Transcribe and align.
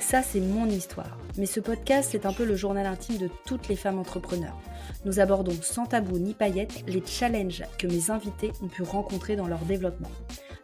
Ça, 0.00 0.22
c'est 0.22 0.40
mon 0.40 0.66
histoire. 0.66 1.18
Mais 1.36 1.46
ce 1.46 1.60
podcast, 1.60 2.10
c'est 2.12 2.24
un 2.24 2.32
peu 2.32 2.44
le 2.44 2.56
journal 2.56 2.86
intime 2.86 3.18
de 3.18 3.28
toutes 3.46 3.68
les 3.68 3.76
femmes 3.76 3.98
entrepreneurs. 3.98 4.58
Nous 5.04 5.20
abordons 5.20 5.56
sans 5.60 5.86
tabou 5.86 6.18
ni 6.18 6.34
paillettes 6.34 6.84
les 6.86 7.02
challenges 7.04 7.64
que 7.78 7.86
mes 7.86 8.10
invités 8.10 8.52
ont 8.62 8.68
pu 8.68 8.82
rencontrer 8.82 9.36
dans 9.36 9.48
leur 9.48 9.60
développement. 9.60 10.10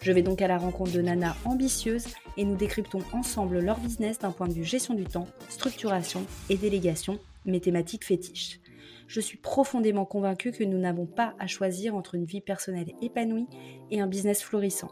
Je 0.01 0.13
vais 0.13 0.23
donc 0.23 0.41
à 0.41 0.49
la 0.49 0.59
rencontre 0.59 0.93
de 0.93 1.01
Nana 1.01 1.37
ambitieuses 1.45 2.07
et 2.37 2.45
nous 2.45 2.57
décryptons 2.57 3.03
ensemble 3.13 3.59
leur 3.59 3.79
business 3.79 4.19
d'un 4.19 4.31
point 4.31 4.49
de 4.49 4.53
vue 4.53 4.65
gestion 4.65 4.95
du 4.95 5.05
temps, 5.05 5.27
structuration 5.49 6.25
et 6.49 6.57
délégation, 6.57 7.19
mes 7.45 7.61
thématiques 7.61 8.05
fétiches. 8.05 8.61
Je 9.07 9.21
suis 9.21 9.39
profondément 9.39 10.05
convaincue 10.05 10.53
que 10.53 10.65
nous 10.65 10.79
n'avons 10.79 11.07
pas 11.07 11.35
à 11.39 11.47
choisir 11.47 11.95
entre 11.95 12.15
une 12.15 12.25
vie 12.25 12.41
personnelle 12.41 12.93
épanouie 13.03 13.49
et 13.91 14.01
un 14.01 14.07
business 14.07 14.43
florissant. 14.43 14.91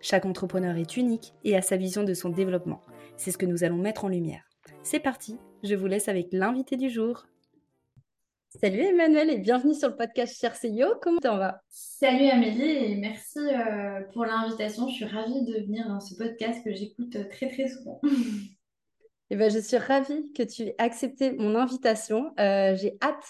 Chaque 0.00 0.26
entrepreneur 0.26 0.76
est 0.76 0.98
unique 0.98 1.32
et 1.44 1.56
a 1.56 1.62
sa 1.62 1.76
vision 1.76 2.04
de 2.04 2.12
son 2.12 2.28
développement. 2.28 2.82
C'est 3.16 3.30
ce 3.30 3.38
que 3.38 3.46
nous 3.46 3.64
allons 3.64 3.76
mettre 3.76 4.04
en 4.04 4.08
lumière. 4.08 4.42
C'est 4.82 5.00
parti, 5.00 5.38
je 5.62 5.74
vous 5.74 5.86
laisse 5.86 6.08
avec 6.08 6.28
l'invité 6.32 6.76
du 6.76 6.90
jour. 6.90 7.26
Salut 8.60 8.80
Emmanuel 8.80 9.30
et 9.30 9.38
bienvenue 9.38 9.74
sur 9.74 9.88
le 9.88 9.96
podcast 9.96 10.36
Cher 10.38 10.52
CEO. 10.52 10.98
Comment 11.00 11.20
t'en 11.20 11.38
vas? 11.38 11.60
Salut 11.68 12.28
Amélie 12.28 12.70
et 12.70 12.96
merci 12.96 13.38
euh, 13.38 14.00
pour 14.12 14.24
l'invitation. 14.24 14.88
Je 14.88 14.94
suis 14.94 15.04
ravie 15.04 15.44
de 15.44 15.64
venir 15.64 15.88
dans 15.88 16.00
ce 16.00 16.14
podcast 16.16 16.62
que 16.64 16.72
j'écoute 16.72 17.14
euh, 17.16 17.24
très 17.30 17.48
très 17.48 17.68
souvent. 17.68 18.00
Et 18.04 18.08
eh 19.30 19.36
ben, 19.36 19.50
je 19.50 19.58
suis 19.58 19.78
ravie 19.78 20.32
que 20.32 20.42
tu 20.42 20.62
aies 20.62 20.74
accepté 20.78 21.32
mon 21.32 21.54
invitation. 21.54 22.32
Euh, 22.40 22.74
j'ai 22.76 22.98
hâte 23.00 23.24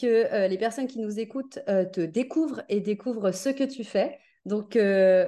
que 0.00 0.46
les 0.46 0.58
personnes 0.58 0.86
qui 0.86 1.00
nous 1.00 1.18
écoutent 1.18 1.58
te 1.66 2.00
découvrent 2.00 2.62
et 2.68 2.78
découvrent 2.78 3.32
ce 3.32 3.48
que 3.48 3.64
tu 3.64 3.82
fais. 3.82 4.16
Donc, 4.46 4.78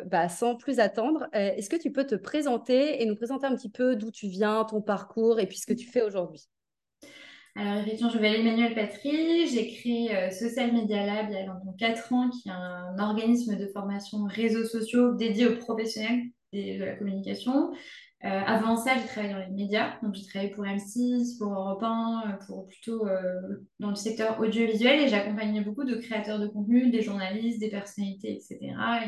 bah, 0.07 0.29
sans 0.29 0.57
plus 0.57 0.81
attendre, 0.81 1.29
est-ce 1.33 1.69
que 1.69 1.77
tu 1.77 1.93
peux 1.93 2.07
te 2.07 2.15
présenter 2.15 3.03
et 3.03 3.07
nous 3.07 3.17
présenter 3.17 3.47
un 3.47 3.55
petit 3.55 3.71
peu 3.71 3.97
d'où 3.97 4.11
tu 4.11 4.29
viens, 4.29 4.65
ton 4.65 4.81
parcours 4.81 5.41
et 5.41 5.47
puis 5.47 5.59
ce 5.59 5.67
que 5.67 5.75
tu 5.75 5.87
fais 5.87 6.03
aujourd'hui? 6.03 6.49
Alors, 7.57 7.79
effectivement, 7.79 8.11
je 8.11 8.17
m'appelle 8.17 8.41
Emmanuel 8.41 8.75
Patry. 8.75 9.49
J'ai 9.49 9.73
créé 9.73 10.17
euh, 10.17 10.31
Social 10.31 10.73
Media 10.73 11.05
Lab 11.05 11.27
il 11.31 11.35
y 11.35 11.37
a 11.37 11.53
environ 11.53 11.75
4 11.79 12.13
ans, 12.13 12.31
qui 12.31 12.49
est 12.49 12.53
un 12.53 12.99
organisme 12.99 13.57
de 13.57 13.67
formation 13.67 14.25
réseaux 14.25 14.65
sociaux 14.65 15.15
dédié 15.15 15.47
aux 15.47 15.57
professionnels 15.57 16.23
de 16.53 16.85
la 16.85 16.95
communication. 16.95 17.73
Euh, 18.25 18.29
avant 18.29 18.77
ça, 18.77 18.99
j'ai 18.99 19.07
travaillé 19.07 19.33
dans 19.33 19.41
les 19.41 19.51
médias. 19.51 19.99
Donc, 20.03 20.15
j'ai 20.15 20.27
travaillé 20.27 20.51
pour 20.51 20.65
M6, 20.65 21.39
pour 21.39 21.53
Europe 21.53 21.83
1, 21.83 22.23
euh, 22.27 22.47
pour 22.47 22.67
plutôt 22.67 23.07
dans 23.79 23.91
le 23.91 23.95
secteur 23.95 24.39
audiovisuel. 24.41 25.01
Et 25.01 25.09
j'accompagnais 25.09 25.63
beaucoup 25.63 25.85
de 25.85 25.97
créateurs 25.97 26.39
de 26.39 26.47
contenu, 26.47 26.91
des 26.91 27.03
journalistes, 27.03 27.61
des 27.61 27.71
personnalités, 27.71 28.33
etc. 28.33 28.59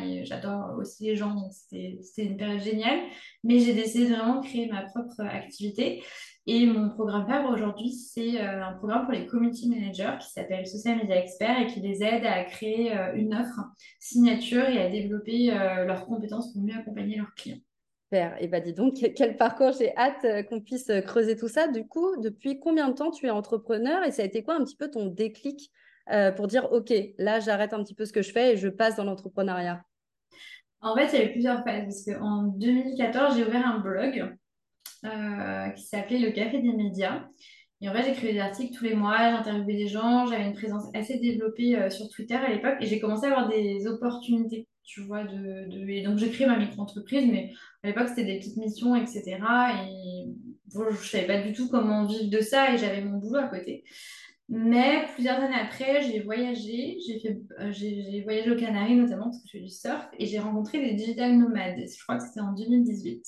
Et 0.04 0.24
j'adore 0.24 0.76
aussi 0.78 1.04
les 1.04 1.16
gens. 1.16 1.34
Donc, 1.34 1.52
c'était 1.52 2.24
une 2.24 2.36
période 2.36 2.62
géniale. 2.62 3.00
Mais 3.44 3.58
j'ai 3.58 3.74
décidé 3.74 4.08
de 4.08 4.14
vraiment 4.14 4.40
créer 4.40 4.66
ma 4.66 4.82
propre 4.82 5.20
activité. 5.20 6.02
Et 6.46 6.66
mon 6.66 6.88
programme 6.90 7.26
phare 7.26 7.48
aujourd'hui, 7.50 7.92
c'est 7.92 8.40
euh, 8.40 8.64
un 8.64 8.72
programme 8.72 9.04
pour 9.04 9.12
les 9.12 9.26
community 9.26 9.68
managers 9.68 10.16
qui 10.20 10.28
s'appelle 10.28 10.66
Social 10.66 10.96
Media 10.96 11.22
Expert 11.22 11.60
et 11.60 11.66
qui 11.66 11.80
les 11.80 12.02
aide 12.02 12.26
à 12.26 12.42
créer 12.44 12.96
euh, 12.96 13.14
une 13.14 13.32
offre 13.32 13.60
signature 14.00 14.68
et 14.68 14.82
à 14.82 14.90
développer 14.90 15.52
euh, 15.52 15.84
leurs 15.84 16.04
compétences 16.04 16.52
pour 16.52 16.62
mieux 16.62 16.74
accompagner 16.74 17.16
leurs 17.16 17.32
clients. 17.34 17.60
Super. 18.12 18.36
Et 18.42 18.46
bah 18.46 18.60
dis 18.60 18.74
donc, 18.74 18.94
quel 19.16 19.38
parcours, 19.38 19.72
j'ai 19.78 19.96
hâte 19.96 20.46
qu'on 20.48 20.60
puisse 20.60 20.90
creuser 21.06 21.34
tout 21.34 21.48
ça. 21.48 21.68
Du 21.68 21.86
coup, 21.86 22.20
depuis 22.20 22.60
combien 22.60 22.88
de 22.88 22.94
temps 22.94 23.10
tu 23.10 23.26
es 23.26 23.30
entrepreneur 23.30 24.04
et 24.04 24.12
ça 24.12 24.20
a 24.20 24.26
été 24.26 24.42
quoi 24.42 24.54
un 24.54 24.64
petit 24.64 24.76
peu 24.76 24.90
ton 24.90 25.06
déclic 25.06 25.70
pour 26.36 26.46
dire, 26.46 26.70
OK, 26.72 26.92
là, 27.16 27.40
j'arrête 27.40 27.72
un 27.72 27.82
petit 27.82 27.94
peu 27.94 28.04
ce 28.04 28.12
que 28.12 28.20
je 28.20 28.30
fais 28.30 28.52
et 28.52 28.56
je 28.58 28.68
passe 28.68 28.96
dans 28.96 29.04
l'entrepreneuriat? 29.04 29.82
En 30.82 30.96
fait, 30.96 31.06
il 31.12 31.18
y 31.18 31.22
a 31.22 31.24
eu 31.26 31.32
plusieurs 31.32 31.64
phases 31.64 31.84
parce 31.84 32.04
qu'en 32.04 32.42
2014, 32.42 33.36
j'ai 33.36 33.44
ouvert 33.44 33.66
un 33.66 33.78
blog 33.78 34.36
euh, 35.04 35.68
qui 35.70 35.82
s'appelait 35.84 36.18
Le 36.18 36.30
Café 36.30 36.60
des 36.60 36.72
médias. 36.72 37.24
Et 37.80 37.88
en 37.88 37.92
fait, 37.92 38.04
j'écrivais 38.04 38.34
des 38.34 38.40
articles 38.40 38.76
tous 38.76 38.84
les 38.84 38.94
mois, 38.94 39.30
j'interviewais 39.30 39.74
des 39.74 39.88
gens, 39.88 40.26
j'avais 40.26 40.44
une 40.44 40.54
présence 40.54 40.84
assez 40.94 41.18
développée 41.18 41.76
euh, 41.76 41.90
sur 41.90 42.08
Twitter 42.08 42.34
à 42.34 42.48
l'époque 42.48 42.76
et 42.80 42.86
j'ai 42.86 43.00
commencé 43.00 43.26
à 43.26 43.30
avoir 43.30 43.48
des 43.48 43.86
opportunités, 43.88 44.68
tu 44.84 45.02
vois. 45.02 45.24
De, 45.24 45.68
de... 45.68 45.88
Et 45.88 46.02
donc, 46.02 46.18
j'ai 46.18 46.30
créé 46.30 46.46
ma 46.46 46.58
micro-entreprise, 46.58 47.26
mais 47.30 47.52
à 47.82 47.88
l'époque, 47.88 48.08
c'était 48.08 48.24
des 48.24 48.38
petites 48.38 48.56
missions, 48.56 48.96
etc. 48.96 49.38
Et 49.88 50.28
je 50.72 50.78
ne 50.78 50.96
savais 50.96 51.26
pas 51.26 51.40
du 51.40 51.52
tout 51.52 51.68
comment 51.68 52.06
vivre 52.06 52.30
de 52.30 52.40
ça 52.40 52.72
et 52.72 52.78
j'avais 52.78 53.02
mon 53.02 53.18
boulot 53.18 53.38
à 53.38 53.48
côté. 53.48 53.84
Mais 54.48 55.06
plusieurs 55.14 55.38
années 55.38 55.54
après, 55.54 56.02
j'ai 56.02 56.20
voyagé, 56.20 56.98
j'ai 57.06 57.40
euh, 57.58 57.72
j'ai 57.72 58.20
voyagé 58.22 58.50
aux 58.50 58.56
Canaries 58.56 58.96
notamment 58.96 59.24
parce 59.24 59.38
que 59.38 59.46
je 59.46 59.52
fais 59.52 59.64
du 59.64 59.70
surf 59.70 60.06
et 60.18 60.26
j'ai 60.26 60.40
rencontré 60.40 60.78
des 60.78 60.92
digital 60.92 61.38
nomades. 61.38 61.78
Je 61.78 62.02
crois 62.02 62.18
que 62.18 62.24
c'était 62.24 62.40
en 62.40 62.52
2018. 62.52 63.24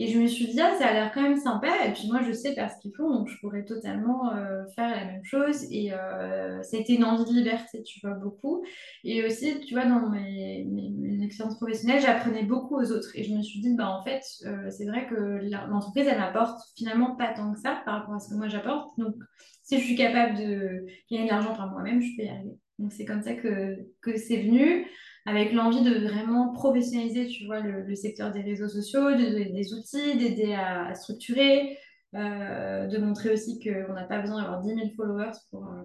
Et 0.00 0.06
je 0.06 0.18
me 0.18 0.28
suis 0.28 0.46
dit, 0.46 0.60
ah, 0.60 0.76
ça 0.78 0.86
a 0.86 0.92
l'air 0.92 1.10
quand 1.12 1.22
même 1.22 1.36
sympa. 1.36 1.68
Et 1.84 1.92
puis 1.92 2.06
moi, 2.06 2.20
je 2.22 2.32
sais 2.32 2.54
faire 2.54 2.70
ce 2.70 2.78
qu'ils 2.80 2.94
font, 2.94 3.10
donc 3.10 3.28
je 3.28 3.36
pourrais 3.40 3.64
totalement 3.64 4.32
euh, 4.32 4.64
faire 4.76 4.90
la 4.90 5.04
même 5.04 5.24
chose. 5.24 5.64
Et 5.72 5.92
euh, 5.92 6.62
c'était 6.62 6.94
une 6.94 7.04
envie 7.04 7.28
de 7.28 7.36
liberté, 7.36 7.82
tu 7.82 7.98
vois, 8.00 8.14
beaucoup. 8.14 8.64
Et 9.02 9.24
aussi, 9.24 9.58
tu 9.60 9.74
vois, 9.74 9.86
dans 9.86 10.08
mes, 10.08 10.64
mes, 10.70 11.24
expériences 11.24 11.56
professionnelles, 11.56 12.00
j'apprenais 12.00 12.44
beaucoup 12.44 12.76
aux 12.76 12.92
autres. 12.92 13.10
Et 13.14 13.24
je 13.24 13.34
me 13.34 13.42
suis 13.42 13.60
dit, 13.60 13.74
bah, 13.74 13.90
en 13.90 14.04
fait, 14.04 14.22
euh, 14.46 14.70
c'est 14.70 14.86
vrai 14.86 15.08
que 15.08 15.40
l'entreprise, 15.68 16.06
elle 16.06 16.18
m'apporte 16.18 16.60
finalement 16.76 17.16
pas 17.16 17.34
tant 17.34 17.52
que 17.52 17.58
ça 17.58 17.82
par 17.84 17.98
rapport 17.98 18.14
à 18.14 18.20
ce 18.20 18.30
que 18.30 18.34
moi 18.34 18.46
j'apporte. 18.46 18.96
Donc, 18.98 19.16
si 19.64 19.80
je 19.80 19.84
suis 19.84 19.96
capable 19.96 20.38
de 20.38 20.86
gagner 21.10 21.24
de 21.24 21.30
l'argent 21.30 21.56
par 21.56 21.70
moi-même, 21.72 22.00
je 22.00 22.16
peux 22.16 22.22
y 22.22 22.28
arriver. 22.28 22.56
Donc, 22.78 22.92
c'est 22.92 23.04
comme 23.04 23.22
ça 23.22 23.34
que, 23.34 23.76
que 24.00 24.16
c'est 24.16 24.42
venu 24.42 24.86
avec 25.28 25.52
l'envie 25.52 25.82
de 25.82 26.08
vraiment 26.08 26.52
professionnaliser, 26.52 27.26
tu 27.26 27.44
vois, 27.44 27.60
le, 27.60 27.94
secteur 27.94 28.32
des 28.32 28.40
réseaux 28.40 28.68
sociaux, 28.68 29.12
de 29.12 29.30
donner 29.30 29.52
des 29.52 29.74
outils, 29.74 30.16
d'aider 30.16 30.54
à, 30.54 30.94
structurer, 30.94 31.78
euh, 32.14 32.86
de 32.86 32.98
montrer 32.98 33.30
aussi 33.30 33.60
qu'on 33.60 33.92
n'a 33.92 34.04
pas 34.04 34.20
besoin 34.20 34.40
d'avoir 34.40 34.62
10 34.62 34.74
000 34.74 34.88
followers 34.96 35.32
pour, 35.50 35.66
euh, 35.66 35.82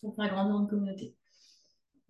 pour 0.00 0.16
faire 0.16 0.30
grandir 0.30 0.58
une 0.58 0.66
communauté. 0.68 1.14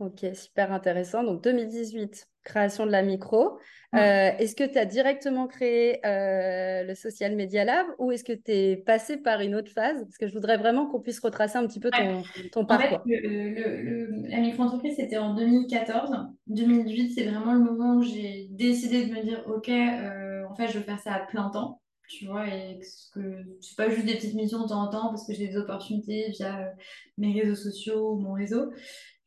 Ok, 0.00 0.24
super 0.34 0.72
intéressant. 0.72 1.22
Donc 1.22 1.44
2018, 1.44 2.26
création 2.42 2.86
de 2.86 2.90
la 2.90 3.02
micro. 3.02 3.58
Euh, 3.94 4.30
est-ce 4.38 4.54
que 4.54 4.64
tu 4.64 4.78
as 4.78 4.86
directement 4.86 5.46
créé 5.46 6.00
euh, 6.06 6.84
le 6.84 6.94
Social 6.94 7.36
Media 7.36 7.64
Lab 7.64 7.86
ou 7.98 8.10
est-ce 8.12 8.24
que 8.24 8.32
tu 8.32 8.50
es 8.50 8.76
passé 8.76 9.18
par 9.18 9.40
une 9.40 9.54
autre 9.54 9.70
phase? 9.70 10.00
Parce 10.02 10.16
que 10.16 10.26
je 10.26 10.32
voudrais 10.32 10.56
vraiment 10.56 10.86
qu'on 10.86 11.00
puisse 11.00 11.20
retracer 11.20 11.58
un 11.58 11.66
petit 11.66 11.80
peu 11.80 11.90
ton, 11.90 12.22
ton 12.50 12.64
parcours. 12.64 13.00
En 13.00 13.04
fait, 13.04 13.20
le, 13.20 14.28
la 14.28 14.38
micro-entreprise, 14.38 14.94
c'était 14.96 15.18
en 15.18 15.34
2014. 15.34 16.16
2018, 16.46 17.14
c'est 17.14 17.24
vraiment 17.24 17.52
le 17.52 17.60
moment 17.60 17.96
où 17.96 18.02
j'ai 18.02 18.46
décidé 18.52 19.04
de 19.04 19.12
me 19.12 19.22
dire, 19.22 19.44
OK, 19.48 19.68
euh, 19.68 20.44
en 20.48 20.54
fait, 20.54 20.68
je 20.68 20.78
veux 20.78 20.84
faire 20.84 21.00
ça 21.00 21.12
à 21.12 21.26
plein 21.26 21.50
temps. 21.50 21.82
Tu 22.08 22.26
vois, 22.26 22.48
et 22.48 22.80
que 23.14 23.20
c'est 23.60 23.76
pas 23.76 23.88
juste 23.88 24.04
des 24.04 24.14
petites 24.14 24.34
missions 24.34 24.64
de 24.64 24.68
temps 24.68 24.82
en 24.82 24.88
temps 24.88 25.08
parce 25.10 25.24
que 25.24 25.32
j'ai 25.32 25.46
des 25.46 25.56
opportunités 25.56 26.30
via 26.30 26.72
mes 27.18 27.40
réseaux 27.40 27.54
sociaux 27.54 28.14
ou 28.14 28.16
mon 28.18 28.32
réseau 28.32 28.72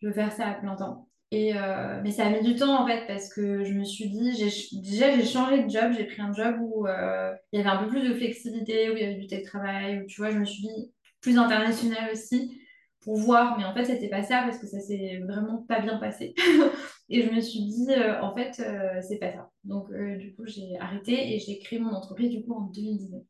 je 0.04 0.12
faire 0.12 0.32
ça 0.32 0.48
à 0.48 0.54
plein 0.56 0.76
temps. 0.76 1.08
Et 1.32 1.56
euh, 1.56 2.00
mais 2.04 2.12
ça 2.12 2.28
a 2.28 2.30
mis 2.30 2.44
du 2.44 2.56
temps 2.56 2.80
en 2.80 2.86
fait 2.86 3.08
parce 3.08 3.34
que 3.34 3.64
je 3.64 3.74
me 3.74 3.84
suis 3.84 4.08
dit, 4.08 4.32
déjà 4.84 5.10
j'ai 5.18 5.26
changé 5.26 5.64
de 5.64 5.70
job, 5.70 5.92
j'ai 5.98 6.06
pris 6.06 6.22
un 6.22 6.32
job 6.32 6.58
où 6.62 6.86
euh, 6.86 7.34
il 7.52 7.58
y 7.58 7.60
avait 7.60 7.72
un 7.72 7.84
peu 7.84 7.90
plus 7.90 8.08
de 8.08 8.14
flexibilité, 8.14 8.92
où 8.92 8.96
il 8.96 9.02
y 9.02 9.04
avait 9.04 9.16
du 9.16 9.26
télétravail, 9.26 10.02
où 10.02 10.06
tu 10.06 10.22
vois, 10.22 10.30
je 10.30 10.38
me 10.38 10.46
suis 10.46 10.62
dit 10.62 10.94
plus 11.22 11.40
international 11.40 12.12
aussi 12.12 12.62
pour 13.02 13.18
voir, 13.18 13.58
mais 13.58 13.66
en 13.66 13.74
fait 13.74 13.86
c'était 13.86 14.10
pas 14.10 14.22
ça 14.22 14.44
parce 14.44 14.60
que 14.60 14.68
ça 14.68 14.80
s'est 14.80 15.22
vraiment 15.28 15.66
pas 15.68 15.80
bien 15.80 15.98
passé. 15.98 16.36
et 17.10 17.24
je 17.24 17.32
me 17.32 17.42
suis 17.42 17.66
dit, 17.66 17.88
euh, 17.90 18.22
en 18.22 18.36
fait, 18.36 18.62
c'est 19.02 19.18
pas 19.18 19.32
ça. 19.32 19.50
Donc 19.64 19.88
du 19.92 20.36
coup 20.36 20.46
j'ai 20.46 20.78
arrêté 20.80 21.34
et 21.34 21.40
j'ai 21.40 21.58
créé 21.58 21.80
mon 21.80 21.94
entreprise 21.94 22.30
du 22.30 22.44
coup 22.44 22.54
en 22.54 22.68
2019. 22.68 23.24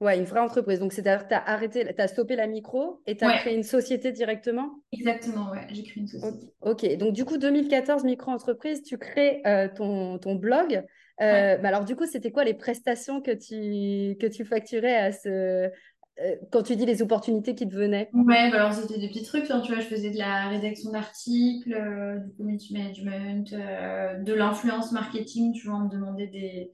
Ouais, 0.00 0.16
une 0.18 0.24
vraie 0.24 0.40
entreprise. 0.40 0.78
Donc, 0.78 0.92
c'est-à-dire 0.92 1.24
que 1.24 1.28
tu 1.28 1.34
as 1.34 1.42
arrêté, 1.42 1.84
tu 1.84 2.00
as 2.00 2.08
stoppé 2.08 2.36
la 2.36 2.46
micro 2.46 3.00
et 3.06 3.16
tu 3.16 3.24
as 3.24 3.38
créé 3.38 3.54
une 3.54 3.62
société 3.62 4.12
directement? 4.12 4.80
Exactement, 4.92 5.50
ouais, 5.50 5.66
j'ai 5.70 5.82
créé 5.82 6.02
une 6.02 6.08
société. 6.08 6.52
Ok, 6.62 6.96
donc 6.96 7.12
du 7.12 7.24
coup, 7.24 7.36
2014, 7.36 8.04
micro-entreprise, 8.04 8.82
tu 8.82 8.98
crées 8.98 9.42
euh, 9.46 9.68
ton, 9.68 10.18
ton, 10.18 10.34
blog. 10.36 10.82
Euh, 11.20 11.58
alors, 11.62 11.84
du 11.84 11.96
coup, 11.96 12.06
c'était 12.06 12.32
quoi 12.32 12.44
les 12.44 12.54
prestations 12.54 13.20
que 13.20 13.30
tu, 13.30 14.16
que 14.18 14.26
tu 14.26 14.44
facturais 14.44 14.96
à 14.96 15.12
ce, 15.12 15.70
quand 16.50 16.62
tu 16.62 16.76
dis 16.76 16.86
les 16.86 17.02
opportunités 17.02 17.54
qui 17.54 17.68
te 17.68 17.74
venaient? 17.74 18.10
Ouais, 18.12 18.50
bah 18.50 18.56
alors 18.56 18.72
c'était 18.72 18.98
des 18.98 19.08
petits 19.08 19.22
trucs. 19.22 19.50
hein, 19.50 19.60
tu 19.60 19.72
vois, 19.72 19.80
je 19.80 19.86
faisais 19.86 20.10
de 20.10 20.18
la 20.18 20.48
rédaction 20.48 20.90
d'articles, 20.90 21.72
euh, 21.72 22.18
du 22.18 22.34
community 22.36 22.74
management, 22.74 23.52
euh, 23.52 24.18
de 24.18 24.32
l'influence 24.32 24.92
marketing. 24.92 25.52
Tu 25.54 25.66
vois, 25.66 25.78
on 25.78 25.84
me 25.84 25.90
demandait 25.90 26.26
des, 26.26 26.72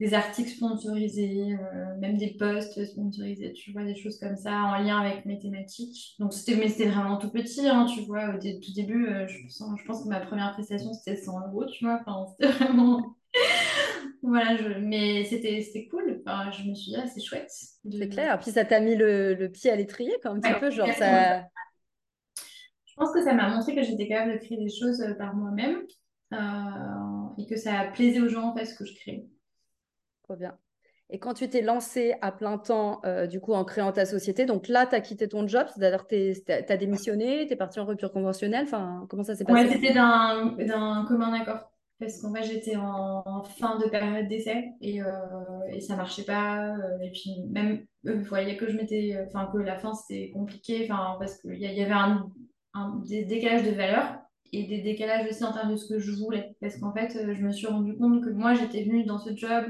des 0.00 0.14
articles 0.14 0.50
sponsorisés, 0.50 1.54
euh, 1.54 1.96
même 1.98 2.18
des 2.18 2.36
posts 2.38 2.84
sponsorisés, 2.84 3.52
tu 3.54 3.72
vois, 3.72 3.84
des 3.84 3.94
choses 3.96 4.18
comme 4.18 4.36
ça 4.36 4.52
en 4.52 4.78
lien 4.82 4.98
avec 5.00 5.24
mes 5.26 5.38
thématiques. 5.38 6.14
Donc, 6.18 6.32
c'était, 6.34 6.56
mais 6.56 6.68
c'était 6.68 6.88
vraiment 6.90 7.16
tout 7.18 7.30
petit, 7.30 7.66
hein, 7.68 7.86
tu 7.86 8.02
vois. 8.02 8.30
Au 8.34 8.38
tout 8.38 8.72
début, 8.74 9.06
je, 9.28 9.48
sens- 9.48 9.78
je 9.80 9.84
pense 9.86 10.02
que 10.04 10.08
ma 10.08 10.20
première 10.20 10.52
prestation, 10.52 10.92
c'était 10.92 11.16
100 11.16 11.40
euros, 11.48 11.64
tu 11.66 11.84
vois. 11.84 12.00
Enfin, 12.06 12.26
c'était 12.38 12.52
vraiment. 12.64 13.16
Voilà, 14.22 14.56
je... 14.56 14.78
mais 14.80 15.24
c'était 15.24 15.60
c'était 15.62 15.86
cool. 15.88 16.22
Enfin, 16.26 16.50
je 16.52 16.62
me 16.68 16.74
suis 16.74 16.92
dit, 16.92 16.96
ah, 16.96 17.06
c'est 17.06 17.20
chouette. 17.22 17.50
C'est 17.98 18.08
De... 18.08 18.08
clair. 18.08 18.38
Puis 18.40 18.52
ça 18.52 18.64
t'a 18.64 18.80
mis 18.80 18.94
le, 18.96 19.34
le 19.34 19.50
pied 19.50 19.70
à 19.70 19.76
l'étrier, 19.76 20.14
quand 20.22 20.32
un 20.34 20.40
petit 20.40 20.54
Ouais, 20.54 20.54
peu, 20.54 20.70
genre 20.70 20.92
ça. 20.94 21.48
Je 22.86 22.94
pense 22.96 23.12
que 23.12 23.22
ça 23.22 23.32
m'a 23.34 23.48
montré 23.48 23.74
que 23.74 23.82
j'étais 23.82 24.08
capable 24.08 24.32
de 24.34 24.38
créer 24.44 24.58
des 24.58 24.70
choses 24.70 25.00
euh, 25.02 25.14
par 25.14 25.34
moi-même 25.34 25.82
euh, 26.32 27.28
et 27.38 27.46
que 27.46 27.56
ça 27.56 27.84
plaisait 27.94 28.20
aux 28.20 28.28
gens 28.28 28.48
en 28.50 28.56
fait 28.56 28.64
ce 28.64 28.74
que 28.76 28.84
je 28.84 28.94
crée. 28.94 29.26
Trop 30.26 30.36
bien. 30.36 30.58
Et 31.10 31.18
quand 31.20 31.34
tu 31.34 31.48
t'es 31.48 31.62
lancé 31.62 32.14
à 32.20 32.32
plein 32.32 32.58
temps, 32.58 33.00
euh, 33.04 33.26
du 33.28 33.40
coup, 33.40 33.52
en 33.52 33.64
créant 33.64 33.92
ta 33.92 34.04
société, 34.06 34.44
donc 34.44 34.66
là, 34.68 34.86
tu 34.86 34.94
as 34.96 35.00
quitté 35.00 35.28
ton 35.28 35.46
job, 35.46 35.66
c'est-à-dire 35.74 36.06
que 36.08 36.32
tu 36.34 36.52
as 36.72 36.76
démissionné, 36.76 37.46
tu 37.46 37.52
es 37.52 37.56
parti 37.56 37.78
en 37.78 37.84
rupture 37.86 38.12
conventionnelle, 38.12 38.64
enfin, 38.64 39.06
comment 39.08 39.22
ça 39.22 39.36
s'est 39.36 39.44
Ouais, 39.44 39.68
passé? 39.68 39.70
c'était 39.70 39.92
d'un 39.92 40.52
d'un 40.56 41.04
commun 41.06 41.32
accord. 41.32 41.70
Parce 41.98 42.20
qu'en 42.20 42.32
fait, 42.34 42.42
j'étais 42.42 42.76
en, 42.76 43.22
en 43.24 43.42
fin 43.42 43.78
de 43.78 43.88
période 43.88 44.28
d'essai 44.28 44.72
et, 44.82 45.00
euh, 45.02 45.06
et 45.70 45.80
ça 45.80 45.96
marchait 45.96 46.24
pas. 46.24 46.76
euh, 46.76 46.98
et 47.00 47.10
puis, 47.10 47.30
même 47.50 47.86
eux 48.06 48.20
voyaient 48.22 48.56
que 48.56 48.68
je 48.68 48.76
m'étais. 48.76 49.16
Enfin, 49.26 49.48
que 49.52 49.58
la 49.58 49.78
fin, 49.78 49.94
c'était 49.94 50.30
compliqué. 50.30 50.84
Enfin, 50.90 51.16
parce 51.18 51.40
qu'il 51.40 51.54
y, 51.54 51.60
y 51.66 51.82
avait 51.82 51.92
un, 51.92 52.30
un- 52.74 52.96
des 53.08 53.24
décalages 53.24 53.62
de 53.64 53.70
valeurs 53.70 54.18
et 54.52 54.64
des 54.64 54.82
décalages 54.82 55.28
aussi 55.30 55.42
en 55.44 55.52
termes 55.52 55.70
de 55.72 55.76
ce 55.76 55.88
que 55.88 55.98
je 55.98 56.12
voulais. 56.12 56.54
Parce 56.60 56.76
qu'en 56.78 56.92
fait, 56.92 57.16
euh, 57.16 57.32
je 57.34 57.40
me 57.42 57.50
suis 57.52 57.66
rendu 57.66 57.96
compte 57.96 58.22
que 58.24 58.30
moi, 58.30 58.52
j'étais 58.54 58.84
venue 58.84 59.04
dans 59.04 59.18
ce 59.18 59.34
job 59.34 59.64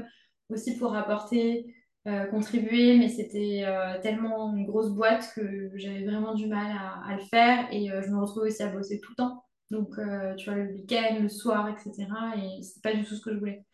aussi 0.49 0.77
pour 0.77 0.95
apporter, 0.95 1.73
euh, 2.07 2.25
contribuer, 2.27 2.97
mais 2.97 3.09
c'était 3.09 3.63
euh, 3.65 3.99
tellement 4.01 4.55
une 4.55 4.65
grosse 4.65 4.91
boîte 4.91 5.29
que 5.35 5.71
j'avais 5.75 6.05
vraiment 6.05 6.33
du 6.33 6.47
mal 6.47 6.71
à, 6.71 7.01
à 7.05 7.15
le 7.17 7.23
faire. 7.23 7.67
Et 7.71 7.91
euh, 7.91 8.01
je 8.01 8.09
me 8.09 8.19
retrouvais 8.21 8.49
aussi 8.49 8.63
à 8.63 8.71
bosser 8.71 8.99
tout 9.01 9.11
le 9.11 9.15
temps. 9.15 9.43
Donc, 9.71 9.95
tu 10.37 10.45
vois, 10.49 10.59
le 10.59 10.71
week-end, 10.71 11.17
le 11.21 11.27
soir, 11.27 11.67
etc. 11.67 12.07
Et 12.37 12.63
c'est 12.63 12.81
pas 12.81 12.93
du 12.93 13.03
tout 13.03 13.15
ce 13.15 13.21
que 13.21 13.33
je 13.33 13.37
voulais. 13.39 13.65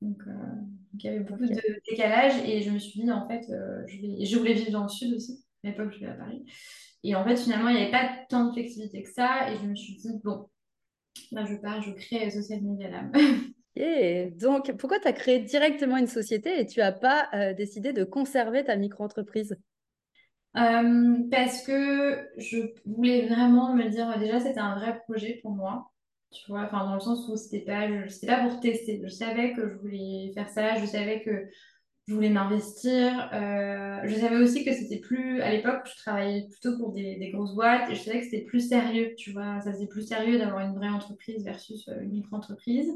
Donc, 0.00 0.22
il 0.94 1.04
y 1.04 1.08
avait 1.08 1.24
beaucoup 1.24 1.44
de 1.44 1.80
décalage 1.90 2.34
et 2.46 2.62
je 2.62 2.70
me 2.70 2.78
suis 2.78 3.00
dit, 3.00 3.10
en 3.10 3.26
fait, 3.26 3.42
je 3.48 4.00
vais... 4.00 4.22
et 4.22 4.26
je 4.26 4.38
voulais 4.38 4.52
vivre 4.52 4.70
dans 4.70 4.84
le 4.84 4.88
sud 4.88 5.12
aussi. 5.12 5.44
À 5.64 5.68
l'époque, 5.68 5.90
je 5.90 5.98
vivais 5.98 6.12
à 6.12 6.14
Paris. 6.14 6.44
Et 7.02 7.16
en 7.16 7.24
fait, 7.24 7.36
finalement, 7.36 7.68
il 7.68 7.74
n'y 7.74 7.82
avait 7.82 7.90
pas 7.90 8.10
tant 8.28 8.46
de 8.46 8.52
flexibilité 8.52 9.02
que 9.02 9.10
ça. 9.10 9.50
Et 9.52 9.56
je 9.56 9.64
me 9.64 9.74
suis 9.74 9.96
dit, 9.96 10.20
bon, 10.22 10.48
là, 11.32 11.44
je 11.46 11.56
pars, 11.56 11.82
je 11.82 11.90
crée 11.90 12.30
Social 12.30 12.62
Media 12.62 12.90
Lab. 12.90 13.16
Et 13.76 14.30
donc, 14.32 14.72
pourquoi 14.78 15.00
tu 15.00 15.08
as 15.08 15.12
créé 15.12 15.40
directement 15.40 15.96
une 15.96 16.06
société 16.06 16.60
et 16.60 16.66
tu 16.66 16.80
n'as 16.80 16.92
pas 16.92 17.28
euh, 17.34 17.54
décidé 17.54 17.92
de 17.92 18.04
conserver 18.04 18.64
ta 18.64 18.76
micro-entreprise? 18.76 19.56
Euh, 20.56 21.16
parce 21.30 21.62
que 21.66 22.28
je 22.38 22.58
voulais 22.86 23.26
vraiment 23.26 23.74
me 23.74 23.88
dire, 23.88 24.16
déjà, 24.20 24.38
c'était 24.40 24.60
un 24.60 24.76
vrai 24.78 25.00
projet 25.00 25.40
pour 25.42 25.50
moi. 25.52 25.90
Tu 26.30 26.42
vois, 26.50 26.62
enfin, 26.62 26.84
dans 26.84 26.94
le 26.94 27.00
sens 27.00 27.28
où 27.28 27.36
c'était 27.36 27.60
pas, 27.64 27.88
je- 27.88 28.26
pas 28.26 28.48
pour 28.48 28.60
tester. 28.60 29.00
Je 29.02 29.08
savais 29.08 29.52
que 29.52 29.68
je 29.68 29.74
voulais 29.76 30.30
faire 30.34 30.48
ça, 30.48 30.76
je 30.76 30.86
savais 30.86 31.22
que 31.22 31.48
je 32.08 32.14
voulais 32.14 32.30
m'investir. 32.30 33.30
Euh, 33.34 34.00
je 34.04 34.14
savais 34.16 34.36
aussi 34.36 34.64
que 34.64 34.72
c'était 34.72 35.00
plus, 35.00 35.42
à 35.42 35.50
l'époque, 35.50 35.82
je 35.86 35.96
travaillais 36.02 36.48
plutôt 36.50 36.78
pour 36.78 36.92
des, 36.92 37.16
des 37.16 37.30
grosses 37.30 37.54
boîtes 37.54 37.90
et 37.90 37.94
je 37.96 38.02
savais 38.02 38.20
que 38.20 38.26
c'était 38.26 38.44
plus 38.44 38.68
sérieux, 38.68 39.14
tu 39.18 39.32
vois, 39.32 39.60
ça 39.62 39.72
faisait 39.72 39.88
plus 39.88 40.06
sérieux 40.06 40.38
d'avoir 40.38 40.60
une 40.60 40.74
vraie 40.76 40.88
entreprise 40.90 41.44
versus 41.44 41.88
une 42.00 42.10
micro-entreprise. 42.12 42.90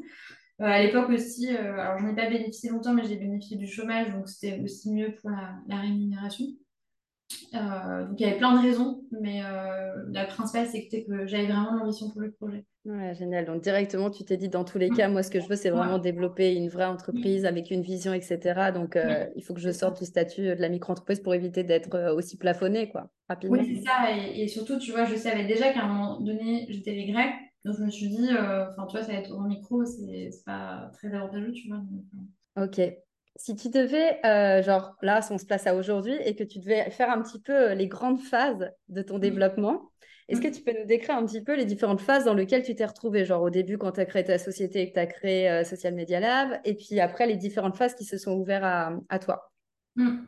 Euh, 0.60 0.64
à 0.64 0.82
l'époque 0.82 1.08
aussi, 1.10 1.54
euh, 1.54 1.78
alors 1.78 1.98
je 1.98 2.04
n'ai 2.06 2.14
pas 2.14 2.28
bénéficié 2.28 2.70
longtemps, 2.70 2.92
mais 2.94 3.04
j'ai 3.04 3.16
bénéficié 3.16 3.56
du 3.56 3.66
chômage, 3.68 4.10
donc 4.12 4.28
c'était 4.28 4.60
aussi 4.60 4.92
mieux 4.92 5.14
pour 5.14 5.30
la, 5.30 5.54
la 5.68 5.76
rémunération. 5.76 6.46
Euh, 7.54 8.06
donc 8.06 8.18
il 8.20 8.26
y 8.26 8.28
avait 8.28 8.38
plein 8.38 8.54
de 8.56 8.62
raisons, 8.66 9.04
mais 9.10 9.40
la 9.42 10.24
principale, 10.26 10.66
c'était 10.68 11.04
que 11.04 11.26
j'avais 11.26 11.46
vraiment 11.46 11.74
l'ambition 11.74 12.10
pour 12.10 12.20
le 12.20 12.32
projet. 12.32 12.64
Ouais, 12.84 13.14
génial. 13.14 13.44
Donc, 13.44 13.62
directement, 13.62 14.10
tu 14.10 14.24
t'es 14.24 14.36
dit, 14.38 14.48
dans 14.48 14.64
tous 14.64 14.78
les 14.78 14.92
cas, 14.92 15.08
moi, 15.08 15.22
ce 15.22 15.30
que 15.30 15.40
je 15.40 15.48
veux, 15.48 15.56
c'est 15.56 15.68
vraiment 15.70 15.98
Ouais. 15.98 15.98
développer 15.98 16.54
une 16.54 16.68
vraie 16.70 16.86
entreprise 16.86 17.44
avec 17.44 17.70
une 17.70 17.82
vision, 17.82 18.14
etc. 18.14 18.72
Donc, 18.72 18.96
Ouais, 19.02 19.28
il 19.36 19.42
faut 19.44 19.52
que 19.52 19.60
je 19.60 19.70
sorte 19.72 19.98
du 19.98 20.06
statut 20.06 20.42
de 20.42 20.52
la 20.54 20.68
micro-entreprise 20.70 21.20
pour 21.20 21.34
éviter 21.34 21.64
d'être 21.64 22.12
aussi 22.14 22.38
plafonné, 22.38 22.88
quoi, 22.88 23.10
Oui, 23.48 23.60
rapidement. 23.60 23.66
c'est 23.66 23.82
ça. 23.82 24.10
Et, 24.16 24.42
et 24.42 24.48
surtout, 24.48 24.78
tu 24.78 24.90
vois, 24.92 25.04
je 25.04 25.16
savais 25.16 25.44
déjà 25.46 25.72
qu'à 25.72 25.82
un 25.84 25.88
moment 25.88 26.20
donné, 26.20 26.66
j'étais 26.68 26.92
les 26.92 27.06
Grecs. 27.10 27.34
Donc, 27.64 27.76
je 27.76 27.84
me 27.84 27.90
suis 27.90 28.08
dit, 28.08 28.28
euh, 28.30 28.70
enfin, 28.70 28.86
tu 28.86 28.96
vois, 28.96 29.04
ça 29.04 29.12
va 29.12 29.18
être 29.18 29.32
en 29.32 29.42
micro, 29.42 29.84
c'est 29.84 30.30
pas 30.46 30.90
très 30.94 31.12
avantageux, 31.12 31.52
tu 31.52 31.68
vois. 31.68 31.78
donc, 31.78 32.04
euh. 32.14 32.64
Ok. 32.64 32.80
Si 33.36 33.54
tu 33.54 33.68
devais, 33.68 34.24
euh, 34.26 34.62
genre 34.62 34.96
là, 35.00 35.22
si 35.22 35.32
on 35.32 35.38
se 35.38 35.46
place 35.46 35.66
à 35.66 35.76
aujourd'hui 35.76 36.14
et 36.24 36.34
que 36.34 36.42
tu 36.42 36.58
devais 36.58 36.90
faire 36.90 37.10
un 37.10 37.22
petit 37.22 37.40
peu 37.40 37.72
les 37.72 37.86
grandes 37.86 38.20
phases 38.20 38.70
de 38.88 39.02
ton 39.02 39.18
développement, 39.18 39.92
est-ce 40.28 40.42
que 40.42 40.48
tu 40.48 40.62
peux 40.62 40.78
nous 40.78 40.84
décrire 40.84 41.16
un 41.16 41.24
petit 41.24 41.42
peu 41.42 41.56
les 41.56 41.64
différentes 41.64 42.00
phases 42.02 42.24
dans 42.24 42.34
lesquelles 42.34 42.62
tu 42.62 42.74
t'es 42.74 42.84
retrouvé, 42.84 43.24
genre 43.24 43.42
au 43.42 43.48
début 43.48 43.78
quand 43.78 43.92
tu 43.92 44.00
as 44.00 44.04
créé 44.04 44.24
ta 44.24 44.38
société 44.38 44.82
et 44.82 44.88
que 44.88 44.94
tu 44.94 45.00
as 45.00 45.06
créé 45.06 45.48
euh, 45.48 45.64
Social 45.64 45.94
Media 45.94 46.20
Lab, 46.20 46.60
et 46.64 46.74
puis 46.74 47.00
après 47.00 47.26
les 47.26 47.36
différentes 47.36 47.76
phases 47.76 47.94
qui 47.94 48.04
se 48.04 48.18
sont 48.18 48.32
ouvertes 48.32 48.64
à, 48.64 48.92
à 49.08 49.18
toi? 49.18 49.52
Mm. 49.96 50.18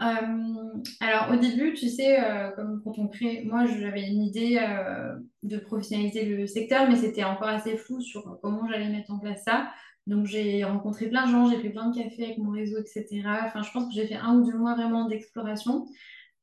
Euh, 0.00 0.82
alors, 1.00 1.30
au 1.32 1.36
début, 1.36 1.72
tu 1.74 1.88
sais, 1.88 2.22
euh, 2.22 2.50
comme 2.50 2.82
quand 2.84 2.98
on 2.98 3.08
crée, 3.08 3.44
moi, 3.44 3.64
j'avais 3.66 4.06
une 4.06 4.22
idée 4.22 4.58
euh, 4.60 5.16
de 5.42 5.58
professionnaliser 5.58 6.24
le 6.26 6.46
secteur, 6.46 6.88
mais 6.88 6.96
c'était 6.96 7.24
encore 7.24 7.48
assez 7.48 7.76
flou 7.76 8.00
sur 8.00 8.38
comment 8.42 8.68
j'allais 8.68 8.90
mettre 8.90 9.10
en 9.10 9.18
place 9.18 9.42
ça. 9.44 9.70
Donc, 10.06 10.26
j'ai 10.26 10.62
rencontré 10.64 11.08
plein 11.08 11.26
de 11.26 11.32
gens, 11.32 11.50
j'ai 11.50 11.58
fait 11.58 11.70
plein 11.70 11.90
de 11.90 11.96
cafés 11.96 12.24
avec 12.24 12.38
mon 12.38 12.50
réseau, 12.50 12.78
etc. 12.78 13.06
Enfin, 13.46 13.62
je 13.62 13.70
pense 13.72 13.88
que 13.88 13.94
j'ai 13.94 14.06
fait 14.06 14.16
un 14.16 14.36
ou 14.36 14.46
deux 14.46 14.56
mois 14.56 14.74
vraiment 14.74 15.06
d'exploration. 15.08 15.86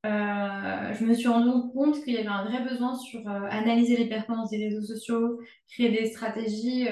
Je 0.04 1.06
me 1.06 1.14
suis 1.14 1.30
rendu 1.30 1.72
compte 1.74 2.04
qu'il 2.04 2.14
y 2.14 2.18
avait 2.18 2.28
un 2.28 2.44
vrai 2.44 2.62
besoin 2.64 2.96
sur 2.96 3.26
analyser 3.28 3.96
les 3.96 4.10
performances 4.10 4.50
des 4.50 4.58
réseaux 4.58 4.82
sociaux, 4.82 5.40
créer 5.70 5.92
des 5.92 6.08
stratégies 6.08 6.88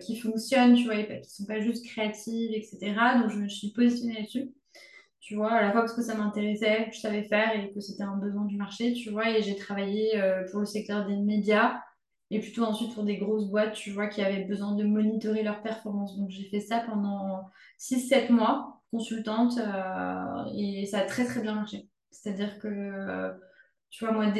qui 0.00 0.16
fonctionnent, 0.18 0.74
tu 0.74 0.84
vois, 0.84 0.96
qui 0.96 1.30
sont 1.30 1.46
pas 1.46 1.60
juste 1.60 1.86
créatives, 1.86 2.50
etc. 2.52 2.94
Donc, 3.20 3.30
je 3.30 3.38
me 3.38 3.48
suis 3.48 3.70
positionnée 3.70 4.14
là-dessus 4.14 4.50
tu 5.26 5.34
vois, 5.34 5.54
à 5.54 5.62
la 5.62 5.72
fois 5.72 5.80
parce 5.80 5.92
que 5.92 6.02
ça 6.02 6.14
m'intéressait, 6.14 6.88
je 6.92 7.00
savais 7.00 7.24
faire 7.24 7.52
et 7.58 7.72
que 7.72 7.80
c'était 7.80 8.04
un 8.04 8.16
besoin 8.16 8.44
du 8.44 8.56
marché, 8.56 8.92
tu 8.92 9.10
vois, 9.10 9.28
et 9.28 9.42
j'ai 9.42 9.56
travaillé 9.56 10.16
euh, 10.20 10.44
pour 10.48 10.60
le 10.60 10.66
secteur 10.66 11.04
des 11.04 11.16
médias 11.16 11.80
et 12.30 12.38
plutôt 12.38 12.62
ensuite 12.62 12.94
pour 12.94 13.02
des 13.02 13.16
grosses 13.16 13.48
boîtes, 13.50 13.72
tu 13.74 13.90
vois, 13.90 14.06
qui 14.06 14.22
avaient 14.22 14.44
besoin 14.44 14.76
de 14.76 14.84
monitorer 14.84 15.42
leurs 15.42 15.62
performances. 15.64 16.16
Donc 16.16 16.30
j'ai 16.30 16.48
fait 16.48 16.60
ça 16.60 16.78
pendant 16.78 17.50
six 17.76 18.06
sept 18.08 18.30
mois, 18.30 18.80
consultante, 18.92 19.58
euh, 19.58 20.44
et 20.56 20.86
ça 20.86 21.00
a 21.00 21.04
très 21.06 21.24
très 21.24 21.40
bien 21.42 21.56
marché. 21.56 21.88
C'est-à-dire 22.12 22.60
que, 22.60 22.68
euh, 22.68 23.32
tu 23.90 24.04
vois, 24.04 24.14
moi, 24.14 24.32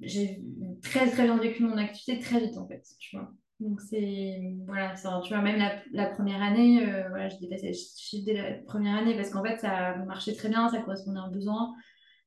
j'ai 0.00 0.42
très 0.82 1.10
très 1.10 1.24
bien 1.24 1.36
vécu 1.36 1.62
mon 1.62 1.76
activité 1.76 2.24
très 2.24 2.40
vite 2.40 2.56
en 2.56 2.66
fait, 2.66 2.82
tu 2.98 3.18
vois. 3.18 3.30
Donc 3.60 3.80
c'est 3.80 4.56
voilà, 4.66 4.94
tu 4.94 5.28
vois 5.28 5.40
même 5.40 5.58
la, 5.58 5.80
la 5.92 6.06
première 6.10 6.42
année, 6.42 6.86
euh, 6.86 7.08
voilà, 7.08 7.28
j'ai 7.28 7.38
dépassé 7.38 7.68
le 7.68 7.74
chiffre 7.74 8.24
dès 8.26 8.34
la 8.34 8.54
première 8.64 8.96
année 8.96 9.14
parce 9.14 9.30
qu'en 9.30 9.44
fait 9.44 9.58
ça 9.58 9.96
marchait 9.98 10.34
très 10.34 10.48
bien, 10.48 10.68
ça 10.68 10.80
correspondait 10.80 11.20
à 11.20 11.22
un 11.22 11.30
besoin, 11.30 11.72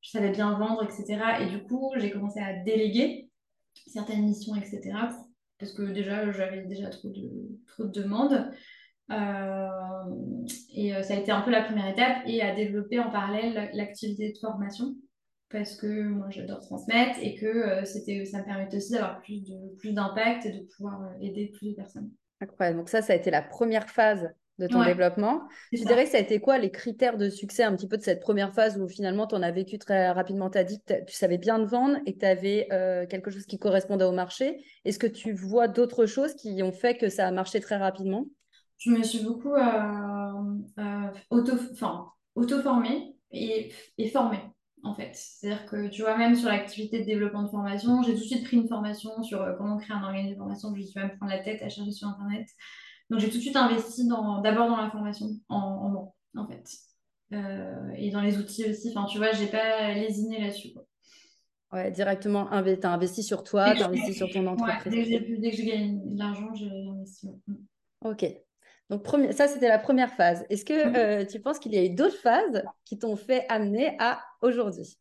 je 0.01 0.09
savais 0.09 0.31
bien 0.31 0.57
vendre, 0.57 0.83
etc. 0.83 1.19
Et 1.41 1.47
du 1.47 1.63
coup 1.63 1.91
j'ai 1.97 2.11
commencé 2.11 2.39
à 2.39 2.53
déléguer 2.63 3.29
certaines 3.87 4.23
missions, 4.23 4.55
etc. 4.55 4.81
Parce 5.59 5.73
que 5.73 5.81
déjà 5.81 6.31
j'avais 6.31 6.63
déjà 6.63 6.89
trop 6.89 7.09
de 7.09 7.59
trop 7.67 7.83
de 7.83 7.91
demandes. 7.91 8.49
Euh, 9.11 9.67
et 10.73 10.95
euh, 10.95 11.01
ça 11.01 11.13
a 11.13 11.17
été 11.17 11.31
un 11.31 11.41
peu 11.41 11.51
la 11.51 11.63
première 11.63 11.87
étape 11.87 12.23
et 12.25 12.41
à 12.41 12.53
développer 12.55 12.99
en 12.99 13.09
parallèle 13.09 13.69
l'activité 13.73 14.33
de 14.33 14.37
formation 14.37 14.95
parce 15.49 15.75
que 15.75 16.03
moi 16.03 16.29
j'adore 16.29 16.59
transmettre 16.61 17.19
et 17.21 17.35
que 17.35 17.45
euh, 17.45 17.85
c'était, 17.85 18.25
ça 18.25 18.39
me 18.39 18.45
permettait 18.45 18.77
aussi 18.77 18.91
d'avoir 18.93 19.21
plus 19.21 19.43
de, 19.43 19.75
plus 19.77 19.93
d'impact 19.93 20.45
et 20.45 20.51
de 20.51 20.65
pouvoir 20.75 21.01
euh, 21.03 21.13
aider 21.21 21.47
plus 21.47 21.69
de 21.69 21.75
personnes. 21.75 22.11
Incroyable. 22.41 22.77
Donc 22.79 22.89
ça, 22.89 23.01
ça 23.01 23.13
a 23.13 23.15
été 23.15 23.31
la 23.31 23.41
première 23.41 23.89
phase 23.89 24.29
de 24.59 24.67
ton 24.67 24.79
Ouais, 24.79 24.85
développement. 24.85 25.47
Tu 25.75 25.85
dirais 25.85 26.05
que 26.05 26.09
ça. 26.11 26.17
a 26.17 26.19
été 26.21 26.39
quoi 26.39 26.57
les 26.57 26.71
critères 26.71 27.17
de 27.17 27.29
succès 27.29 27.63
un 27.63 27.75
petit 27.75 27.87
peu 27.87 27.97
de 27.97 28.01
cette 28.01 28.21
première 28.21 28.53
phase 28.53 28.79
où 28.79 28.87
finalement 28.87 29.27
tu 29.27 29.35
en 29.35 29.43
as 29.43 29.51
vécu 29.51 29.77
très 29.77 30.09
rapidement, 30.11 30.49
tu 30.49 30.57
as 30.57 30.63
dit 30.63 30.81
que 30.83 31.03
tu 31.05 31.13
savais 31.15 31.37
bien 31.37 31.59
te 31.63 31.69
vendre 31.69 31.97
et 32.05 32.13
que 32.13 32.19
tu 32.19 32.25
avais 32.25 32.67
euh, 32.71 33.05
quelque 33.07 33.29
chose 33.31 33.45
qui 33.45 33.59
correspondait 33.59 34.05
au 34.05 34.11
marché. 34.11 34.63
Est-ce 34.85 34.99
que 34.99 35.07
tu 35.07 35.33
vois 35.33 35.67
d'autres 35.67 36.05
choses 36.07 36.33
qui 36.35 36.61
ont 36.63 36.71
fait 36.71 36.97
que 36.97 37.09
ça 37.09 37.27
a 37.27 37.31
marché 37.31 37.59
très 37.59 37.77
rapidement? 37.77 38.25
Je 38.77 38.91
me 38.91 39.03
suis 39.03 39.19
beaucoup 39.23 39.53
euh, 39.55 40.57
euh, 40.79 41.11
auto, 41.31 41.53
auto-formée 42.35 43.15
et, 43.31 43.71
et 43.97 44.09
formée, 44.09 44.39
en 44.83 44.95
fait. 44.95 45.11
C'est-à-dire 45.13 45.65
que, 45.65 45.87
tu 45.87 46.01
vois, 46.01 46.17
même 46.17 46.35
sur 46.35 46.49
l'activité 46.49 46.99
de 46.99 47.05
développement 47.05 47.43
de 47.43 47.49
formation, 47.49 48.01
j'ai 48.03 48.13
tout 48.13 48.19
de 48.19 48.25
suite 48.25 48.43
pris 48.43 48.57
une 48.57 48.67
formation 48.67 49.23
sur 49.23 49.41
euh, 49.41 49.53
comment 49.57 49.77
créer 49.77 49.95
un 49.95 50.03
organisme 50.03 50.31
de 50.31 50.37
formation. 50.37 50.73
Je 50.75 50.81
suis 50.81 50.99
même 50.99 51.17
prendre 51.17 51.31
la 51.31 51.39
tête 51.39 51.61
à 51.61 51.69
chercher 51.69 51.91
sur 51.91 52.07
Internet. 52.07 52.47
Donc, 53.09 53.19
j'ai 53.19 53.29
tout 53.29 53.37
de 53.37 53.41
suite 53.41 53.55
investi 53.55 54.07
dans, 54.07 54.41
d'abord 54.41 54.67
dans 54.67 54.77
la 54.77 54.89
formation 54.89 55.27
en, 55.49 55.89
moi, 55.89 56.13
en 56.35 56.47
fait. 56.47 56.69
et 57.97 58.11
dans 58.11 58.21
les 58.21 58.37
outils 58.37 58.69
aussi. 58.69 58.89
Enfin, 58.89 59.05
tu 59.05 59.17
vois, 59.17 59.31
j'ai 59.31 59.47
pas 59.47 59.93
lésiné 59.93 60.41
là-dessus. 60.41 60.73
Ouais, 61.71 61.91
directement, 61.91 62.47
tu 62.63 62.85
as 62.87 62.91
investi 62.91 63.23
sur 63.23 63.43
toi, 63.43 63.73
tu 63.75 63.81
as 63.81 63.87
investi 63.87 64.13
sur 64.13 64.29
ton 64.29 64.45
entreprise. 64.47 65.09
dès, 65.39 65.51
que 65.51 65.55
j'ai 65.55 65.65
gagné 65.65 65.99
de 66.03 66.17
l'argent, 66.17 66.53
j'ai 66.53 66.69
investi. 66.69 67.29
Ok. 68.05 68.25
Donc, 68.89 69.05
ça, 69.31 69.47
c'était 69.47 69.67
la 69.67 69.79
première 69.79 70.11
phase. 70.11 70.45
Est-ce 70.49 70.63
que 70.63 70.87
mm. 70.87 70.95
euh, 70.95 71.25
tu 71.25 71.39
penses 71.39 71.59
qu'il 71.59 71.73
y 71.73 71.77
a 71.77 71.83
eu 71.83 71.89
d'autres 71.89 72.17
phases 72.17 72.63
qui 72.85 72.97
t'ont 72.97 73.15
fait 73.15 73.45
amener 73.49 73.95
à 73.99 74.21
aujourd'hui? 74.41 74.97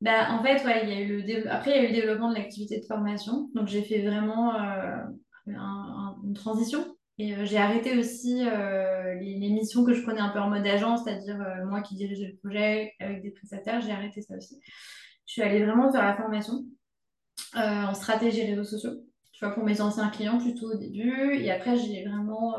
Bah, 0.00 0.32
En 0.32 0.42
fait, 0.42 0.64
ouais, 0.64 0.82
il 0.82 0.88
y 0.90 0.92
a 0.92 1.00
eu 1.00 1.22
le 1.22 1.50
après, 1.50 1.70
il 1.70 1.76
y 1.76 1.78
a 1.78 1.84
eu 1.84 1.88
le 1.88 2.00
développement 2.00 2.30
de 2.30 2.36
l'activité 2.36 2.80
de 2.80 2.84
formation. 2.84 3.48
Donc, 3.54 3.68
j'ai 3.68 3.82
fait 3.82 4.02
vraiment 4.02 4.54
euh, 4.60 5.04
une 5.46 6.34
transition. 6.34 6.96
Et 7.18 7.34
euh, 7.34 7.46
j'ai 7.46 7.56
arrêté 7.58 7.96
aussi 7.96 8.44
les, 8.44 9.38
les, 9.38 9.50
missions 9.50 9.84
que 9.84 9.94
je 9.94 10.02
prenais 10.02 10.20
un 10.20 10.28
peu 10.30 10.40
en 10.40 10.50
mode 10.50 10.66
agence, 10.66 11.04
c'est-à-dire 11.04 11.38
moi 11.66 11.80
qui 11.80 11.94
dirigeais 11.94 12.26
le 12.26 12.36
projet 12.36 12.92
avec 13.00 13.22
des 13.22 13.30
prestataires, 13.30 13.80
j'ai 13.80 13.92
arrêté 13.92 14.20
ça 14.20 14.36
aussi. 14.36 14.60
Je 15.26 15.32
suis 15.32 15.42
allée 15.42 15.64
vraiment 15.64 15.90
faire 15.90 16.04
la 16.04 16.14
formation 16.14 16.64
en 17.54 17.94
stratégie 17.94 18.44
réseaux 18.44 18.64
sociaux, 18.64 18.92
tu 19.32 19.42
vois, 19.42 19.54
pour 19.54 19.64
mes 19.64 19.80
anciens 19.80 20.10
clients 20.10 20.36
plutôt 20.36 20.72
au 20.72 20.76
début. 20.76 21.36
Et 21.36 21.50
après, 21.50 21.76
j'ai 21.76 22.04
vraiment 22.04 22.54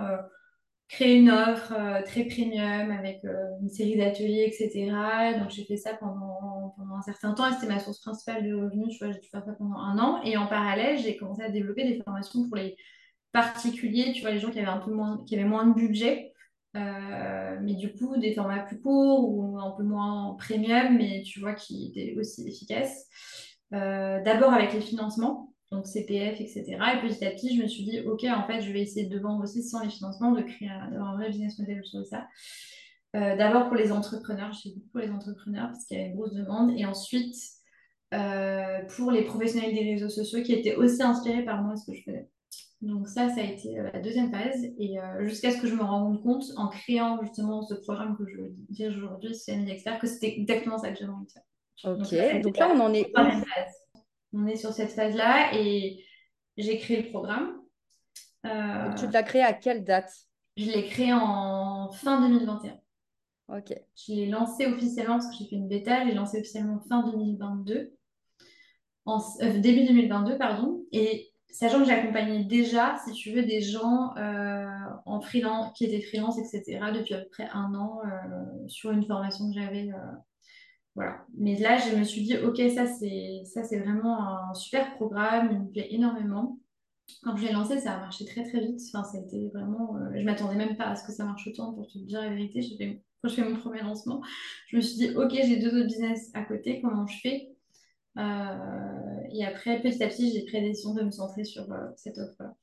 euh, 0.91 0.95
créé 0.95 1.15
une 1.15 1.29
offre 1.29 1.73
euh, 1.73 2.01
très 2.03 2.25
premium 2.25 2.91
avec 2.91 3.21
une 3.61 3.69
série 3.69 3.97
d'ateliers, 3.97 4.45
etc. 4.47 4.91
Donc, 5.39 5.49
j'ai 5.49 5.65
fait 5.65 5.77
ça 5.77 5.93
pendant, 5.95 6.73
pendant 6.77 6.95
un 6.95 7.01
certain 7.01 7.33
temps 7.33 7.47
et 7.47 7.53
c'était 7.53 7.67
ma 7.67 7.79
source 7.79 7.99
principale 8.01 8.47
de 8.47 8.53
revenus. 8.53 8.97
Tu 8.97 9.03
vois, 9.03 9.13
j'ai 9.13 9.19
dû 9.19 9.29
faire 9.29 9.43
ça 9.43 9.53
pendant 9.53 9.77
un 9.77 9.99
an. 9.99 10.21
Et 10.23 10.37
en 10.37 10.47
parallèle, 10.47 10.97
j'ai 10.97 11.17
commencé 11.17 11.41
à 11.41 11.49
développer 11.49 11.83
des 11.83 12.01
formations 12.01 12.47
pour 12.47 12.57
les 12.57 12.75
particuliers, 13.31 14.13
tu 14.13 14.21
vois, 14.21 14.31
les 14.31 14.39
gens 14.39 14.49
qui 14.49 14.59
avaient 14.59 14.67
un 14.67 14.79
peu 14.79 14.91
moins, 14.91 15.23
qui 15.27 15.35
avaient 15.35 15.47
moins 15.47 15.67
de 15.67 15.73
budget. 15.73 16.33
Euh, 16.75 17.57
mais 17.61 17.73
du 17.73 17.93
coup, 17.93 18.17
des 18.17 18.33
formats 18.33 18.59
plus 18.59 18.79
courts 18.79 19.29
ou 19.29 19.59
un 19.59 19.71
peu 19.71 19.83
moins 19.83 20.35
premium, 20.37 20.97
mais 20.97 21.23
tu 21.23 21.39
vois, 21.39 21.53
qui 21.53 21.87
étaient 21.87 22.15
aussi 22.17 22.47
efficaces. 22.47 23.07
Euh, 23.73 24.21
d'abord 24.23 24.53
avec 24.53 24.73
les 24.73 24.81
financements, 24.81 25.53
donc 25.71 25.85
CPF, 25.85 26.39
etc. 26.39 26.63
Et 26.65 27.07
petit 27.07 27.25
à 27.25 27.31
petit, 27.31 27.55
je 27.57 27.63
me 27.63 27.67
suis 27.67 27.83
dit, 27.83 27.99
OK, 28.01 28.23
en 28.23 28.45
fait, 28.47 28.61
je 28.61 28.71
vais 28.71 28.81
essayer 28.81 29.07
de 29.07 29.19
vendre 29.19 29.43
aussi 29.43 29.63
sans 29.63 29.81
les 29.81 29.89
financements, 29.89 30.31
de 30.31 30.41
créer 30.41 30.69
un, 30.69 31.15
vrai 31.15 31.29
business 31.29 31.59
model 31.59 31.83
sur 31.83 32.05
ça. 32.05 32.27
Euh, 33.15 33.35
d'abord 33.35 33.67
pour 33.67 33.75
les 33.75 33.91
entrepreneurs, 33.91 34.53
je 34.53 34.61
fais 34.61 34.75
beaucoup 34.75 34.89
pour 34.89 35.01
les 35.01 35.11
entrepreneurs 35.11 35.67
parce 35.67 35.85
qu'il 35.85 35.97
y 35.97 36.01
a 36.01 36.05
une 36.05 36.15
grosse 36.15 36.33
demande. 36.33 36.71
Et 36.77 36.85
ensuite, 36.85 37.35
pour 38.09 39.11
les 39.11 39.23
professionnels 39.23 39.73
des 39.73 39.91
réseaux 39.91 40.09
sociaux 40.09 40.41
qui 40.41 40.53
étaient 40.53 40.75
aussi 40.75 41.03
inspirés 41.03 41.43
par 41.43 41.61
moi, 41.61 41.75
ce 41.75 41.91
que 41.91 41.97
je 41.97 42.03
faisais. 42.03 42.29
Donc 42.81 43.07
ça, 43.07 43.27
ça 43.29 43.41
a 43.41 43.43
été 43.43 43.79
euh, 43.79 43.89
la 43.91 43.99
deuxième 43.99 44.31
phase. 44.31 44.65
Et 44.77 44.99
euh, 44.99 45.27
jusqu'à 45.27 45.51
ce 45.51 45.59
que 45.59 45.67
je 45.67 45.73
me 45.73 45.81
rende 45.83 46.21
compte, 46.21 46.43
en 46.57 46.67
créant 46.67 47.19
justement 47.23 47.63
ce 47.63 47.73
programme 47.73 48.15
que 48.17 48.25
je 48.27 48.37
dirige 48.69 48.97
aujourd'hui, 48.97 49.35
c'est 49.35 49.57
Expert, 49.67 49.99
que 49.99 50.07
c'était 50.07 50.39
exactement 50.39 50.77
ça 50.77 50.91
que 50.91 50.99
j'avais 50.99 51.11
envie 51.11 51.25
de 51.25 51.31
faire. 51.31 51.43
Ok, 51.83 52.41
donc, 52.41 52.57
là, 52.57 52.71
on 52.73 52.79
en 52.79 52.93
est 52.93 53.11
On 54.33 54.45
est 54.47 54.55
sur 54.55 54.73
cette 54.73 54.91
phase-là 54.91 55.53
et 55.53 56.03
j'ai 56.57 56.77
créé 56.79 57.01
le 57.01 57.09
programme. 57.09 57.61
Euh, 58.45 58.93
tu 58.93 59.07
l'as 59.07 59.23
créé 59.23 59.41
à 59.41 59.53
quelle 59.53 59.83
date? 59.83 60.11
Je 60.57 60.65
l'ai 60.71 60.85
créé 60.85 61.13
en 61.13 61.91
fin 61.91 62.21
2021. 62.21 62.77
Ok. 63.49 63.73
Je 63.95 64.13
l'ai 64.13 64.27
lancé 64.27 64.65
officiellement 64.65 65.15
parce 65.15 65.27
que 65.27 65.35
j'ai 65.37 65.49
fait 65.49 65.55
une 65.55 65.67
bêta, 65.67 66.01
je 66.03 66.09
l'ai 66.09 66.13
lancé 66.13 66.39
officiellement 66.39 66.79
fin 66.89 67.03
2022. 67.03 67.93
En, 69.05 69.19
début 69.59 69.85
2022, 69.85 70.37
pardon. 70.37 70.83
Et 70.91 71.31
sachant 71.49 71.79
que 71.79 71.85
j'accompagnais 71.85 72.43
déjà, 72.43 72.97
si 73.05 73.13
tu 73.13 73.31
veux, 73.31 73.43
des 73.43 73.61
gens 73.61 74.15
euh, 74.17 74.67
en 75.05 75.21
freelance, 75.21 75.71
qui 75.73 75.85
étaient 75.85 76.01
freelance, 76.01 76.37
etc., 76.37 76.79
depuis 76.93 77.13
à 77.13 77.19
peu 77.19 77.29
près 77.29 77.47
un 77.53 77.73
an 77.73 78.01
euh, 78.05 78.67
sur 78.67 78.91
une 78.91 79.05
formation 79.05 79.49
que 79.49 79.59
j'avais. 79.59 79.89
Euh, 80.97 81.01
voilà. 81.01 81.25
Mais 81.37 81.57
là, 81.57 81.77
je 81.77 81.95
me 81.95 82.03
suis 82.03 82.23
dit, 82.23 82.37
OK, 82.37 82.57
ça, 82.73 82.85
c'est, 82.85 83.43
ça, 83.45 83.63
c'est 83.63 83.79
vraiment 83.79 84.49
un 84.49 84.53
super 84.53 84.95
programme, 84.95 85.49
il 85.51 85.59
me 85.59 85.69
plaît 85.69 85.87
énormément. 85.91 86.59
Quand 87.23 87.35
je 87.37 87.45
l'ai 87.45 87.53
lancé, 87.53 87.79
ça 87.79 87.93
a 87.93 87.99
marché 87.99 88.25
très, 88.25 88.43
très 88.43 88.59
vite. 88.59 88.81
Enfin, 88.93 89.03
ça 89.03 89.17
a 89.17 89.21
été 89.21 89.49
vraiment. 89.53 89.97
je 90.13 90.23
m'attendais 90.23 90.55
même 90.55 90.75
pas 90.75 90.85
à 90.85 90.95
ce 90.95 91.05
que 91.05 91.13
ça 91.13 91.23
marche 91.23 91.47
autant, 91.47 91.73
pour 91.73 91.87
te 91.87 91.97
dire 91.99 92.21
la 92.21 92.29
vérité. 92.29 93.01
quand 93.21 93.29
je 93.29 93.35
fais 93.35 93.47
mon 93.47 93.55
premier 93.55 93.81
lancement, 93.81 94.21
je 94.67 94.77
me 94.77 94.81
suis 94.81 94.97
dit, 94.97 95.15
OK, 95.15 95.31
j'ai 95.31 95.57
deux 95.57 95.69
autres 95.69 95.87
business 95.87 96.31
à 96.33 96.43
côté, 96.43 96.81
comment 96.81 97.07
je 97.07 97.19
fais? 97.21 97.57
Euh, 98.17 99.21
et 99.31 99.45
après, 99.45 99.79
petit 99.81 100.03
à 100.03 100.07
petit, 100.07 100.33
j'ai 100.33 100.43
pris 100.45 100.59
la 100.59 100.67
décision 100.67 100.93
de 100.93 101.03
me 101.03 101.11
centrer 101.11 101.43
sur 101.43 101.71
euh, 101.71 101.87
cette 101.95 102.17
offre-là. 102.17 102.55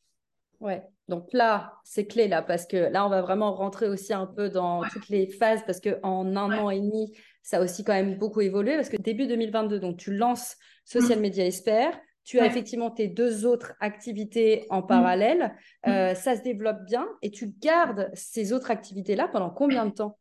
Ouais, 0.61 0.83
donc 1.09 1.33
là, 1.33 1.75
c'est 1.85 2.07
clé 2.07 2.29
là, 2.29 2.43
parce 2.43 2.67
que 2.67 2.77
là, 2.77 3.07
on 3.07 3.09
va 3.09 3.23
vraiment 3.23 3.55
rentrer 3.55 3.89
aussi 3.89 4.13
un 4.13 4.27
peu 4.27 4.49
dans 4.49 4.83
toutes 4.83 5.09
les 5.09 5.29
phases, 5.29 5.63
parce 5.67 5.81
qu'en 5.81 6.27
un 6.37 6.59
an 6.59 6.71
et 6.71 6.81
demi, 6.81 7.13
ça 7.45 7.59
a 7.59 7.61
aussi 7.61 7.85
quand 7.85 7.93
même 7.93 8.17
beaucoup 8.17 8.41
évolué, 8.41 8.75
parce 8.75 8.89
que 8.89 8.97
début 8.97 9.27
2022, 9.27 9.79
donc 9.79 9.99
tu 9.99 10.17
lances 10.17 10.57
Social 10.85 11.19
mm. 11.19 11.23
Media 11.23 11.47
Expert, 11.47 11.97
tu 12.25 12.41
as 12.41 12.47
effectivement 12.47 12.91
tes 12.91 13.07
deux 13.07 13.45
autres 13.45 13.75
activités 13.81 14.67
en 14.71 14.81
mm. 14.81 14.87
parallèle, 14.87 15.55
mm. 15.87 15.91
Euh, 15.91 16.15
ça 16.15 16.37
se 16.37 16.43
développe 16.43 16.85
bien, 16.87 17.07
et 17.23 17.31
tu 17.31 17.55
gardes 17.61 18.11
ces 18.15 18.53
autres 18.55 18.71
activités-là 18.71 19.29
pendant 19.29 19.51
combien 19.51 19.85
de 19.85 19.93
temps? 19.93 20.19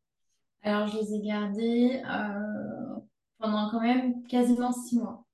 Alors, 0.62 0.88
je 0.88 1.00
les 1.00 1.16
ai 1.16 1.22
gardées 1.22 2.02
pendant 3.40 3.70
quand 3.72 3.82
même 3.82 4.24
quasiment 4.28 4.72
six 4.72 4.98
mois. 4.98 5.26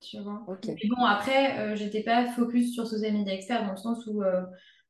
Tu 0.00 0.20
vois. 0.20 0.44
Mais 0.66 0.76
bon, 0.96 1.04
après, 1.04 1.58
euh, 1.58 1.76
j'étais 1.76 2.02
pas 2.02 2.26
focus 2.26 2.74
sur 2.74 2.86
Social 2.86 3.12
Media 3.12 3.34
Expert 3.34 3.64
dans 3.64 3.72
le 3.72 3.76
sens 3.76 4.06
où 4.06 4.22
euh, 4.22 4.42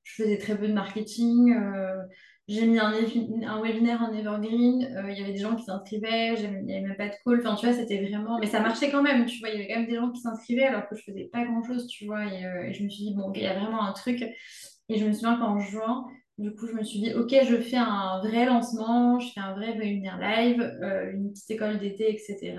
je 0.02 0.22
faisais 0.22 0.38
très 0.38 0.58
peu 0.58 0.68
de 0.68 0.72
marketing. 0.72 1.54
Euh, 2.48 2.52
j'ai 2.54 2.66
mis 2.66 2.78
un, 2.78 2.92
un, 2.92 3.62
webinaire 3.62 4.02
en 4.02 4.12
evergreen. 4.12 4.80
Il 5.08 5.18
y 5.18 5.22
avait 5.22 5.32
des 5.32 5.38
gens 5.38 5.56
qui 5.56 5.64
s'inscrivaient. 5.64 6.34
Il 6.34 6.64
n'y 6.64 6.74
avait 6.74 6.86
même 6.86 6.96
pas 6.96 7.08
de 7.08 7.14
call. 7.24 7.40
Enfin, 7.40 7.54
tu 7.56 7.66
vois, 7.66 7.74
c'était 7.74 8.00
vraiment. 8.00 8.38
Mais 8.38 8.46
ça 8.46 8.60
marchait 8.60 8.90
quand 8.90 9.02
même. 9.02 9.26
Tu 9.26 9.40
vois, 9.40 9.50
il 9.50 9.54
y 9.54 9.56
avait 9.56 9.68
quand 9.68 9.80
même 9.80 9.88
des 9.88 9.96
gens 9.96 10.10
qui 10.10 10.20
s'inscrivaient 10.20 10.64
alors 10.64 10.88
que 10.88 10.96
je 10.96 11.02
faisais 11.02 11.28
pas 11.32 11.44
grand 11.44 11.62
chose. 11.62 11.86
Tu 11.86 12.06
vois. 12.06 12.24
Et, 12.24 12.72
je 12.72 12.82
me 12.82 12.88
suis 12.88 13.04
dit, 13.04 13.14
bon, 13.14 13.32
il 13.34 13.42
y 13.42 13.46
a 13.46 13.58
vraiment 13.58 13.82
un 13.82 13.92
truc. 13.92 14.22
Et 14.88 14.98
je 14.98 15.04
me 15.04 15.12
souviens 15.12 15.36
qu'en 15.36 15.58
juin, 15.58 16.06
du 16.38 16.54
coup, 16.54 16.66
je 16.66 16.74
me 16.74 16.84
suis 16.84 17.00
dit, 17.00 17.14
OK, 17.14 17.34
je 17.44 17.56
fais 17.56 17.76
un 17.76 18.20
vrai 18.20 18.44
lancement, 18.44 19.18
je 19.18 19.32
fais 19.32 19.40
un 19.40 19.54
vrai 19.54 19.72
webinaire 19.72 20.18
live, 20.18 20.60
euh, 20.60 21.12
une 21.12 21.32
petite 21.32 21.50
école 21.50 21.78
d'été, 21.78 22.10
etc. 22.12 22.56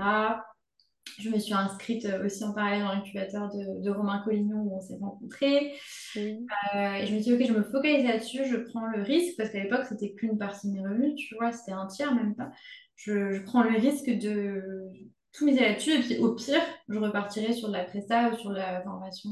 Je 1.20 1.30
me 1.30 1.40
suis 1.40 1.54
inscrite 1.54 2.06
euh, 2.06 2.26
aussi 2.26 2.44
en 2.44 2.54
parallèle 2.54 2.82
dans 2.82 2.94
l'incubateur 2.94 3.50
de, 3.54 3.90
Romain 3.90 4.22
Collignon 4.24 4.58
où 4.58 4.76
on 4.76 4.82
s'est 4.82 4.98
rencontrés. 5.00 5.74
Euh, 6.16 6.94
et 6.94 7.06
je 7.06 7.14
me 7.14 7.20
suis 7.20 7.32
dit, 7.32 7.34
OK, 7.34 7.48
je 7.48 7.54
me 7.54 7.64
focalise 7.64 8.06
là-dessus, 8.06 8.46
je 8.46 8.58
prends 8.58 8.86
le 8.86 9.02
risque, 9.02 9.36
parce 9.38 9.50
qu'à 9.50 9.64
l'époque, 9.64 9.86
c'était 9.88 10.14
qu'une 10.14 10.38
partie 10.38 10.68
de 10.68 10.74
mes 10.74 10.82
revenus, 10.82 11.16
tu 11.16 11.36
vois, 11.36 11.52
c'était 11.52 11.74
un 11.74 11.88
tiers 11.88 12.14
même 12.14 12.36
pas. 12.36 12.52
Je, 12.96 13.44
prends 13.44 13.64
le 13.64 13.78
risque 13.78 14.10
de 14.10 14.90
tout 15.34 15.46
miser 15.46 15.62
là-dessus, 15.62 15.92
et 15.92 16.00
puis 16.00 16.18
au 16.18 16.34
pire, 16.34 16.62
je 16.90 16.98
repartirai 16.98 17.54
sur 17.54 17.68
de 17.68 17.74
la 17.74 17.84
presta 17.84 18.32
ou 18.32 18.38
sur 18.38 18.52
la 18.52 18.82
formation 18.82 19.32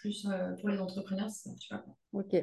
plus 0.00 0.28
pour 0.60 0.68
les 0.68 0.78
entrepreneurs, 0.78 1.30
ça 1.30 1.50
pas. 1.70 1.84
Ok. 2.12 2.36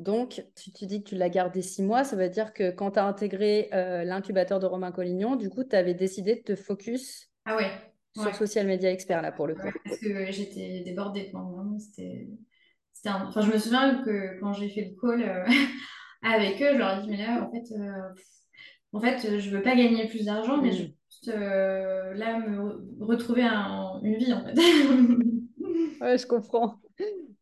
Donc, 0.00 0.42
si 0.54 0.72
tu 0.72 0.86
dis 0.86 1.02
que 1.02 1.10
tu 1.10 1.14
l'as 1.14 1.28
gardé 1.28 1.60
six 1.60 1.82
mois, 1.82 2.04
ça 2.04 2.16
veut 2.16 2.30
dire 2.30 2.54
que 2.54 2.70
quand 2.70 2.92
tu 2.92 2.98
as 2.98 3.04
intégré 3.04 3.68
euh, 3.74 4.02
l'incubateur 4.02 4.58
de 4.58 4.64
Romain 4.64 4.92
Collignon, 4.92 5.36
du 5.36 5.50
coup, 5.50 5.62
tu 5.62 5.76
avais 5.76 5.92
décidé 5.92 6.36
de 6.36 6.40
te 6.40 6.56
focus 6.56 7.29
ah 7.44 7.56
ouais, 7.56 7.70
sur 8.16 8.34
Social 8.34 8.66
Media 8.66 8.90
Expert, 8.90 9.22
là, 9.22 9.32
pour 9.32 9.46
le 9.46 9.54
coup. 9.54 9.68
parce 9.84 9.98
que 9.98 10.30
j'étais 10.30 10.82
débordée. 10.84 11.32
c'était, 11.78 12.28
enfin, 13.06 13.40
je 13.40 13.52
me 13.52 13.58
souviens 13.58 14.02
que 14.04 14.38
quand 14.40 14.52
j'ai 14.52 14.68
fait 14.68 14.92
le 14.92 15.00
call 15.00 15.22
euh, 15.22 15.44
avec 16.22 16.60
eux, 16.62 16.72
je 16.72 16.78
leur 16.78 16.98
ai 16.98 17.02
dit, 17.02 17.10
mais 17.10 17.18
là, 17.18 17.46
en 17.46 17.50
fait, 17.50 17.74
euh, 17.74 18.14
en 18.92 19.00
fait 19.00 19.38
je 19.38 19.50
veux 19.50 19.62
pas 19.62 19.76
gagner 19.76 20.08
plus 20.08 20.24
d'argent, 20.24 20.60
mais 20.60 20.72
je 20.72 20.82
mm. 20.82 20.86
veux 20.86 20.92
juste 21.10 21.26
là 21.28 22.38
me 22.40 23.04
retrouver 23.04 23.42
une 23.42 24.16
vie, 24.16 24.32
en 24.32 24.44
fait. 24.44 24.54
ouais, 26.00 26.18
je 26.18 26.26
comprends. 26.26 26.80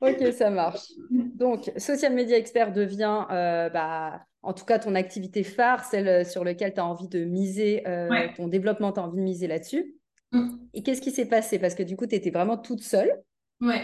Ok, 0.01 0.33
ça 0.33 0.51
marche. 0.51 0.93
Donc, 1.11 1.73
Social 1.77 2.15
Media 2.15 2.37
Expert 2.37 2.73
devient, 2.73 3.25
euh, 3.31 3.69
bah, 3.69 4.23
en 4.49 4.55
tout 4.55 4.65
cas, 4.65 4.79
ton 4.79 4.95
activité 4.95 5.45
phare, 5.45 5.85
celle 5.85 6.09
euh, 6.09 6.25
sur 6.25 6.43
laquelle 6.43 6.73
tu 6.73 6.81
as 6.81 6.85
envie 6.87 7.07
de 7.07 7.23
miser, 7.23 7.87
euh, 7.87 8.09
ton 8.35 8.49
développement, 8.49 8.93
tu 8.93 8.99
as 8.99 9.03
envie 9.03 9.19
de 9.19 9.23
miser 9.23 9.47
là-dessus. 9.47 9.95
Mm. 10.33 10.57
Et 10.73 10.83
qu'est-ce 10.83 11.03
qui 11.03 11.11
s'est 11.11 11.29
passé? 11.29 11.59
Parce 11.59 11.75
que 11.75 11.83
du 11.83 11.97
coup, 11.97 12.07
tu 12.07 12.15
étais 12.15 12.31
vraiment 12.31 12.57
toute 12.57 12.83
seule. 12.83 13.13
Ouais. 13.61 13.83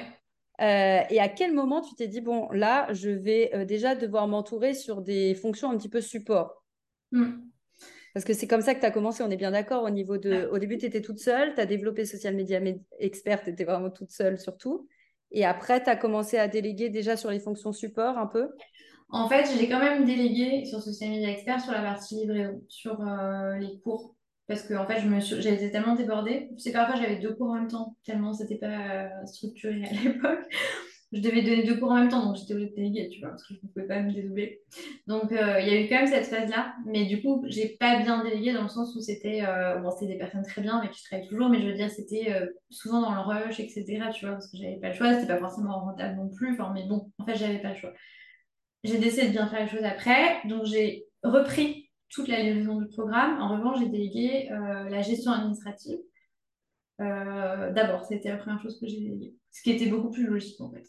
et 0.61 1.21
à 1.21 1.28
quel 1.28 1.52
moment 1.52 1.83
tu 1.83 1.94
t'es 1.94 2.09
dit, 2.09 2.23
bon, 2.23 2.49
là, 2.50 2.90
je 2.94 3.11
vais 3.11 3.66
déjà 3.66 3.94
devoir 3.94 4.26
m'entourer 4.26 4.73
sur 4.73 5.02
des 5.02 5.35
fonctions 5.35 5.71
un 5.71 5.76
petit 5.76 5.90
peu 5.90 6.00
support? 6.00 6.64
Mm. 7.12 7.42
Parce 8.14 8.25
que 8.25 8.33
c'est 8.33 8.47
comme 8.47 8.62
ça 8.62 8.75
que 8.75 8.80
tu 8.80 8.87
as 8.87 8.90
commencé, 8.90 9.23
on 9.23 9.30
est 9.30 9.37
bien 9.37 9.50
d'accord. 9.50 9.83
Au 9.83 9.90
niveau 9.90 10.16
de, 10.16 10.49
au 10.50 10.59
début, 10.59 10.78
tu 10.78 10.87
étais 10.87 11.02
toute 11.02 11.18
seule, 11.18 11.54
tu 11.54 11.61
as 11.61 11.66
développé 11.66 12.06
Social 12.06 12.35
Media 12.35 12.59
Expert, 13.00 13.42
tu 13.42 13.50
étais 13.50 13.64
vraiment 13.64 13.90
toute 13.90 14.12
seule 14.12 14.38
surtout. 14.38 14.88
Et 15.30 15.44
après, 15.44 15.83
tu 15.83 15.90
as 15.90 15.97
commencé 15.97 16.38
à 16.38 16.49
déléguer 16.49 16.88
déjà 16.88 17.18
sur 17.18 17.30
les 17.30 17.40
fonctions 17.40 17.73
support 17.73 18.16
un 18.16 18.28
peu? 18.28 18.49
En 19.14 19.28
fait, 19.28 19.47
j'ai 19.56 19.68
quand 19.68 19.78
même 19.78 20.04
délégué 20.04 20.64
sur 20.64 20.83
Social 20.83 21.11
Media 21.11 21.30
Expert 21.30 21.61
sur 21.61 21.71
la 21.71 21.83
partie 21.83 22.16
livraison, 22.16 22.61
sur 22.68 23.00
euh, 23.00 23.56
les 23.59 23.78
cours. 23.78 24.16
Parce 24.49 24.62
que 24.62 24.75
en 24.75 24.88
fait, 24.88 25.04
j'étais 25.40 25.71
tellement 25.71 25.94
débordée. 25.94 26.50
Sais, 26.59 26.73
parfois, 26.73 26.97
j'avais 27.00 27.21
deux 27.21 27.33
cours 27.33 27.50
en 27.50 27.54
même 27.54 27.68
temps, 27.68 27.97
tellement 28.04 28.33
c'était 28.33 28.56
pas 28.56 28.66
euh, 28.66 29.26
structuré 29.26 29.85
à 29.85 29.92
l'époque. 30.04 30.40
je 31.12 31.21
devais 31.21 31.42
donner 31.42 31.62
deux 31.62 31.78
cours 31.78 31.92
en 31.92 32.00
même 32.00 32.09
temps, 32.09 32.26
donc 32.26 32.35
j'étais 32.35 32.54
obligée 32.54 32.71
de 32.71 32.75
déléguer, 32.75 33.09
tu 33.09 33.21
vois, 33.21 33.28
parce 33.28 33.47
que 33.47 33.54
je 33.54 33.61
ne 33.62 33.68
pouvais 33.68 33.87
pas 33.87 34.00
me 34.00 34.12
dédoubler. 34.12 34.61
Donc, 35.06 35.30
euh, 35.30 35.61
il 35.61 35.68
y 35.68 35.71
a 35.71 35.80
eu 35.80 35.88
quand 35.88 35.94
même 35.94 36.09
cette 36.09 36.26
phase-là. 36.26 36.75
Mais 36.85 37.04
du 37.06 37.23
coup, 37.23 37.44
j'ai 37.47 37.76
pas 37.78 38.00
bien 38.00 38.25
délégué 38.25 38.52
dans 38.52 38.64
le 38.64 38.68
sens 38.68 38.97
où 38.97 39.00
c'était 39.00 39.42
bon, 39.80 39.92
c'était 39.92 40.12
des 40.14 40.18
personnes 40.18 40.42
très 40.42 40.61
bien, 40.61 40.83
mais 40.83 40.90
qui 40.90 41.04
travaillaient 41.04 41.28
toujours, 41.28 41.50
mais 41.50 41.61
je 41.62 41.68
veux 41.68 41.75
dire, 41.75 41.88
c'était 41.88 42.35
souvent 42.68 43.00
dans 43.00 43.14
le 43.14 43.21
rush, 43.21 43.61
etc., 43.61 43.85
tu 44.12 44.26
vois, 44.26 44.35
parce 44.35 44.50
que 44.50 44.56
j'avais 44.56 44.80
pas 44.80 44.88
le 44.88 44.94
choix, 44.94 45.14
c'était 45.14 45.28
pas 45.28 45.38
forcément 45.38 45.78
rentable 45.78 46.16
non 46.16 46.30
plus. 46.30 46.59
Mais 46.75 46.88
bon, 46.88 47.12
en 47.18 47.25
fait, 47.25 47.37
j'avais 47.37 47.61
pas 47.61 47.71
le 47.71 47.76
choix. 47.76 47.92
J'ai 48.84 48.98
décidé 48.98 49.28
de 49.28 49.32
bien 49.32 49.48
faire 49.48 49.64
les 49.64 49.68
choses 49.68 49.84
après, 49.84 50.40
donc 50.44 50.64
j'ai 50.66 51.06
repris 51.22 51.90
toute 52.10 52.28
la 52.28 52.40
livraison 52.40 52.78
du 52.78 52.86
programme. 52.86 53.40
En 53.40 53.56
revanche, 53.56 53.80
j'ai 53.80 53.88
délégué 53.88 54.48
la 54.50 55.02
gestion 55.02 55.32
administrative. 55.32 55.98
D'abord, 56.98 58.04
c'était 58.04 58.28
la 58.28 58.36
première 58.36 58.60
chose 58.60 58.78
que 58.78 58.86
j'ai 58.86 59.00
déléguée, 59.00 59.34
ce 59.50 59.62
qui 59.62 59.72
était 59.72 59.86
beaucoup 59.86 60.10
plus 60.10 60.26
logique 60.26 60.60
en 60.60 60.70
fait. 60.70 60.84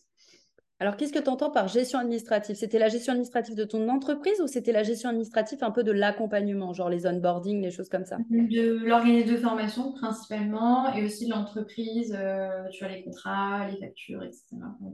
Alors, 0.79 0.97
qu'est-ce 0.97 1.13
que 1.13 1.19
tu 1.19 1.29
entends 1.29 1.51
par 1.51 1.69
gestion 1.69 1.99
administrative? 1.99 2.57
C'était 2.57 2.79
la 2.79 2.89
gestion 2.89 3.13
administrative 3.13 3.55
de 3.55 3.63
ton 3.63 3.87
entreprise 3.87 4.41
ou 4.41 4.47
c'était 4.47 4.73
la 4.73 4.83
gestion 4.83 5.09
administrative 5.09 5.63
un 5.63 5.71
peu 5.71 5.83
de 5.85 5.93
l'accompagnement, 5.93 6.73
genre 6.73 6.89
les 6.89 7.07
onboarding, 7.07 7.61
les 7.61 7.71
choses 7.71 7.87
comme 7.87 8.03
ça? 8.03 8.17
De 8.29 8.85
l'organisme 8.85 9.31
de 9.31 9.37
formation 9.37 9.93
principalement 9.93 10.93
et 10.93 11.05
aussi 11.05 11.27
de 11.27 11.31
l'entreprise, 11.31 12.13
euh, 12.19 12.67
tu 12.73 12.83
vois, 12.83 12.93
les 12.93 13.03
contrats, 13.03 13.69
les 13.69 13.77
factures, 13.77 14.21
etc. 14.21 14.43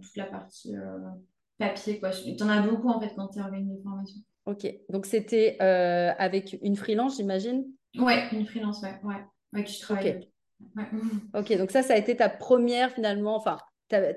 toute 0.03 0.15
la 0.17 0.25
partie 0.25 0.75
euh, 0.75 0.99
papier, 1.61 1.99
quoi. 1.99 2.09
Tu 2.09 2.41
en 2.43 2.49
as 2.49 2.61
beaucoup 2.61 2.89
en 2.89 2.99
fait 2.99 3.13
quand 3.15 3.27
tu 3.27 3.39
es 3.39 3.41
organisme 3.41 3.75
de 3.75 3.81
formation. 3.81 4.17
Ok, 4.45 4.67
donc 4.89 5.05
c'était 5.05 5.57
euh, 5.61 6.11
avec 6.17 6.57
une 6.61 6.75
freelance, 6.75 7.17
j'imagine? 7.17 7.65
Ouais, 7.97 8.23
une 8.31 8.45
freelance, 8.45 8.81
ouais, 8.81 8.99
ouais, 9.03 9.23
avec 9.53 9.67
qui 9.67 9.75
je 9.75 9.81
travaille. 9.81 10.27
ok, 11.33 11.57
donc 11.57 11.71
ça, 11.71 11.83
ça 11.83 11.93
a 11.93 11.97
été 11.97 12.15
ta 12.15 12.29
première 12.29 12.91
finalement, 12.91 13.35
enfin, 13.35 13.57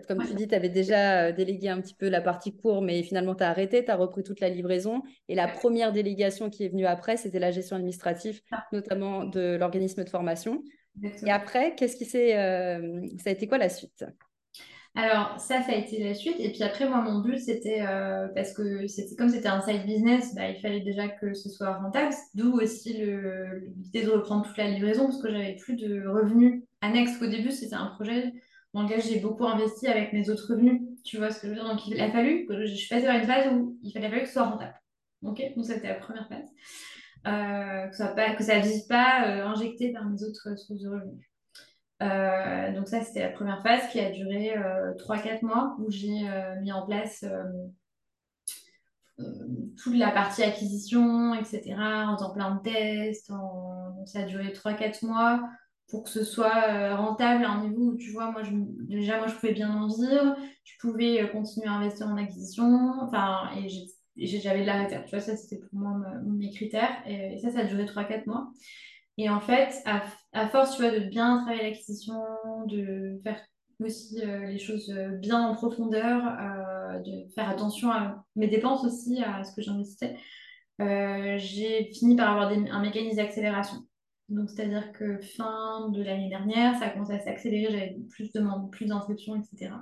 comme 0.09 0.25
tu 0.25 0.35
dis, 0.35 0.49
tu 0.49 0.55
avais 0.55 0.69
déjà 0.69 1.27
euh, 1.27 1.33
délégué 1.33 1.69
un 1.69 1.81
petit 1.81 1.95
peu 1.95 2.09
la 2.09 2.21
partie 2.21 2.57
cours, 2.57 2.83
mais 2.83 3.03
finalement, 3.03 3.35
tu 3.35 3.43
as 3.43 3.51
arrêté, 3.51 3.85
tu 3.85 3.91
as 3.91 3.97
repris 3.97 4.23
toute 4.23 4.41
la 4.41 4.49
livraison. 4.49 5.03
Et 5.29 5.35
la 5.35 5.49
première 5.49 5.93
délégation 5.93 6.51
qui 6.51 6.65
est 6.65 6.69
venue 6.69 6.87
après, 6.87 7.17
c'était 7.17 7.39
la 7.39 7.51
gestion 7.51 7.77
administrative, 7.77 8.41
ah. 8.51 8.65
notamment 8.73 9.25
de 9.25 9.57
l'organisme 9.57 10.05
de 10.05 10.09
formation. 10.09 10.63
Et 11.27 11.31
après, 11.31 11.75
qu'est-ce 11.75 11.97
qui 11.97 12.05
s'est, 12.05 12.39
euh, 12.39 13.01
ça 13.19 13.31
a 13.31 13.33
été 13.33 13.49
quoi 13.49 13.59
la 13.59 13.69
suite? 13.69 14.05
Alors 14.97 15.41
ça, 15.41 15.61
ça 15.63 15.73
a 15.73 15.75
été 15.75 16.03
la 16.03 16.15
suite. 16.15 16.37
Et 16.39 16.51
puis 16.51 16.63
après, 16.63 16.89
moi, 16.89 17.01
mon 17.01 17.21
but, 17.21 17.39
c'était 17.39 17.83
euh, 17.83 18.29
parce 18.35 18.53
que 18.53 18.87
c'était 18.87 19.17
comme 19.17 19.29
c'était 19.29 19.49
un 19.49 19.61
side 19.61 19.85
business, 19.87 20.35
bah, 20.35 20.49
il 20.49 20.61
fallait 20.61 20.81
déjà 20.81 21.09
que 21.09 21.35
ce 21.35 21.49
soit 21.49 21.75
rentable. 21.75 22.15
D'où 22.35 22.53
aussi 22.61 22.93
l'idée 22.93 24.03
de 24.03 24.11
reprendre 24.11 24.47
toute 24.47 24.57
la 24.57 24.71
livraison 24.71 25.07
parce 25.07 25.21
que 25.21 25.31
j'avais 25.31 25.57
plus 25.57 25.75
de 25.75 26.07
revenus 26.07 26.63
annexes. 26.81 27.21
Au 27.21 27.27
début, 27.27 27.51
c'était 27.51 27.75
un 27.75 27.87
projet 27.87 28.33
dans 28.73 28.83
lequel 28.83 29.03
j'ai 29.03 29.21
beaucoup 29.21 29.47
investi 29.47 29.89
avec 29.89 30.13
mes 30.13 30.31
autres 30.31 30.47
revenus. 30.51 30.83
Tu 31.05 31.19
vois 31.19 31.31
ce 31.31 31.41
que 31.41 31.47
je 31.47 31.53
veux 31.53 31.59
dire? 31.59 31.69
Donc, 31.69 31.87
il 31.89 32.01
a 32.01 32.11
fallu 32.11 32.47
que 32.47 32.65
je 32.67 32.75
suis 32.75 32.89
passée 32.89 33.07
par 33.07 33.17
une 33.17 33.25
phase 33.25 33.53
où 33.53 33.77
il 33.83 33.93
fallait 33.93 34.21
que 34.21 34.27
ce 34.27 34.33
soit 34.35 34.45
rentable. 34.45 34.81
Ok? 35.23 35.43
Donc, 35.57 35.65
c'était 35.65 35.89
la 35.89 35.95
première 35.95 36.29
phase. 36.29 36.49
Euh, 37.27 37.91
ça 37.93 38.35
que 38.35 38.45
ça 38.45 38.59
ne 38.59 38.63
vise 38.63 38.83
pas 38.87 39.27
euh, 39.27 39.47
injecté 39.47 39.93
par 39.93 40.05
mes 40.05 40.23
autres 40.23 40.59
sources 40.59 40.83
de 40.83 40.89
revenus. 40.89 41.27
Euh, 42.05 42.73
donc, 42.73 42.89
ça, 42.89 43.03
c'était 43.03 43.23
la 43.23 43.31
première 43.31 43.63
phase 43.63 43.89
qui 43.91 43.99
a 43.99 44.11
duré 44.11 44.55
3-4 44.99 45.45
mois 45.45 45.77
où 45.79 45.91
j'ai 45.91 46.23
mis 46.61 46.73
en 46.73 46.87
place 46.87 47.25
toute 49.77 49.97
la 49.97 50.11
partie 50.11 50.43
acquisition, 50.43 51.35
etc., 51.35 51.75
en 51.79 52.17
faisant 52.17 52.33
plein 52.33 52.57
de 52.57 52.63
tests. 52.63 53.33
ça 54.07 54.21
a 54.21 54.23
duré 54.25 54.53
3-4 54.53 55.07
mois 55.07 55.41
pour 55.89 56.05
que 56.05 56.11
ce 56.11 56.25
soit 56.25 56.69
euh, 56.69 56.97
rentable 56.97 57.45
à 57.45 57.51
un 57.51 57.69
niveau 57.69 57.93
où, 57.93 57.97
tu 57.97 58.11
vois, 58.11 58.31
moi, 58.31 58.43
je, 58.43 58.51
déjà, 58.89 59.19
moi, 59.19 59.27
je 59.27 59.35
pouvais 59.35 59.53
bien 59.53 59.71
en 59.71 59.87
vivre, 59.87 60.37
je 60.65 60.73
pouvais 60.81 61.23
euh, 61.23 61.27
continuer 61.27 61.69
à 61.69 61.73
investir 61.73 62.09
en 62.09 62.17
acquisition, 62.17 63.09
et 64.17 64.27
j'avais 64.27 64.63
de 64.63 64.67
la 64.67 64.83
réserve. 64.83 65.05
Tu 65.05 65.11
vois, 65.11 65.21
ça, 65.21 65.37
c'était 65.37 65.59
pour 65.59 65.79
moi 65.79 66.01
mes 66.25 66.51
critères. 66.51 67.03
Et, 67.07 67.39
ça, 67.39 67.51
ça 67.51 67.61
a 67.61 67.65
duré 67.65 67.85
3-4 67.85 68.27
mois. 68.27 68.51
Et 69.17 69.29
en 69.31 69.41
fait, 69.41 69.83
à, 69.85 70.49
force, 70.49 70.77
tu 70.77 70.83
vois, 70.83 70.91
de 70.91 71.09
bien 71.09 71.39
travailler 71.39 71.63
l'acquisition, 71.63 72.21
de 72.67 73.21
faire 73.23 73.41
aussi 73.81 74.21
euh, 74.23 74.47
les 74.47 74.59
choses 74.59 74.91
bien 75.21 75.41
en 75.47 75.55
profondeur, 75.55 76.23
de 77.05 77.33
faire 77.35 77.49
attention 77.49 77.91
à 77.91 78.25
mes 78.37 78.49
dépenses 78.49 78.85
aussi, 78.85 79.23
à 79.23 79.45
ce 79.45 79.55
que 79.55 79.63
j'investissais, 79.63 80.17
j'ai 80.79 81.91
fini 81.93 82.17
par 82.17 82.31
avoir 82.31 82.51
un 82.51 82.83
mécanisme 82.83 83.17
d'accélération. 83.17 83.79
Donc, 84.29 84.49
c'est-à-dire 84.49 84.93
que 84.93 85.21
fin 85.21 85.91
de 85.91 86.03
l'année 86.03 86.29
dernière, 86.29 86.77
ça 86.79 86.87
a 86.87 86.91
commencé 86.91 87.13
à 87.13 87.21
s'accélérer, 87.21 87.73
j'avais 87.73 87.97
plus 88.11 88.33
de 88.33 88.41
demandes, 88.41 88.71
plus 88.71 88.87
d'inscriptions, 88.87 89.37
etc. 89.37 89.73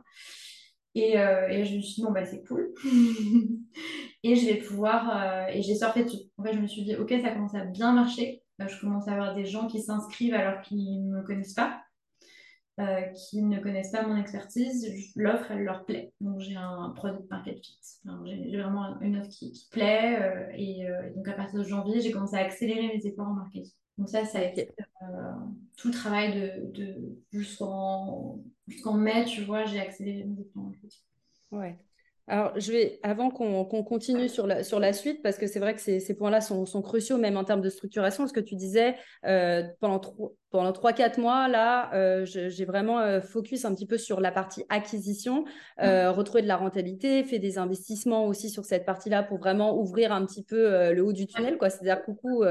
Et, 0.94 1.18
euh, 1.18 1.64
je 1.64 1.76
me 1.76 1.80
suis 1.80 1.94
dit, 1.96 2.02
bon, 2.02 2.12
bah, 2.12 2.24
c'est 2.24 2.42
cool. 2.44 2.72
et 4.22 4.36
je 4.36 4.46
vais 4.46 4.56
pouvoir. 4.56 5.16
Euh, 5.16 5.46
et 5.52 5.62
j'ai 5.62 5.76
surfé 5.76 6.04
dessus. 6.04 6.18
En 6.36 6.42
fait, 6.42 6.54
je 6.54 6.58
me 6.58 6.66
suis 6.66 6.82
dit, 6.82 6.96
ok, 6.96 7.14
ça 7.22 7.30
commence 7.30 7.54
à 7.54 7.64
bien 7.64 7.92
marcher. 7.92 8.41
Euh, 8.60 8.68
je 8.68 8.80
commence 8.80 9.08
à 9.08 9.12
avoir 9.12 9.34
des 9.34 9.44
gens 9.44 9.66
qui 9.66 9.80
s'inscrivent 9.80 10.34
alors 10.34 10.60
qu'ils 10.62 11.06
ne 11.08 11.16
me 11.16 11.22
connaissent 11.22 11.54
pas, 11.54 11.82
qui 13.14 13.42
ne 13.42 13.60
connaissent 13.60 13.92
pas 13.92 14.06
mon 14.06 14.16
expertise. 14.16 14.88
L'offre, 15.14 15.50
elle 15.50 15.62
leur 15.62 15.84
plaît. 15.84 16.12
Donc, 16.20 16.40
j'ai 16.40 16.56
un 16.56 16.90
product 16.96 17.30
market 17.30 17.58
fit. 17.64 17.78
J'ai 18.24 18.60
vraiment 18.60 18.98
une 19.00 19.18
offre 19.18 19.28
qui, 19.28 19.52
qui 19.52 19.68
plaît. 19.70 20.52
et 20.56 20.88
donc, 21.14 21.28
à 21.28 21.32
partir 21.32 21.60
de 21.60 21.64
janvier, 21.64 22.00
j'ai 22.00 22.10
commencé 22.10 22.34
à 22.36 22.40
accélérer 22.40 22.88
mes 22.88 23.06
efforts 23.06 23.28
en 23.28 23.34
marketing. 23.34 23.72
Donc 23.98 24.08
ça, 24.08 24.24
ça 24.24 24.38
a 24.38 24.42
été 24.42 24.70
euh, 25.02 25.32
tout 25.76 25.88
le 25.88 25.94
travail 25.94 26.34
de, 26.34 26.72
de 26.72 27.18
jusqu'en 27.30 28.38
mai, 28.94 29.24
tu 29.26 29.42
vois, 29.42 29.64
j'ai 29.64 29.80
accéléré 29.80 30.24
mes 30.24 30.44
plans. 30.44 30.72
Ouais. 31.50 31.78
Alors, 32.28 32.52
je 32.58 32.70
vais, 32.70 33.00
avant 33.02 33.30
qu'on 33.30 33.64
continue 33.82 34.28
sur 34.28 34.46
la, 34.46 34.62
sur 34.62 34.78
la 34.78 34.92
suite, 34.92 35.22
parce 35.22 35.38
que 35.38 35.46
c'est 35.46 35.58
vrai 35.58 35.74
que 35.74 35.80
ces, 35.80 35.98
ces 35.98 36.14
points-là 36.14 36.40
sont, 36.40 36.66
sont, 36.66 36.80
cruciaux, 36.80 37.18
même 37.18 37.36
en 37.36 37.44
termes 37.44 37.60
de 37.60 37.68
structuration, 37.68 38.28
ce 38.28 38.32
que 38.32 38.40
tu 38.40 38.54
disais, 38.54 38.94
euh, 39.26 39.64
pendant, 39.80 40.00
pendant 40.50 40.70
3-4 40.70 41.20
mois, 41.20 41.48
là, 41.48 41.92
euh, 41.94 42.24
j'ai 42.24 42.64
vraiment 42.64 43.20
focus 43.20 43.64
un 43.64 43.74
petit 43.74 43.86
peu 43.86 43.98
sur 43.98 44.20
la 44.20 44.30
partie 44.30 44.64
acquisition, 44.68 45.44
retrouver 45.78 46.42
de 46.42 46.48
la 46.48 46.56
rentabilité, 46.56 47.24
fait 47.24 47.40
des 47.40 47.58
investissements 47.58 48.26
aussi 48.26 48.50
sur 48.50 48.64
cette 48.64 48.86
partie-là 48.86 49.24
pour 49.24 49.38
vraiment 49.38 49.76
ouvrir 49.76 50.12
un 50.12 50.24
petit 50.24 50.44
peu 50.44 50.92
le 50.92 51.02
haut 51.02 51.12
du 51.12 51.26
tunnel, 51.26 51.58
quoi. 51.58 51.70
C'est-à-dire, 51.70 52.04
coucou, 52.04 52.44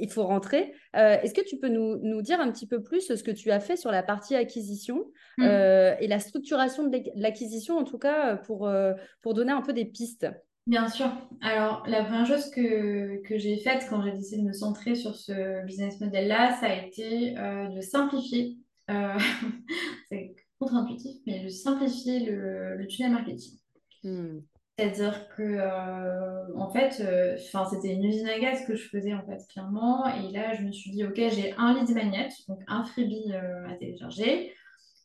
il 0.00 0.10
faut 0.10 0.24
rentrer. 0.24 0.74
Euh, 0.96 1.16
est-ce 1.22 1.34
que 1.34 1.46
tu 1.46 1.58
peux 1.58 1.68
nous, 1.68 2.22
dire 2.22 2.40
un 2.40 2.50
petit 2.50 2.66
peu 2.66 2.82
plus 2.82 3.14
ce 3.14 3.22
que 3.22 3.30
tu 3.30 3.50
as 3.50 3.60
fait 3.60 3.76
sur 3.76 3.90
la 3.90 4.02
partie 4.02 4.34
acquisition 4.34 5.06
hmm. 5.38 5.44
euh, 5.44 5.94
et 6.00 6.06
la 6.06 6.18
structuration 6.18 6.88
de 6.88 6.98
l'acquisition, 7.16 7.78
en 7.78 7.84
tout 7.84 7.98
cas, 7.98 8.36
pour, 8.36 8.66
euh, 8.66 8.92
pour 9.22 9.34
donner 9.34 9.52
un 9.52 9.62
peu 9.62 9.72
des 9.72 9.84
pistes? 9.84 10.26
Bien 10.66 10.88
sûr. 10.88 11.10
Alors, 11.40 11.82
la 11.88 12.04
première 12.04 12.26
chose 12.26 12.48
que, 12.50 13.20
j'ai 13.30 13.56
faite 13.58 13.86
quand 13.90 14.02
j'ai 14.02 14.12
décidé 14.12 14.42
de 14.42 14.46
me 14.46 14.52
centrer 14.52 14.94
sur 14.94 15.16
ce 15.16 15.64
business 15.64 16.00
model-là, 16.00 16.56
ça 16.60 16.66
a 16.66 16.74
été 16.74 17.34
de 17.34 17.80
simplifier. 17.80 18.58
c'est 20.08 20.34
contre-intuitif, 20.58 21.16
mais 21.26 21.42
de 21.42 21.48
simplifier 21.48 22.20
le, 22.20 22.86
tunnel 22.86 23.12
marketing. 23.12 23.58
Hmm. 24.04 24.38
C'est-à-dire 24.78 25.28
que, 25.36 25.42
euh, 25.42 26.56
en 26.56 26.72
fait, 26.72 27.00
euh, 27.00 27.36
c'était 27.36 27.92
une 27.92 28.04
usine 28.04 28.28
à 28.28 28.38
gaz 28.38 28.66
que 28.66 28.74
je 28.74 28.88
faisais, 28.88 29.12
en 29.12 29.24
fait, 29.26 29.46
clairement. 29.48 30.06
Et 30.14 30.32
là, 30.32 30.54
je 30.54 30.62
me 30.62 30.72
suis 30.72 30.90
dit, 30.90 31.04
OK, 31.04 31.16
j'ai 31.16 31.52
un 31.58 31.74
lead 31.74 31.94
magnet, 31.94 32.28
donc 32.48 32.60
un 32.68 32.84
freebie 32.84 33.32
euh, 33.32 33.68
à 33.68 33.74
télécharger. 33.74 34.54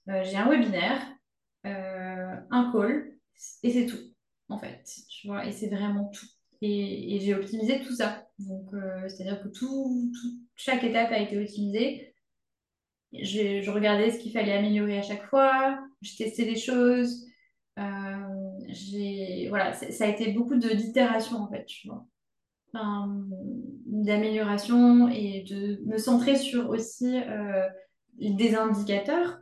j'ai 0.07 0.37
un 0.37 0.49
webinaire, 0.49 1.01
un 1.63 2.71
call, 2.71 3.11
et 3.63 3.71
c'est 3.71 3.85
tout, 3.87 3.99
en 4.47 4.57
fait. 4.57 4.83
Tu 5.09 5.27
vois, 5.27 5.45
et 5.45 5.51
c'est 5.51 5.67
vraiment 5.67 6.09
tout. 6.09 6.25
Et, 6.61 7.19
j'ai 7.21 7.35
optimisé 7.35 7.81
tout 7.81 7.93
ça. 7.93 8.25
Donc, 8.39 8.71
c'est-à-dire 9.09 9.43
que 9.43 9.49
tout, 9.49 10.11
chaque 10.55 10.83
étape 10.83 11.11
a 11.11 11.19
été 11.19 11.37
optimisée. 11.37 12.15
Je, 13.13 13.61
je 13.61 13.71
regardais 13.71 14.11
ce 14.11 14.19
qu'il 14.19 14.31
fallait 14.31 14.53
améliorer 14.53 14.99
à 14.99 15.01
chaque 15.01 15.25
fois. 15.25 15.79
Je 16.01 16.15
testais 16.15 16.45
des 16.45 16.55
choses 16.55 17.27
j'ai 18.67 19.47
voilà, 19.49 19.73
ça 19.73 20.05
a 20.05 20.07
été 20.07 20.31
beaucoup 20.31 20.55
de 20.55 20.69
d'itération 20.69 21.37
en 21.37 21.49
fait, 21.49 21.65
tu 21.65 21.87
vois. 21.87 22.05
d'amélioration 23.85 25.09
et 25.09 25.43
de 25.49 25.81
me 25.85 25.97
centrer 25.97 26.35
sur 26.35 26.69
aussi 26.69 27.17
euh, 27.17 27.67
des 28.19 28.55
indicateurs 28.55 29.39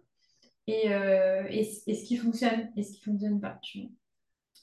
et, 0.67 0.93
euh, 0.93 1.43
et, 1.49 1.63
ce 1.63 2.05
qui 2.05 2.17
fonctionne 2.17 2.71
et 2.75 2.83
ce 2.83 2.93
qui 2.93 3.03
fonctionne 3.03 3.39
pas, 3.39 3.59
tu 3.61 3.81
vois. 3.81 3.89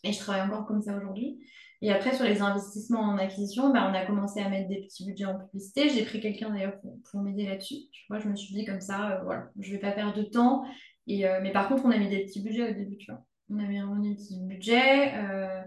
Et 0.05 0.13
je 0.13 0.19
travaille 0.19 0.43
encore 0.43 0.67
comme 0.67 0.83
ça 0.83 0.97
aujourd'hui. 0.97 1.39
Et 1.81 1.93
après, 1.93 2.15
sur 2.15 2.25
les 2.25 2.41
investissements 2.41 3.01
en 3.01 3.19
acquisition, 3.19 3.73
bah, 3.73 3.89
on 3.91 3.95
a 3.95 4.07
commencé 4.07 4.41
à 4.41 4.49
mettre 4.49 4.69
des 4.69 4.83
petits 4.83 5.05
budgets 5.05 5.25
en 5.25 5.39
publicité. 5.39 5.89
J'ai 5.89 6.05
pris 6.05 6.21
quelqu'un 6.21 6.51
d'ailleurs 6.51 6.81
pour, 6.81 6.97
pour 7.03 7.21
m'aider 7.23 7.47
là-dessus. 7.47 7.75
Tu 7.91 8.05
vois, 8.09 8.21
je 8.21 8.29
me 8.29 8.37
suis 8.37 8.55
dit 8.55 8.65
comme 8.65 8.81
ça, 8.81 9.13
euh, 9.13 9.23
voilà, 9.25 9.51
je 9.59 9.73
vais 9.73 9.79
pas 9.79 9.93
perdre 9.93 10.15
de 10.15 10.23
temps. 10.23 10.65
Et, 11.09 11.25
mais 11.43 11.51
par 11.51 11.69
contre, 11.69 11.85
on 11.85 11.91
a 11.91 11.99
mis 11.99 12.09
des 12.09 12.25
petits 12.25 12.41
budgets 12.41 12.71
au 12.71 12.75
début, 12.75 12.97
tu 12.97 13.11
vois 13.11 13.25
on 13.53 13.59
avait 13.59 13.79
un 13.79 14.01
petit 14.15 14.41
budget 14.41 15.15
euh, 15.15 15.63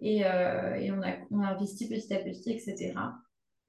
et, 0.00 0.24
euh, 0.24 0.74
et 0.74 0.92
on, 0.92 1.02
a, 1.02 1.16
on, 1.30 1.40
a, 1.40 1.48
investi 1.48 1.88
petit 1.88 2.14
à 2.14 2.18
petit, 2.18 2.52
etc. 2.52 2.94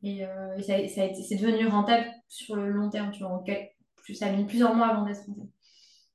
Et, 0.04 0.26
euh, 0.26 0.56
et 0.58 0.62
ça, 0.62 0.88
ça, 0.88 1.02
a 1.02 1.06
été, 1.06 1.24
c'est 1.24 1.36
devenu 1.36 1.68
rentable 1.68 2.06
sur 2.28 2.56
le 2.56 2.70
long 2.70 2.90
terme, 2.90 3.12
tu 3.12 3.24
vois, 3.24 3.44
ça 4.14 4.28
a 4.28 4.32
mis 4.32 4.46
plusieurs 4.46 4.76
mois 4.76 4.88
avant 4.88 5.06
d'être 5.06 5.26
rentable. 5.26 5.50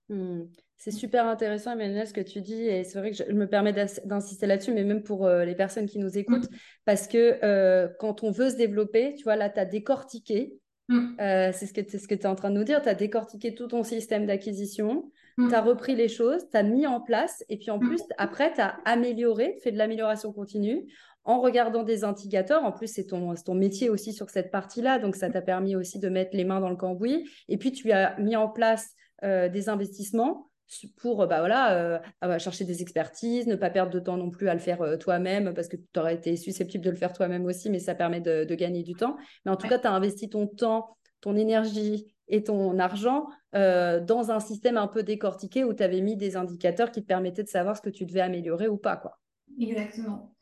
Hmm. 0.09 0.45
C'est 0.81 0.93
super 0.93 1.27
intéressant, 1.27 1.73
Emmanuel, 1.73 2.07
ce 2.07 2.15
que 2.15 2.23
tu 2.23 2.41
dis. 2.41 2.63
Et 2.63 2.85
c'est 2.85 2.99
vrai 2.99 3.11
que 3.11 3.17
je, 3.19 3.33
me 3.33 3.47
permets 3.47 3.75
d'insister 3.75 4.47
là-dessus, 4.47 4.73
mais 4.73 4.83
même 4.83 5.03
pour 5.03 5.27
euh, 5.27 5.45
les 5.45 5.55
personnes 5.55 5.85
qui 5.85 5.99
nous 5.99 6.17
écoutent, 6.17 6.51
mm. 6.51 6.57
parce 6.87 7.07
que 7.07 7.39
euh, 7.45 7.87
quand 7.99 8.23
on 8.23 8.31
veut 8.31 8.49
se 8.49 8.57
développer, 8.57 9.15
tu 9.15 9.25
vois, 9.25 9.37
là, 9.37 9.51
tu 9.51 9.61
as 9.61 9.67
décortiqué. 9.67 10.59
Mm. 10.89 11.21
Euh, 11.21 11.51
c'est 11.53 11.67
ce 11.67 11.75
que 12.09 12.15
tu 12.15 12.23
es 12.23 12.27
en 12.27 12.35
train 12.35 12.51
de 12.51 12.57
nous 12.57 12.65
dire. 12.65 12.81
Tu 12.81 12.89
as 12.89 12.95
décortiqué 12.95 13.55
tout 13.55 13.67
ton 13.67 13.83
système 13.83 14.25
d'acquisition. 14.25 15.13
Mm. 15.37 15.49
Tu 15.49 15.55
as 15.55 15.63
repris 15.63 15.95
les 15.95 16.09
choses, 16.09 16.43
tu 16.51 16.57
as 16.57 16.63
mis 16.63 16.87
en 16.87 17.01
place. 17.01 17.45
Et 17.49 17.59
puis 17.59 17.71
en 17.71 17.79
plus, 17.79 18.01
après, 18.19 18.53
tu 18.53 18.61
as 18.61 18.79
amélioré, 18.85 19.59
fait 19.63 19.73
de 19.73 19.79
l'amélioration 19.79 20.33
continue 20.33 20.87
en 21.25 21.41
regardant 21.41 21.83
des 21.83 22.05
indicateurs. 22.05 22.65
En 22.65 22.73
plus, 22.73 22.87
c'est 22.87 23.07
ton, 23.07 23.35
ton 23.35 23.55
métier 23.55 23.91
aussi 23.91 24.13
sur 24.13 24.31
cette 24.31 24.51
partie-là. 24.51 24.99
Donc, 24.99 25.17
ça 25.17 25.31
t'a 25.31 25.43
permis 25.43 25.77
aussi 25.77 25.99
de 25.99 26.09
mettre 26.09 26.37
les 26.37 26.45
mains 26.45 26.61
dans 26.61 26.71
le 26.71 26.77
cambouis. 26.77 27.29
Et 27.49 27.59
puis, 27.59 27.73
tu 27.73 27.93
as 27.93 28.19
mis 28.19 28.37
en 28.37 28.49
place 28.49 28.95
des 29.23 29.69
investissements 29.69 30.51
pour 30.97 31.27
bah 31.27 31.39
voilà, 31.41 32.01
euh, 32.25 32.39
chercher 32.39 32.65
des 32.65 32.83
expertises, 32.83 33.47
ne 33.47 33.57
pas 33.57 33.71
perdre 33.71 33.93
de 33.93 34.01
temps 34.01 34.17
non 34.17 34.31
plus 34.31 34.49
à 34.49 34.55
le 34.55 34.61
faire 34.61 34.83
euh, 34.83 34.97
toi-même, 34.97 35.53
parce 35.55 35.69
que 35.69 35.77
tu 35.77 36.01
aurais 36.01 36.15
été 36.15 36.37
susceptible 36.37 36.85
de 36.85 36.91
le 36.91 36.97
faire 36.97 37.13
toi-même 37.13 37.45
aussi, 37.45 37.71
mais 37.71 37.79
ça 37.79 37.95
permet 37.95 38.21
de, 38.21 38.45
gagner 38.55 38.83
du 38.83 38.95
temps. 38.95 39.17
Mais 39.45 39.51
en 39.51 39.57
tout 39.57 39.69
cas, 39.69 39.79
tu 39.79 39.87
as 39.87 39.93
investi 39.93 40.29
ton 40.29 40.47
temps, 40.47 40.97
ton 41.21 41.37
énergie 41.37 42.15
et 42.31 42.43
ton 42.43 42.79
argent 42.79 43.27
euh, 43.55 44.01
dans 44.01 44.31
un 44.31 44.41
système 44.41 44.77
un 44.77 44.87
peu 44.87 45.03
décortiqué 45.03 45.65
où 45.65 45.75
tu 45.75 45.83
avais 45.83 46.01
mis 46.01 46.17
des 46.17 46.37
indicateurs 46.37 46.91
qui 46.91 47.03
te 47.03 47.07
permettaient 47.07 47.43
de 47.43 47.49
savoir 47.49 47.77
ce 47.77 47.83
que 47.83 47.91
tu 47.91 48.07
devais 48.07 48.21
améliorer 48.21 48.69
ou 48.69 48.77
pas. 48.77 48.97
Quoi. 48.97 49.19
Exactement. 49.61 50.35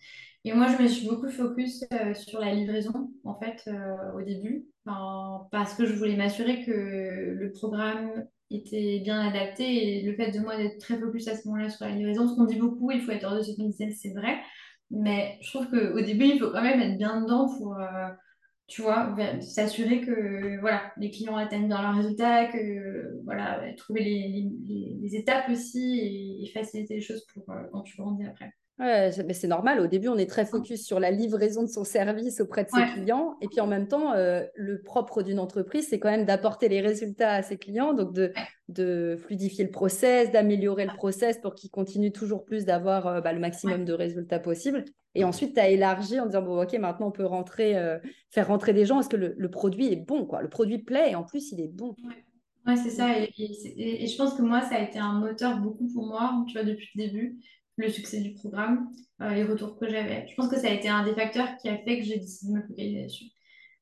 Et 0.44 0.52
moi, 0.52 0.68
je 0.68 0.82
me 0.82 0.88
suis 0.88 1.08
beaucoup 1.08 1.28
focus 1.28 1.84
sur 2.14 2.40
la 2.40 2.54
livraison, 2.54 3.10
en 3.24 3.38
fait, 3.38 3.68
au 4.14 4.22
début, 4.22 4.66
parce 5.50 5.74
que 5.74 5.84
je 5.84 5.94
voulais 5.94 6.16
m'assurer 6.16 6.64
que 6.64 6.70
le 6.70 7.52
programme 7.52 8.24
était 8.50 9.00
bien 9.00 9.20
adapté. 9.20 9.98
Et 9.98 10.02
le 10.02 10.14
fait 10.14 10.30
de 10.30 10.38
moi 10.38 10.56
d'être 10.56 10.78
très 10.78 10.98
focus 10.98 11.28
à 11.28 11.36
ce 11.36 11.46
moment-là 11.48 11.68
sur 11.68 11.84
la 11.84 11.92
livraison, 11.92 12.28
ce 12.28 12.34
qu'on 12.34 12.44
dit 12.44 12.56
beaucoup, 12.58 12.90
il 12.90 13.00
faut 13.00 13.12
être 13.12 13.24
hors 13.24 13.36
de 13.36 13.42
ce 13.42 13.56
business, 13.56 13.98
c'est 14.00 14.14
vrai. 14.14 14.38
Mais 14.90 15.38
je 15.42 15.50
trouve 15.52 15.68
qu'au 15.68 16.00
début, 16.00 16.26
il 16.26 16.38
faut 16.38 16.50
quand 16.50 16.62
même 16.62 16.80
être 16.80 16.96
bien 16.96 17.20
dedans 17.20 17.48
pour, 17.58 17.76
euh, 17.76 18.08
tu 18.68 18.82
vois, 18.82 19.16
s'assurer 19.40 20.02
que 20.02 20.60
voilà, 20.60 20.92
les 20.98 21.10
clients 21.10 21.36
atteignent 21.36 21.68
dans 21.68 21.80
leurs 21.80 21.96
résultats, 21.96 22.46
que 22.46 23.18
voilà, 23.24 23.72
trouver 23.78 24.04
les, 24.04 24.50
les, 25.00 25.16
étapes 25.16 25.48
aussi 25.48 26.42
et, 26.42 26.50
faciliter 26.52 26.96
les 26.96 27.00
choses 27.00 27.24
pour 27.32 27.48
euh, 27.50 27.62
quand 27.72 27.80
tu 27.80 27.96
grandis 27.96 28.26
après. 28.26 28.52
Ouais, 28.78 29.10
mais 29.26 29.34
c'est 29.34 29.48
normal. 29.48 29.80
Au 29.80 29.88
début, 29.88 30.06
on 30.06 30.16
est 30.16 30.30
très 30.30 30.46
focus 30.46 30.86
sur 30.86 31.00
la 31.00 31.10
livraison 31.10 31.62
de 31.64 31.68
son 31.68 31.82
service 31.82 32.40
auprès 32.40 32.62
de 32.62 32.68
ses 32.70 32.84
clients. 32.94 33.36
Et 33.40 33.48
puis 33.48 33.60
en 33.60 33.66
même 33.66 33.88
temps, 33.88 34.12
euh, 34.12 34.44
le 34.54 34.80
propre 34.82 35.22
d'une 35.22 35.40
entreprise, 35.40 35.88
c'est 35.88 35.98
quand 35.98 36.10
même 36.10 36.24
d'apporter 36.24 36.68
les 36.68 36.80
résultats 36.80 37.32
à 37.32 37.42
ses 37.42 37.56
clients, 37.56 37.92
donc 37.92 38.12
de, 38.12 38.32
de 38.68 39.16
fluidifier 39.18 39.64
le 39.64 39.72
process, 39.72 40.30
d'améliorer 40.30 40.84
le 40.84 40.94
process 40.94 41.38
pour 41.38 41.56
qu'ils 41.56 41.70
continuent 41.70 42.12
toujours 42.12 42.44
plus 42.44 42.64
d'avoir 42.64 43.08
euh, 43.08 43.20
bah, 43.20 43.32
le 43.32 43.40
maximum 43.40 43.84
de 43.84 43.92
résultats 43.92 44.38
possible. 44.38 44.84
Et 45.16 45.24
ensuite, 45.24 45.54
tu 45.54 45.60
as 45.60 45.70
élargi 45.70 46.20
en 46.20 46.26
disant, 46.26 46.42
bon, 46.42 46.62
OK, 46.62 46.72
maintenant 46.74 47.08
on 47.08 47.12
peut 47.12 47.26
rentrer, 47.26 47.76
euh, 47.76 47.98
faire 48.30 48.46
rentrer 48.46 48.74
des 48.74 48.86
gens 48.86 48.94
parce 48.94 49.08
que 49.08 49.16
le, 49.16 49.50
produit 49.50 49.92
est 49.92 49.96
bon, 50.06 50.24
quoi? 50.24 50.40
Le 50.40 50.48
produit 50.48 50.78
plaît 50.78 51.10
et 51.10 51.14
en 51.16 51.24
plus, 51.24 51.50
il 51.50 51.60
est 51.60 51.72
bon. 51.74 51.96
Ouais, 52.64 52.76
c'est 52.76 52.90
ça. 52.90 53.18
Et, 53.18 53.32
et, 54.04 54.06
je 54.06 54.16
pense 54.16 54.34
que 54.34 54.42
moi, 54.42 54.60
ça 54.60 54.76
a 54.76 54.82
été 54.82 55.00
un 55.00 55.14
moteur 55.14 55.58
beaucoup 55.58 55.88
pour 55.92 56.06
moi, 56.06 56.44
tu 56.46 56.52
vois, 56.52 56.62
depuis 56.62 56.90
le 56.94 57.06
début 57.06 57.40
le 57.78 57.88
succès 57.88 58.20
du 58.20 58.34
programme, 58.34 58.90
euh, 59.22 59.30
les 59.30 59.44
retours 59.44 59.78
que 59.78 59.88
j'avais. 59.88 60.26
Je 60.28 60.34
pense 60.34 60.48
que 60.48 60.58
ça 60.58 60.68
a 60.68 60.72
été 60.72 60.88
un 60.88 61.04
des 61.04 61.14
facteurs 61.14 61.56
qui 61.56 61.68
a 61.68 61.78
fait 61.78 61.98
que 61.98 62.04
j'ai 62.04 62.18
décidé 62.18 62.52
de 62.52 62.58
me 62.58 62.66
focaliser 62.66 63.04
dessus. 63.04 63.24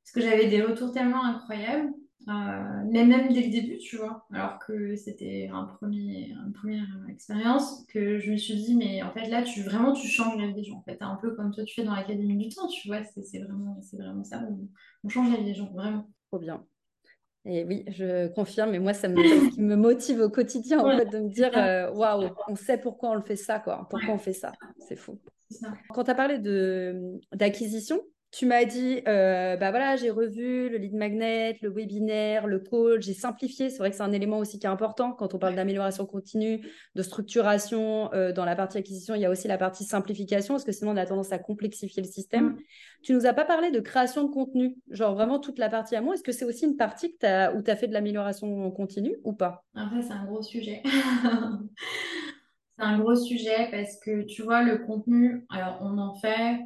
Parce 0.04 0.12
que 0.12 0.20
j'avais 0.20 0.48
des 0.48 0.62
retours 0.62 0.92
tellement 0.92 1.24
incroyables, 1.24 1.92
euh, 2.28 2.82
mais 2.90 3.04
même 3.04 3.32
dès 3.32 3.42
le 3.42 3.50
début, 3.50 3.78
tu 3.78 3.96
vois, 3.96 4.26
alors 4.32 4.58
que 4.58 4.94
c'était 4.96 5.48
un 5.52 5.64
premier, 5.64 6.30
une 6.30 6.52
première 6.52 6.86
expérience, 7.08 7.84
que 7.86 8.18
je 8.18 8.30
me 8.30 8.36
suis 8.36 8.54
dit, 8.54 8.76
mais 8.76 9.02
en 9.02 9.12
fait 9.12 9.28
là, 9.28 9.42
tu 9.42 9.62
vraiment, 9.62 9.92
tu 9.92 10.06
changes 10.06 10.40
la 10.40 10.48
vie 10.48 10.54
des 10.54 10.64
gens. 10.64 10.78
En 10.78 10.82
fait, 10.82 10.98
un 11.00 11.16
peu 11.16 11.34
comme 11.34 11.52
toi, 11.52 11.64
tu 11.64 11.74
fais 11.74 11.84
dans 11.84 11.94
l'Académie 11.94 12.36
du 12.36 12.54
temps, 12.54 12.68
tu 12.68 12.88
vois, 12.88 13.02
c'est 13.04 13.38
vraiment, 13.38 13.80
vraiment 13.92 14.24
ça. 14.24 14.42
On, 14.48 14.68
on 15.04 15.08
change 15.08 15.30
la 15.30 15.38
vie 15.38 15.44
des 15.44 15.54
gens, 15.54 15.72
vraiment. 15.72 16.08
Trop 16.30 16.38
bien. 16.38 16.64
Et 17.48 17.64
oui, 17.64 17.84
je 17.88 18.28
confirme. 18.28 18.74
Et 18.74 18.78
moi, 18.78 18.92
ça 18.92 19.08
me, 19.08 19.14
me 19.60 19.76
motive 19.76 20.20
au 20.20 20.28
quotidien, 20.28 20.80
en 20.80 20.96
fait, 20.96 21.06
de 21.06 21.20
me 21.20 21.28
dire, 21.28 21.50
euh, 21.56 21.90
waouh, 21.92 22.28
on 22.48 22.56
sait 22.56 22.78
pourquoi 22.78 23.10
on 23.10 23.14
le 23.14 23.22
fait 23.22 23.36
ça, 23.36 23.60
quoi. 23.60 23.86
Pourquoi 23.88 24.14
on 24.14 24.18
fait 24.18 24.32
ça. 24.32 24.52
C'est 24.78 24.96
fou. 24.96 25.18
Quand 25.90 26.04
tu 26.04 26.10
as 26.10 26.14
parlé 26.14 26.38
d'acquisition, 27.32 28.00
tu 28.32 28.44
m'as 28.44 28.64
dit, 28.64 29.00
euh, 29.08 29.56
bah 29.56 29.70
voilà, 29.70 29.96
j'ai 29.96 30.10
revu 30.10 30.68
le 30.68 30.76
lead 30.76 30.94
magnet, 30.94 31.58
le 31.62 31.70
webinaire, 31.70 32.46
le 32.46 32.58
call, 32.58 33.00
j'ai 33.00 33.14
simplifié. 33.14 33.70
C'est 33.70 33.78
vrai 33.78 33.90
que 33.90 33.96
c'est 33.96 34.02
un 34.02 34.12
élément 34.12 34.38
aussi 34.38 34.58
qui 34.58 34.66
est 34.66 34.70
important 34.70 35.12
quand 35.12 35.34
on 35.34 35.38
parle 35.38 35.54
d'amélioration 35.54 36.04
continue, 36.06 36.60
de 36.94 37.02
structuration. 37.02 38.12
Euh, 38.12 38.32
dans 38.32 38.44
la 38.44 38.56
partie 38.56 38.78
acquisition, 38.78 39.14
il 39.14 39.20
y 39.20 39.24
a 39.24 39.30
aussi 39.30 39.48
la 39.48 39.58
partie 39.58 39.84
simplification, 39.84 40.54
parce 40.54 40.64
que 40.64 40.72
sinon 40.72 40.90
on 40.90 40.96
a 40.96 41.06
tendance 41.06 41.32
à 41.32 41.38
complexifier 41.38 42.02
le 42.02 42.08
système. 42.08 42.48
Mm. 42.48 42.58
Tu 43.02 43.14
nous 43.14 43.26
as 43.26 43.32
pas 43.32 43.44
parlé 43.44 43.70
de 43.70 43.80
création 43.80 44.24
de 44.24 44.30
contenu, 44.30 44.76
genre 44.90 45.14
vraiment 45.14 45.38
toute 45.38 45.58
la 45.58 45.70
partie 45.70 45.96
à 45.96 46.00
moi. 46.00 46.14
Est-ce 46.14 46.22
que 46.22 46.32
c'est 46.32 46.44
aussi 46.44 46.66
une 46.66 46.76
partie 46.76 47.16
que 47.16 47.26
as, 47.26 47.54
où 47.54 47.62
tu 47.62 47.70
as 47.70 47.76
fait 47.76 47.86
de 47.86 47.94
l'amélioration 47.94 48.70
continue 48.72 49.16
ou 49.24 49.32
pas? 49.32 49.64
Fait, 49.74 50.02
c'est 50.02 50.12
un 50.12 50.24
gros 50.24 50.42
sujet. 50.42 50.82
c'est 52.76 52.84
un 52.84 52.98
gros 52.98 53.14
sujet 53.14 53.68
parce 53.70 53.98
que 54.00 54.24
tu 54.24 54.42
vois, 54.42 54.62
le 54.62 54.78
contenu, 54.78 55.46
alors 55.48 55.78
on 55.80 55.96
en 55.96 56.14
fait 56.16 56.58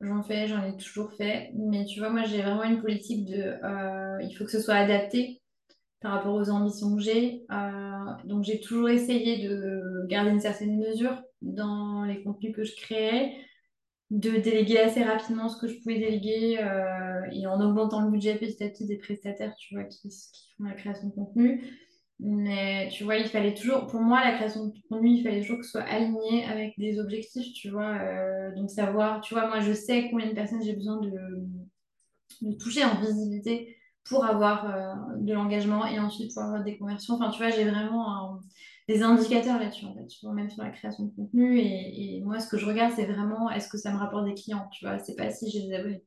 J'en 0.00 0.22
fais, 0.22 0.46
j'en 0.46 0.64
ai 0.64 0.76
toujours 0.76 1.12
fait. 1.12 1.50
Mais 1.54 1.84
tu 1.84 1.98
vois, 1.98 2.10
moi, 2.10 2.22
j'ai 2.24 2.42
vraiment 2.42 2.62
une 2.62 2.80
politique 2.80 3.26
de. 3.26 3.56
Euh, 3.64 4.22
il 4.22 4.32
faut 4.36 4.44
que 4.44 4.50
ce 4.50 4.60
soit 4.60 4.74
adapté 4.74 5.42
par 6.00 6.12
rapport 6.12 6.34
aux 6.34 6.50
ambitions 6.50 6.94
que 6.94 7.02
j'ai. 7.02 7.44
Euh, 7.50 8.14
donc, 8.24 8.44
j'ai 8.44 8.60
toujours 8.60 8.88
essayé 8.88 9.48
de 9.48 10.06
garder 10.06 10.30
une 10.30 10.40
certaine 10.40 10.78
mesure 10.78 11.20
dans 11.42 12.04
les 12.04 12.22
contenus 12.22 12.54
que 12.54 12.62
je 12.62 12.76
créais, 12.76 13.34
de 14.10 14.30
déléguer 14.30 14.78
assez 14.78 15.02
rapidement 15.02 15.48
ce 15.48 15.60
que 15.60 15.66
je 15.66 15.78
pouvais 15.80 15.98
déléguer 15.98 16.58
euh, 16.60 17.22
et 17.32 17.46
en 17.48 17.60
augmentant 17.60 18.00
le 18.00 18.10
budget 18.10 18.36
petit 18.36 18.62
à 18.62 18.68
petit 18.68 18.86
des 18.86 18.98
prestataires, 18.98 19.54
tu 19.56 19.74
vois, 19.74 19.84
qui, 19.84 20.08
qui 20.08 20.54
font 20.56 20.64
la 20.64 20.74
création 20.74 21.08
de 21.08 21.14
contenu. 21.14 21.64
Mais 22.20 22.88
tu 22.90 23.04
vois, 23.04 23.16
il 23.16 23.28
fallait 23.28 23.54
toujours, 23.54 23.86
pour 23.86 24.00
moi, 24.00 24.24
la 24.24 24.32
création 24.32 24.66
de 24.66 24.72
contenu, 24.88 25.10
il 25.10 25.22
fallait 25.22 25.40
toujours 25.40 25.58
que 25.58 25.64
ce 25.64 25.72
soit 25.72 25.82
aligné 25.82 26.44
avec 26.46 26.74
des 26.76 26.98
objectifs, 26.98 27.52
tu 27.54 27.70
vois. 27.70 27.96
Euh, 27.96 28.54
donc, 28.56 28.70
savoir, 28.70 29.20
tu 29.20 29.34
vois, 29.34 29.46
moi, 29.46 29.60
je 29.60 29.72
sais 29.72 30.08
combien 30.10 30.26
de 30.26 30.34
personnes 30.34 30.62
j'ai 30.62 30.74
besoin 30.74 31.00
de, 31.00 31.10
de, 32.42 32.52
toucher 32.56 32.84
en 32.84 33.00
visibilité 33.00 33.76
pour 34.04 34.24
avoir 34.24 34.66
euh, 34.66 35.16
de 35.18 35.32
l'engagement 35.32 35.86
et 35.86 36.00
ensuite 36.00 36.34
pour 36.34 36.42
avoir 36.42 36.64
des 36.64 36.76
conversions. 36.76 37.14
Enfin, 37.14 37.30
tu 37.30 37.38
vois, 37.38 37.50
j'ai 37.50 37.64
vraiment 37.64 38.40
des 38.88 39.02
indicateurs 39.02 39.60
là-dessus, 39.60 39.84
en 39.84 39.94
fait, 39.94 40.06
tu 40.06 40.18
vois, 40.24 40.34
même 40.34 40.50
sur 40.50 40.64
la 40.64 40.70
création 40.70 41.04
de 41.04 41.14
contenu. 41.14 41.60
Et, 41.60 42.16
et 42.16 42.20
moi, 42.22 42.40
ce 42.40 42.48
que 42.48 42.58
je 42.58 42.66
regarde, 42.66 42.94
c'est 42.96 43.06
vraiment 43.06 43.48
est-ce 43.50 43.68
que 43.68 43.78
ça 43.78 43.92
me 43.92 43.98
rapporte 43.98 44.24
des 44.24 44.34
clients, 44.34 44.68
tu 44.72 44.84
vois? 44.84 44.98
C'est 44.98 45.14
pas 45.14 45.30
si 45.30 45.48
j'ai 45.50 45.68
des 45.68 45.74
abonnés. 45.74 46.02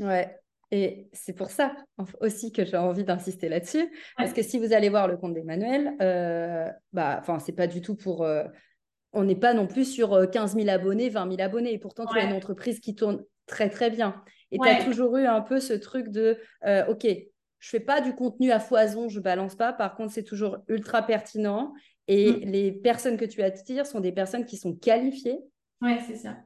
ouais. 0.00 0.34
Et 0.72 1.08
c'est 1.12 1.32
pour 1.32 1.50
ça 1.50 1.74
aussi 2.20 2.52
que 2.52 2.64
j'ai 2.64 2.76
envie 2.76 3.04
d'insister 3.04 3.48
là-dessus. 3.48 3.88
Parce 4.16 4.32
que 4.32 4.42
si 4.42 4.58
vous 4.58 4.72
allez 4.72 4.88
voir 4.88 5.06
le 5.06 5.16
compte 5.16 5.34
d'Emmanuel, 5.34 5.94
euh, 6.02 6.68
bah, 6.92 7.22
c'est 7.44 7.54
pas 7.54 7.66
du 7.66 7.80
tout 7.80 7.94
pour. 7.94 8.24
Euh, 8.24 8.44
on 9.12 9.24
n'est 9.24 9.36
pas 9.36 9.54
non 9.54 9.66
plus 9.66 9.84
sur 9.84 10.28
15 10.30 10.56
euh, 10.56 10.60
000 10.60 10.68
abonnés, 10.68 11.08
20 11.08 11.36
000 11.36 11.40
abonnés. 11.40 11.72
Et 11.72 11.78
pourtant, 11.78 12.04
tu 12.06 12.18
as 12.18 12.24
une 12.24 12.34
entreprise 12.34 12.80
qui 12.80 12.94
tourne 12.94 13.22
très, 13.46 13.70
très 13.70 13.90
bien. 13.90 14.22
Et 14.50 14.58
tu 14.58 14.68
as 14.68 14.84
toujours 14.84 15.16
eu 15.16 15.26
un 15.26 15.40
peu 15.40 15.60
ce 15.60 15.72
truc 15.72 16.08
de 16.08 16.38
OK, 16.88 17.06
je 17.58 17.68
fais 17.68 17.80
pas 17.80 18.00
du 18.00 18.14
contenu 18.14 18.50
à 18.50 18.60
foison, 18.60 19.08
je 19.08 19.20
balance 19.20 19.54
pas. 19.54 19.72
Par 19.72 19.94
contre, 19.94 20.12
c'est 20.12 20.24
toujours 20.24 20.58
ultra 20.68 21.02
pertinent. 21.02 21.72
Et 22.08 22.32
mm. 22.32 22.50
les 22.50 22.72
personnes 22.72 23.16
que 23.16 23.24
tu 23.24 23.42
attires 23.42 23.86
sont 23.86 24.00
des 24.00 24.12
personnes 24.12 24.44
qui 24.44 24.56
sont 24.56 24.74
qualifiées. 24.74 25.38
Ouais, 25.80 25.98
c'est 26.06 26.16
ça. 26.16 26.36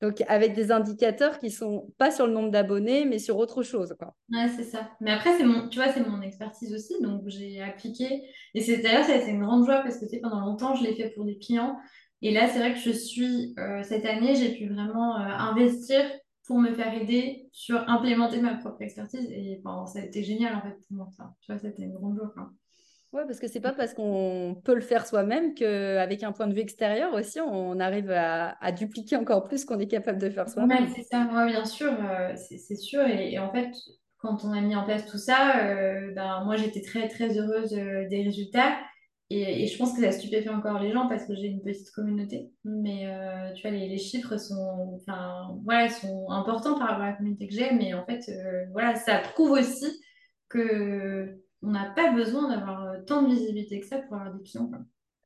Donc, 0.00 0.22
avec 0.28 0.54
des 0.54 0.70
indicateurs 0.70 1.38
qui 1.40 1.50
sont 1.50 1.92
pas 1.98 2.10
sur 2.10 2.26
le 2.26 2.32
nombre 2.32 2.50
d'abonnés, 2.50 3.04
mais 3.04 3.18
sur 3.18 3.36
autre 3.36 3.62
chose. 3.62 3.94
Quoi. 3.98 4.14
Ouais, 4.32 4.48
c'est 4.48 4.64
ça. 4.64 4.88
Mais 5.00 5.10
après, 5.10 5.36
c'est 5.36 5.44
mon, 5.44 5.68
tu 5.68 5.80
vois, 5.80 5.92
c'est 5.92 6.06
mon 6.06 6.22
expertise 6.22 6.72
aussi. 6.72 6.94
Donc, 7.02 7.22
j'ai 7.26 7.60
appliqué. 7.60 8.22
Et 8.54 8.60
c'est 8.60 8.78
d'ailleurs, 8.78 9.04
ça 9.04 9.14
a 9.14 9.16
été 9.16 9.30
une 9.30 9.42
grande 9.42 9.64
joie 9.64 9.80
parce 9.80 9.96
que 9.96 10.04
tu 10.04 10.10
sais, 10.10 10.20
pendant 10.20 10.40
longtemps, 10.40 10.74
je 10.76 10.84
l'ai 10.84 10.94
fait 10.94 11.10
pour 11.10 11.24
des 11.24 11.38
clients. 11.38 11.76
Et 12.22 12.32
là, 12.32 12.48
c'est 12.48 12.58
vrai 12.58 12.74
que 12.74 12.78
je 12.78 12.90
suis, 12.90 13.54
euh, 13.58 13.82
cette 13.82 14.04
année, 14.04 14.34
j'ai 14.36 14.54
pu 14.54 14.68
vraiment 14.68 15.16
euh, 15.16 15.24
investir 15.24 16.00
pour 16.46 16.58
me 16.58 16.72
faire 16.72 16.94
aider 16.94 17.48
sur 17.52 17.88
implémenter 17.88 18.40
ma 18.40 18.54
propre 18.54 18.82
expertise. 18.82 19.28
Et 19.30 19.60
ça 19.86 19.98
a 19.98 20.02
été 20.02 20.22
génial, 20.22 20.54
en 20.54 20.62
fait, 20.62 20.76
pour 20.86 20.96
moi. 20.96 21.08
Ça. 21.16 21.34
Tu 21.40 21.52
vois, 21.52 21.60
c'était 21.60 21.82
une 21.82 21.92
grande 21.92 22.16
joie. 22.16 22.30
Quoi. 22.34 22.50
Oui, 23.12 23.22
parce 23.26 23.40
que 23.40 23.48
c'est 23.48 23.60
pas 23.60 23.72
parce 23.72 23.94
qu'on 23.94 24.60
peut 24.64 24.74
le 24.74 24.82
faire 24.82 25.06
soi-même 25.06 25.54
qu'avec 25.54 26.22
un 26.22 26.32
point 26.32 26.46
de 26.46 26.52
vue 26.52 26.60
extérieur 26.60 27.14
aussi, 27.14 27.40
on 27.40 27.80
arrive 27.80 28.10
à, 28.10 28.72
dupliquer 28.72 29.16
encore 29.16 29.44
plus 29.44 29.64
qu'on 29.64 29.78
est 29.78 29.88
capable 29.88 30.18
de 30.18 30.28
faire 30.28 30.48
soi-même. 30.48 30.84
Oui, 30.84 30.92
c'est 30.94 31.04
ça, 31.04 31.26
bien 31.46 31.64
sûr, 31.64 31.90
euh, 31.90 32.34
c'est 32.36 32.76
sûr. 32.76 33.00
Et, 33.06 33.38
en 33.38 33.50
fait, 33.50 33.70
quand 34.18 34.44
on 34.44 34.52
a 34.52 34.60
mis 34.60 34.76
en 34.76 34.84
place 34.84 35.06
tout 35.06 35.16
ça, 35.16 35.58
euh, 35.64 36.12
ben, 36.14 36.44
moi 36.44 36.56
j'étais 36.56 36.82
très 36.82 37.08
très 37.08 37.38
heureuse 37.38 37.72
euh, 37.72 38.06
des 38.08 38.24
résultats. 38.24 38.76
Et, 39.30 39.66
je 39.66 39.78
pense 39.78 39.94
que 39.94 40.02
ça 40.02 40.12
stupéfie 40.12 40.50
encore 40.50 40.78
les 40.78 40.92
gens 40.92 41.08
parce 41.08 41.26
que 41.26 41.34
j'ai 41.34 41.46
une 41.46 41.62
petite 41.62 41.90
communauté. 41.92 42.50
Mais 42.64 43.06
tu 43.56 43.62
vois, 43.62 43.70
les, 43.70 43.98
chiffres 43.98 44.36
sont, 44.36 44.98
voilà, 45.64 45.88
sont 45.88 46.30
importants 46.30 46.78
par 46.78 46.88
rapport 46.88 47.04
à 47.04 47.10
la 47.10 47.16
communauté 47.16 47.48
que 47.48 47.54
j'ai. 47.54 47.72
Mais 47.72 47.94
en 47.94 48.04
fait, 48.04 48.20
voilà, 48.72 48.96
ça 48.96 49.18
prouve 49.18 49.52
aussi 49.52 49.86
que 50.50 51.38
on 51.62 51.70
n'a 51.70 51.90
pas 51.90 52.12
besoin 52.12 52.48
d'avoir 52.48 52.84
euh, 52.84 52.98
tant 53.06 53.22
de 53.22 53.28
visibilité 53.28 53.80
que 53.80 53.86
ça 53.86 53.98
pour 53.98 54.16
avoir 54.16 54.34
des 54.34 54.42
clients. 54.42 54.70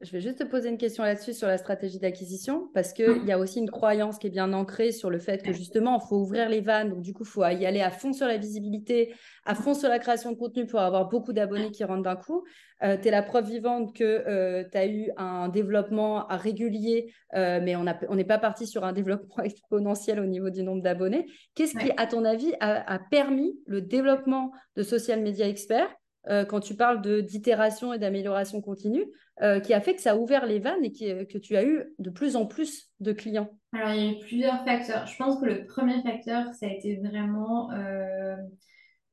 je 0.01 0.11
vais 0.11 0.21
juste 0.21 0.39
te 0.39 0.45
poser 0.45 0.69
une 0.69 0.79
question 0.79 1.05
là-dessus 1.05 1.35
sur 1.35 1.47
la 1.47 1.59
stratégie 1.59 1.99
d'acquisition, 1.99 2.69
parce 2.75 2.93
qu'il 2.93 3.25
y 3.25 3.33
a 3.33 3.39
aussi 3.39 3.59
une 3.59 3.71
croyance 3.71 4.19
qui 4.19 4.29
est 4.29 4.31
bien 4.31 4.53
ancrée 4.53 4.93
sur 4.93 5.11
le 5.11 5.19
fait 5.19 5.43
que 5.43 5.53
justement, 5.53 6.01
il 6.03 6.09
faut 6.09 6.17
ouvrir 6.17 6.49
les 6.49 6.61
vannes. 6.61 6.91
Donc, 6.91 7.03
du 7.03 7.13
coup, 7.13 7.25
il 7.25 7.29
faut 7.29 7.45
y 7.45 7.67
aller 7.67 7.83
à 7.83 7.91
fond 7.91 8.13
sur 8.13 8.27
la 8.27 8.39
visibilité, 8.39 9.15
à 9.45 9.55
fond 9.55 9.75
sur 9.75 9.89
la 9.89 9.99
création 9.99 10.33
de 10.33 10.37
contenu 10.37 10.67
pour 10.67 10.81
avoir 10.81 11.09
beaucoup 11.09 11.33
d'abonnés 11.33 11.71
qui 11.71 11.85
rentrent 11.85 12.03
d'un 12.03 12.17
coup. 12.17 12.45
Euh, 12.83 12.97
tu 13.01 13.09
es 13.09 13.11
la 13.11 13.23
preuve 13.23 13.49
vivante 13.49 13.95
que 13.95 14.03
euh, 14.03 14.65
tu 14.71 14.77
as 14.77 14.87
eu 14.87 15.11
un 15.17 15.49
développement 15.49 16.27
régulier, 16.29 17.13
euh, 17.35 17.61
mais 17.63 17.77
on 17.77 18.15
n'est 18.15 18.25
pas 18.25 18.39
parti 18.39 18.67
sur 18.67 18.85
un 18.85 18.93
développement 18.93 19.37
exponentiel 19.45 20.19
au 20.19 20.27
niveau 20.27 20.51
du 20.51 20.63
nombre 20.63 20.83
d'abonnés. 20.83 21.27
Qu'est-ce 21.55 21.77
qui, 21.79 21.93
à 21.97 22.07
ton 22.07 22.25
avis, 22.25 22.53
a, 22.61 22.93
a, 22.93 22.99
permis 22.99 23.57
le 23.67 23.83
développement 23.83 24.51
de 24.77 24.83
Social 24.83 25.21
Media 25.21 25.47
Expert 25.47 25.89
quand 26.27 26.61
tu 26.61 26.77
parles 26.77 27.03
d'itération 27.25 27.93
et 27.93 27.99
d'amélioration 27.99 28.61
continue 28.61 29.07
euh, 29.41 29.61
qui 29.61 29.73
a 29.73 29.81
fait 29.81 29.97
que 29.97 30.03
ça 30.03 30.13
a 30.13 30.17
ouvert 30.17 30.45
les 30.45 30.59
vannes 30.59 30.85
et 30.85 31.11
euh, 31.11 31.25
que 31.25 31.39
tu 31.39 31.57
as 31.57 31.65
eu 31.65 31.85
de 31.99 32.11
plus 32.11 32.37
en 32.37 32.45
plus 32.45 32.93
de 33.01 33.13
clients. 33.13 33.51
Alors, 33.73 33.91
il 33.95 34.05
y 34.05 34.09
a 34.09 34.13
eu 34.13 34.19
plusieurs 34.21 34.63
facteurs. 34.65 35.07
Je 35.07 35.17
pense 35.17 35.41
que 35.41 35.47
le 35.47 35.67
premier 35.67 36.03
facteur, 36.03 36.53
ça 36.53 36.67
a 36.67 36.69
été 36.69 36.97
vraiment 36.97 37.73
euh, 37.73 38.37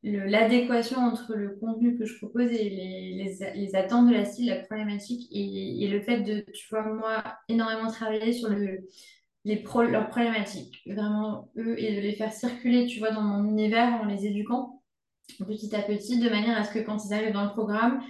l'adéquation 0.04 1.00
entre 1.00 1.36
le 1.36 1.56
contenu 1.56 1.98
que 1.98 2.06
je 2.06 2.17
propose 2.17 2.52
et 2.52 2.69
les, 2.69 3.76
attentes 3.76 4.10
de 4.10 4.13
la 4.13 4.26
cible, 4.26 4.50
la 4.50 4.62
problématique, 4.62 5.30
et, 5.32 5.88
le 5.88 6.02
fait 6.02 6.19
de, 6.19 6.41
tu 6.52 6.67
vois, 6.69 6.84
moi, 6.84 7.24
énormément 7.48 7.89
travailler 7.89 8.34
sur 8.34 8.50
le, 8.50 8.88
les 9.45 9.63
leurs 9.89 10.10
problématiques, 10.10 10.82
vraiment 10.86 11.50
eux, 11.58 11.82
et 11.82 11.95
de 11.95 12.02
les 12.02 12.13
faire 12.13 12.34
circuler, 12.34 12.88
tu 12.88 13.00
vois, 13.00 13.12
dans 13.12 13.22
mon 13.22 13.50
univers 13.50 14.02
en 14.02 14.06
les 14.06 14.28
éduquant 14.28 14.79
petit 15.38 15.76
à 15.76 15.82
petit, 15.82 16.20
de 16.20 16.30
manière 16.30 16.58
à 16.58 16.63
ce 16.63 16.74
que 16.74 16.80
quand 16.80 16.98
ils 17.06 17.13
arrivent 17.13 17.34
dans 17.34 17.46
le 17.46 17.52
programme, 17.52 18.02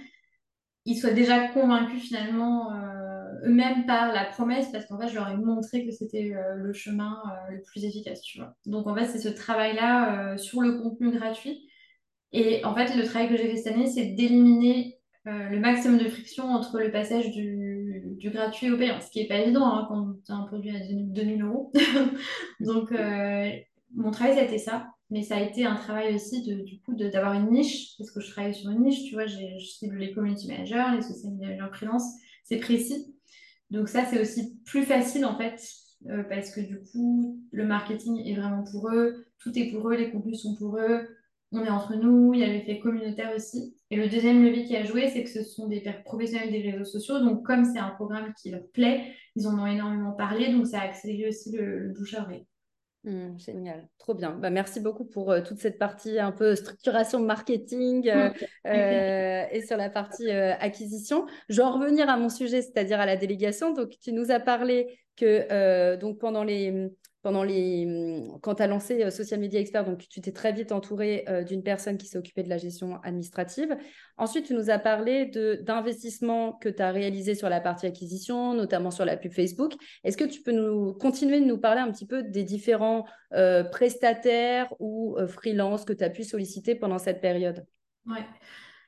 ils 0.86 0.96
soient 0.96 1.12
déjà 1.12 1.48
convaincus 1.48 2.02
finalement 2.02 2.72
euh, 2.72 3.48
eux-mêmes 3.48 3.86
par 3.86 4.12
la 4.12 4.24
promesse, 4.24 4.70
parce 4.72 4.86
qu'en 4.86 4.98
fait, 4.98 5.08
je 5.08 5.14
leur 5.14 5.28
ai 5.28 5.36
montré 5.36 5.84
que 5.84 5.92
c'était 5.92 6.32
euh, 6.34 6.54
le 6.54 6.72
chemin 6.72 7.18
euh, 7.26 7.52
le 7.52 7.62
plus 7.62 7.84
efficace, 7.84 8.22
tu 8.22 8.38
vois. 8.38 8.54
Donc, 8.66 8.86
en 8.86 8.94
fait, 8.94 9.06
c'est 9.06 9.18
ce 9.18 9.28
travail-là 9.28 10.36
sur 10.38 10.60
le 10.62 10.78
contenu 10.78 11.10
gratuit. 11.10 11.68
Et 12.32 12.64
en 12.64 12.74
fait, 12.74 12.94
le 12.96 13.04
travail 13.04 13.28
que 13.28 13.36
j'ai 13.36 13.50
fait 13.50 13.56
cette 13.56 13.74
année, 13.74 13.88
c'est 13.88 14.06
d'éliminer 14.06 14.96
le 15.26 15.60
maximum 15.60 15.98
de 15.98 16.08
friction 16.08 16.44
entre 16.44 16.78
le 16.80 16.90
passage 16.90 17.30
du, 17.30 18.18
gratuit 18.24 18.70
au 18.70 18.78
payant, 18.78 19.00
ce 19.00 19.10
qui 19.10 19.20
n'est 19.20 19.28
pas 19.28 19.38
évident 19.38 19.64
hein, 19.64 19.86
quand 19.88 20.14
tu 20.24 20.32
un 20.32 20.42
produit 20.44 20.70
à 20.70 20.80
2000 20.80 21.42
euros. 21.42 21.72
Donc, 22.60 22.92
mon 23.94 24.10
travail, 24.10 24.36
c'était 24.38 24.58
ça. 24.58 24.86
Mais 25.10 25.22
ça 25.22 25.36
a 25.36 25.40
été 25.40 25.64
un 25.64 25.74
travail 25.74 26.14
aussi 26.14 26.42
de, 26.46 26.62
du 26.62 26.80
coup 26.80 26.94
d'avoir 26.94 27.34
une 27.34 27.50
niche, 27.50 27.96
parce 27.98 28.10
que 28.12 28.20
je 28.20 28.30
travaille 28.30 28.54
sur 28.54 28.70
une 28.70 28.82
niche, 28.82 29.04
tu 29.04 29.14
vois, 29.14 29.26
je 29.26 29.58
cible 29.58 29.96
les 29.98 30.12
community 30.12 30.46
managers, 30.46 30.84
les 30.94 31.02
social 31.02 31.32
media 31.34 31.68
freelance, 31.72 32.04
c'est 32.44 32.58
précis. 32.58 33.14
Donc 33.70 33.88
ça, 33.88 34.04
c'est 34.04 34.20
aussi 34.20 34.60
plus 34.64 34.84
facile 34.84 35.24
en 35.24 35.36
fait, 35.36 35.60
euh, 36.08 36.22
parce 36.24 36.54
que 36.54 36.60
du 36.60 36.80
coup, 36.80 37.40
le 37.50 37.66
marketing 37.66 38.24
est 38.24 38.34
vraiment 38.34 38.64
pour 38.70 38.88
eux, 38.90 39.26
tout 39.38 39.56
est 39.58 39.70
pour 39.70 39.88
eux, 39.90 39.96
les 39.96 40.10
contenus 40.10 40.42
sont 40.42 40.54
pour 40.56 40.78
eux, 40.78 41.08
on 41.52 41.64
est 41.64 41.70
entre 41.70 41.96
nous, 41.96 42.32
il 42.34 42.40
y 42.40 42.44
a 42.44 42.48
l'effet 42.48 42.78
communautaire 42.78 43.32
aussi. 43.34 43.74
Et 43.90 43.96
le 43.96 44.08
deuxième 44.08 44.44
levier 44.44 44.64
qui 44.64 44.76
a 44.76 44.84
joué, 44.84 45.08
c'est 45.08 45.24
que 45.24 45.30
ce 45.30 45.42
sont 45.42 45.66
des 45.66 45.82
professionnels 46.04 46.52
des 46.52 46.70
réseaux 46.70 46.84
sociaux, 46.84 47.18
donc 47.18 47.44
comme 47.44 47.64
c'est 47.64 47.80
un 47.80 47.90
programme 47.90 48.32
qui 48.40 48.50
leur 48.50 48.62
plaît, 48.72 49.12
ils 49.34 49.48
en 49.48 49.58
ont 49.58 49.66
énormément 49.66 50.12
parlé, 50.12 50.52
donc 50.52 50.66
ça 50.66 50.80
a 50.80 50.84
accéléré 50.84 51.28
aussi 51.28 51.50
le, 51.56 51.78
le 51.80 51.92
bouche 51.92 52.14
à 52.14 52.22
oreille. 52.22 52.46
Mmh, 53.04 53.38
génial, 53.38 53.88
trop 53.98 54.12
bien. 54.12 54.32
Bah, 54.32 54.50
merci 54.50 54.78
beaucoup 54.78 55.06
pour 55.06 55.30
euh, 55.30 55.40
toute 55.40 55.58
cette 55.58 55.78
partie 55.78 56.18
un 56.18 56.32
peu 56.32 56.54
structuration 56.54 57.20
marketing 57.20 58.10
euh, 58.10 58.30
euh, 58.66 59.44
et 59.50 59.62
sur 59.62 59.78
la 59.78 59.88
partie 59.88 60.30
acquisition. 60.30 61.24
Je 61.48 61.56
vais 61.56 61.62
en 61.62 61.72
revenir 61.72 62.10
à 62.10 62.18
mon 62.18 62.28
sujet, 62.28 62.60
c'est-à-dire 62.60 63.00
à 63.00 63.06
la 63.06 63.16
délégation. 63.16 63.72
Donc, 63.72 63.94
tu 64.02 64.12
nous 64.12 64.30
as 64.30 64.40
parlé 64.40 64.98
que 65.16 65.96
donc 65.96 66.18
pendant 66.18 66.44
les 66.44 66.90
pendant 67.22 67.42
les, 67.42 67.84
mmh, 67.86 68.38
quand 68.40 68.56
tu 68.56 68.62
as 68.62 68.66
lancé 68.66 69.04
euh, 69.04 69.10
Social 69.10 69.40
Media 69.40 69.60
Expert, 69.60 69.84
donc 69.84 70.06
tu 70.08 70.20
t'es 70.20 70.32
très 70.32 70.52
vite 70.52 70.72
entouré 70.72 71.24
euh, 71.28 71.44
d'une 71.44 71.62
personne 71.62 71.98
qui 71.98 72.06
s'est 72.06 72.18
occupée 72.18 72.42
de 72.42 72.48
la 72.48 72.56
gestion 72.56 72.98
administrative. 73.02 73.76
Ensuite, 74.16 74.46
tu 74.46 74.54
nous 74.54 74.70
as 74.70 74.78
parlé 74.78 75.26
d'investissements 75.62 76.54
que 76.54 76.68
tu 76.68 76.82
as 76.82 76.90
réalisés 76.90 77.34
sur 77.34 77.48
la 77.48 77.60
partie 77.60 77.86
acquisition, 77.86 78.54
notamment 78.54 78.90
sur 78.90 79.04
la 79.04 79.16
pub 79.16 79.32
Facebook. 79.32 79.72
Est-ce 80.04 80.16
que 80.16 80.24
tu 80.24 80.42
peux 80.42 80.52
nous 80.52 80.94
continuer 80.94 81.40
de 81.40 81.46
nous 81.46 81.58
parler 81.58 81.80
un 81.80 81.90
petit 81.90 82.06
peu 82.06 82.22
des 82.22 82.44
différents 82.44 83.04
euh, 83.34 83.64
prestataires 83.64 84.72
ou 84.78 85.16
freelance 85.28 85.84
que 85.84 85.92
tu 85.92 86.04
as 86.04 86.10
pu 86.10 86.24
solliciter 86.24 86.74
pendant 86.74 86.98
cette 86.98 87.20
période? 87.20 87.64
Ouais. 88.06 88.24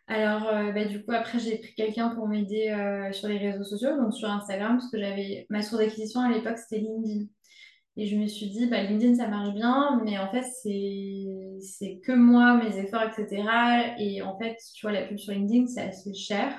Alors, 0.09 0.43
bah, 0.75 0.85
du 0.85 1.05
coup, 1.05 1.13
après, 1.13 1.39
j'ai 1.39 1.59
pris 1.59 1.75
quelqu'un 1.75 2.11
pour 2.11 2.27
m'aider 2.29 2.75
sur 3.13 3.29
les 3.29 3.39
réseaux 3.39 3.65
sociaux, 3.65 3.97
donc 3.97 4.15
sur 4.15 4.29
Instagram, 4.29 4.79
parce 4.79 4.91
que 4.91 4.99
j'avais 4.99 5.47
ma 5.49 5.63
source 5.63 5.81
d'acquisition 5.81 6.21
à 6.21 6.31
l'époque, 6.31 6.59
c'était 6.59 6.83
LinkedIn. 6.83 7.27
Et 7.97 8.07
je 8.07 8.17
me 8.17 8.27
suis 8.27 8.47
dit, 8.47 8.67
bah, 8.67 8.83
LinkedIn, 8.83 9.17
ça 9.17 9.29
marche 9.29 9.53
bien, 9.55 10.01
mais 10.05 10.19
en 10.19 10.31
fait, 10.31 10.45
c'est 10.45 12.01
que 12.01 12.13
moi, 12.13 12.57
mes 12.57 12.79
efforts, 12.79 13.03
etc. 13.03 13.95
Et 13.99 14.23
en 14.23 14.39
fait, 14.39 14.57
tu 14.75 14.87
vois, 14.87 14.93
la 14.93 15.03
pub 15.03 15.19
sur 15.19 15.33
LinkedIn, 15.35 15.67
c'est 15.67 15.83
assez 15.83 16.15
cher. 16.15 16.59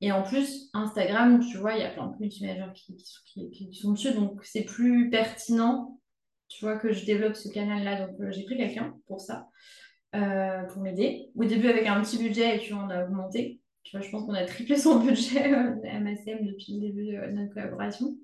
Et 0.00 0.12
en 0.12 0.22
plus, 0.22 0.68
Instagram, 0.72 1.40
tu 1.40 1.58
vois, 1.58 1.74
il 1.74 1.80
y 1.80 1.84
a 1.84 1.90
plein 1.90 2.06
de 2.06 2.12
community 2.12 2.44
qui, 3.24 3.50
qui, 3.50 3.74
sont 3.74 3.92
dessus, 3.92 4.12
donc 4.12 4.44
c'est 4.44 4.64
plus 4.64 5.10
pertinent, 5.10 6.00
tu 6.48 6.64
vois, 6.64 6.76
que 6.76 6.92
je 6.92 7.04
développe 7.04 7.34
ce 7.34 7.48
canal-là. 7.48 8.06
Donc, 8.06 8.20
euh, 8.20 8.30
j'ai 8.30 8.44
pris 8.44 8.56
quelqu'un 8.56 8.94
pour 9.06 9.20
ça, 9.20 9.48
euh, 10.14 10.62
pour 10.64 10.82
m'aider. 10.82 11.30
Au 11.34 11.44
début, 11.44 11.68
avec 11.68 11.86
un 11.86 12.00
petit 12.02 12.18
budget, 12.18 12.56
et 12.56 12.58
tu 12.60 12.72
vois, 12.72 12.84
on 12.84 12.90
a 12.90 13.04
augmenté. 13.04 13.60
Tu 13.82 13.96
vois, 13.96 14.04
je 14.04 14.10
pense 14.10 14.26
qu'on 14.26 14.34
a 14.34 14.44
triplé 14.44 14.76
son 14.76 15.00
budget 15.00 15.52
euh, 15.52 15.74
à 15.84 15.98
depuis 15.98 16.74
le 16.74 16.80
début 16.80 17.06
de 17.06 17.32
notre 17.32 17.52
collaboration. 17.52 18.16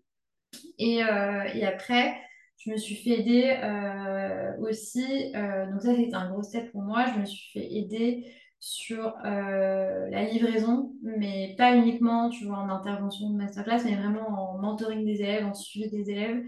Et, 0.79 0.99
et 0.99 1.65
après, 1.67 2.17
je 2.59 2.71
me 2.71 2.77
suis 2.77 2.97
fait 2.97 3.21
aider 3.21 3.57
euh, 3.63 4.57
aussi, 4.69 5.33
euh, 5.35 5.71
donc 5.71 5.81
ça 5.81 5.95
c'était 5.95 6.15
un 6.15 6.31
gros 6.31 6.43
step 6.43 6.73
pour 6.73 6.83
moi, 6.83 7.07
je 7.15 7.21
me 7.21 7.25
suis 7.25 7.53
fait 7.53 7.73
aider 7.73 8.27
sur 8.59 9.15
euh, 9.25 10.09
la 10.11 10.25
livraison, 10.25 10.93
mais 11.03 11.55
pas 11.57 11.77
uniquement, 11.77 12.29
tu 12.29 12.47
vois, 12.47 12.59
en 12.59 12.69
intervention 12.69 13.31
de 13.31 13.37
masterclass, 13.37 13.85
mais 13.85 13.95
vraiment 13.95 14.29
en 14.29 14.59
mentoring 14.59 15.05
des 15.05 15.23
élèves, 15.23 15.47
en 15.47 15.55
suivi 15.55 15.89
des 15.89 16.11
élèves. 16.11 16.43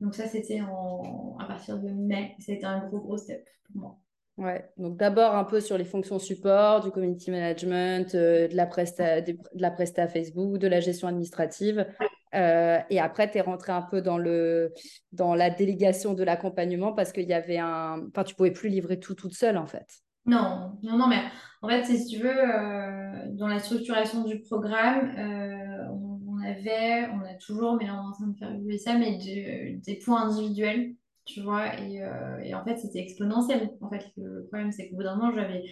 Donc 0.00 0.14
ça 0.14 0.26
c'était 0.26 0.60
à 0.60 1.44
partir 1.46 1.78
de 1.78 1.88
mai, 1.88 2.36
ça 2.40 2.52
a 2.52 2.54
été 2.56 2.66
un 2.66 2.86
gros 2.86 3.00
gros 3.00 3.16
step 3.16 3.48
pour 3.66 3.80
moi. 3.80 3.98
Ouais, 4.36 4.68
donc 4.76 4.98
d'abord 4.98 5.34
un 5.36 5.44
peu 5.44 5.60
sur 5.60 5.78
les 5.78 5.84
fonctions 5.84 6.18
support, 6.18 6.82
du 6.82 6.90
community 6.90 7.30
management, 7.30 8.14
de, 8.14 8.48
la 8.52 8.66
presta, 8.66 9.20
de, 9.20 9.38
la 9.54 9.70
presta 9.70 10.08
Facebook, 10.08 10.58
de 10.58 10.66
la 10.66 10.80
gestion 10.80 11.08
administrative. 11.08 11.86
Euh, 12.34 12.78
et 12.90 13.00
après, 13.00 13.30
tu 13.30 13.38
es 13.38 13.40
rentré 13.40 13.72
un 13.72 13.82
peu 13.82 14.02
dans, 14.02 14.18
le, 14.18 14.72
dans 15.12 15.34
la 15.34 15.50
délégation 15.50 16.14
de 16.14 16.22
l'accompagnement 16.22 16.92
parce 16.92 17.12
qu'il 17.12 17.28
y 17.28 17.32
avait 17.32 17.58
un. 17.58 18.06
Enfin, 18.08 18.24
tu 18.24 18.34
pouvais 18.34 18.50
plus 18.50 18.68
livrer 18.68 18.98
tout 18.98 19.14
toute 19.14 19.34
seule, 19.34 19.56
en 19.56 19.66
fait. 19.66 19.86
Non, 20.26 20.78
non, 20.82 20.96
non, 20.96 21.06
mais 21.06 21.20
en 21.62 21.68
fait, 21.68 21.84
si 21.84 22.06
tu 22.06 22.22
veux, 22.22 22.30
euh, 22.30 23.26
dans 23.32 23.46
la 23.46 23.58
structuration 23.58 24.24
du 24.24 24.40
programme, 24.40 25.14
euh, 25.18 25.88
on, 25.92 26.38
avait, 26.42 27.08
on 27.12 27.20
a 27.20 27.34
toujours, 27.34 27.76
mais 27.76 27.90
on 27.90 27.94
est 27.94 28.08
en 28.08 28.12
train 28.12 28.26
de 28.28 28.38
faire 28.38 28.50
évoluer 28.50 28.78
ça, 28.78 28.96
mais 28.96 29.18
des 29.18 29.98
points 30.04 30.22
individuels, 30.28 30.94
tu 31.26 31.42
vois, 31.42 31.78
et, 31.78 32.02
et 32.42 32.54
en 32.54 32.64
fait, 32.64 32.78
c'était 32.78 33.00
exponentiel. 33.00 33.70
En 33.82 33.90
fait, 33.90 34.04
le 34.16 34.46
problème, 34.46 34.72
c'est 34.72 34.88
qu'au 34.88 34.96
bout 34.96 35.02
d'un 35.02 35.16
moment, 35.16 35.32
j'avais 35.34 35.62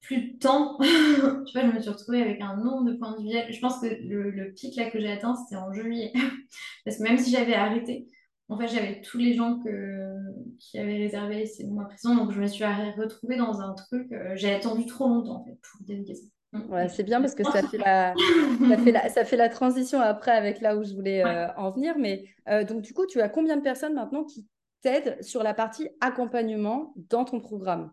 plus 0.00 0.32
de 0.32 0.38
temps. 0.38 0.78
tu 0.80 1.52
vois, 1.52 1.68
je 1.68 1.72
me 1.72 1.80
suis 1.80 1.90
retrouvée 1.90 2.22
avec 2.22 2.40
un 2.40 2.56
nombre 2.56 2.90
de 2.90 2.96
points 2.96 3.14
individuels. 3.14 3.52
Je 3.52 3.60
pense 3.60 3.80
que 3.80 3.86
le, 3.86 4.52
pic 4.54 4.76
là 4.76 4.90
que 4.90 5.00
j'ai 5.00 5.10
atteint, 5.10 5.34
c'était 5.34 5.56
en 5.56 5.72
juillet. 5.72 6.12
Parce 6.84 6.98
que 6.98 7.02
même 7.02 7.18
si 7.18 7.30
j'avais 7.30 7.54
arrêté, 7.54 8.06
en 8.48 8.58
fait, 8.58 8.68
j'avais 8.68 9.00
tous 9.00 9.18
les 9.18 9.34
gens 9.34 9.58
que, 9.58 10.14
qui 10.58 10.78
avaient 10.78 10.98
réservé 10.98 11.46
ces 11.46 11.66
mois 11.66 11.86
présents. 11.86 12.14
Donc, 12.14 12.30
je 12.30 12.40
me 12.40 12.46
suis 12.46 12.64
retrouvée 12.64 13.36
dans 13.36 13.60
un 13.60 13.74
truc. 13.74 14.12
Euh, 14.12 14.32
j'ai 14.34 14.54
attendu 14.54 14.86
trop 14.86 15.08
longtemps, 15.08 15.40
en 15.40 15.44
fait, 15.44 15.58
pour 15.60 15.86
ça. 15.86 16.22
Mm. 16.52 16.72
Ouais, 16.72 16.88
c'est 16.88 17.02
bien 17.02 17.20
parce 17.20 17.34
que 17.34 17.44
ça 17.44 17.62
fait, 17.62 17.78
la, 17.78 18.14
ça, 18.68 18.76
fait 18.78 18.92
la, 18.92 19.08
ça 19.08 19.24
fait 19.24 19.36
la 19.36 19.48
transition 19.48 20.00
après 20.00 20.30
avec 20.30 20.60
là 20.60 20.76
où 20.76 20.84
je 20.84 20.94
voulais 20.94 21.24
euh, 21.24 21.48
en 21.56 21.72
venir. 21.72 21.96
Mais 21.98 22.24
euh, 22.48 22.64
donc, 22.64 22.82
du 22.82 22.94
coup, 22.94 23.06
tu 23.06 23.20
as 23.20 23.28
combien 23.28 23.56
de 23.56 23.62
personnes 23.62 23.94
maintenant 23.94 24.24
qui 24.24 24.46
t'aident 24.82 25.20
sur 25.22 25.42
la 25.42 25.54
partie 25.54 25.88
accompagnement 26.00 26.94
dans 27.10 27.24
ton 27.24 27.40
programme? 27.40 27.90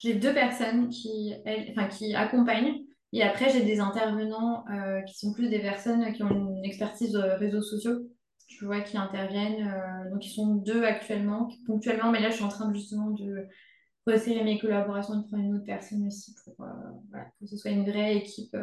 J'ai 0.00 0.14
deux 0.14 0.34
personnes 0.34 0.88
qui, 0.88 1.34
enfin, 1.70 1.86
qui 1.86 2.14
accompagnent. 2.14 2.84
Et 3.12 3.22
après, 3.22 3.50
j'ai 3.50 3.62
des 3.62 3.80
intervenants 3.80 4.64
euh, 4.68 5.02
qui 5.02 5.18
sont 5.18 5.32
plus 5.32 5.48
des 5.48 5.58
personnes 5.58 6.12
qui 6.12 6.22
ont 6.22 6.56
une 6.56 6.64
expertise 6.64 7.12
de 7.12 7.18
réseaux 7.18 7.62
sociaux, 7.62 7.98
tu 8.48 8.64
vois, 8.64 8.80
qui 8.80 8.96
interviennent. 8.96 9.68
Euh, 9.68 10.10
donc, 10.10 10.24
ils 10.24 10.30
sont 10.30 10.54
deux 10.54 10.84
actuellement, 10.84 11.50
ponctuellement. 11.66 12.10
Mais 12.10 12.20
là, 12.20 12.30
je 12.30 12.36
suis 12.36 12.44
en 12.44 12.48
train 12.48 12.72
justement 12.72 13.10
de 13.10 13.46
resserrer 14.06 14.42
mes 14.42 14.58
collaborations 14.58 15.16
de 15.16 15.26
prendre 15.26 15.44
une 15.44 15.56
autre 15.56 15.66
personne 15.66 16.06
aussi 16.06 16.34
pour 16.44 16.64
euh, 16.64 17.18
que 17.40 17.46
ce 17.46 17.56
soit 17.56 17.70
une 17.70 17.88
vraie 17.88 18.16
équipe 18.16 18.56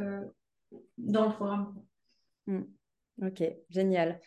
dans 0.97 1.28
le 1.28 1.34
programme. 1.34 1.76
Hmm. 2.47 2.63
Ok, 3.21 3.43
génial. 3.69 4.19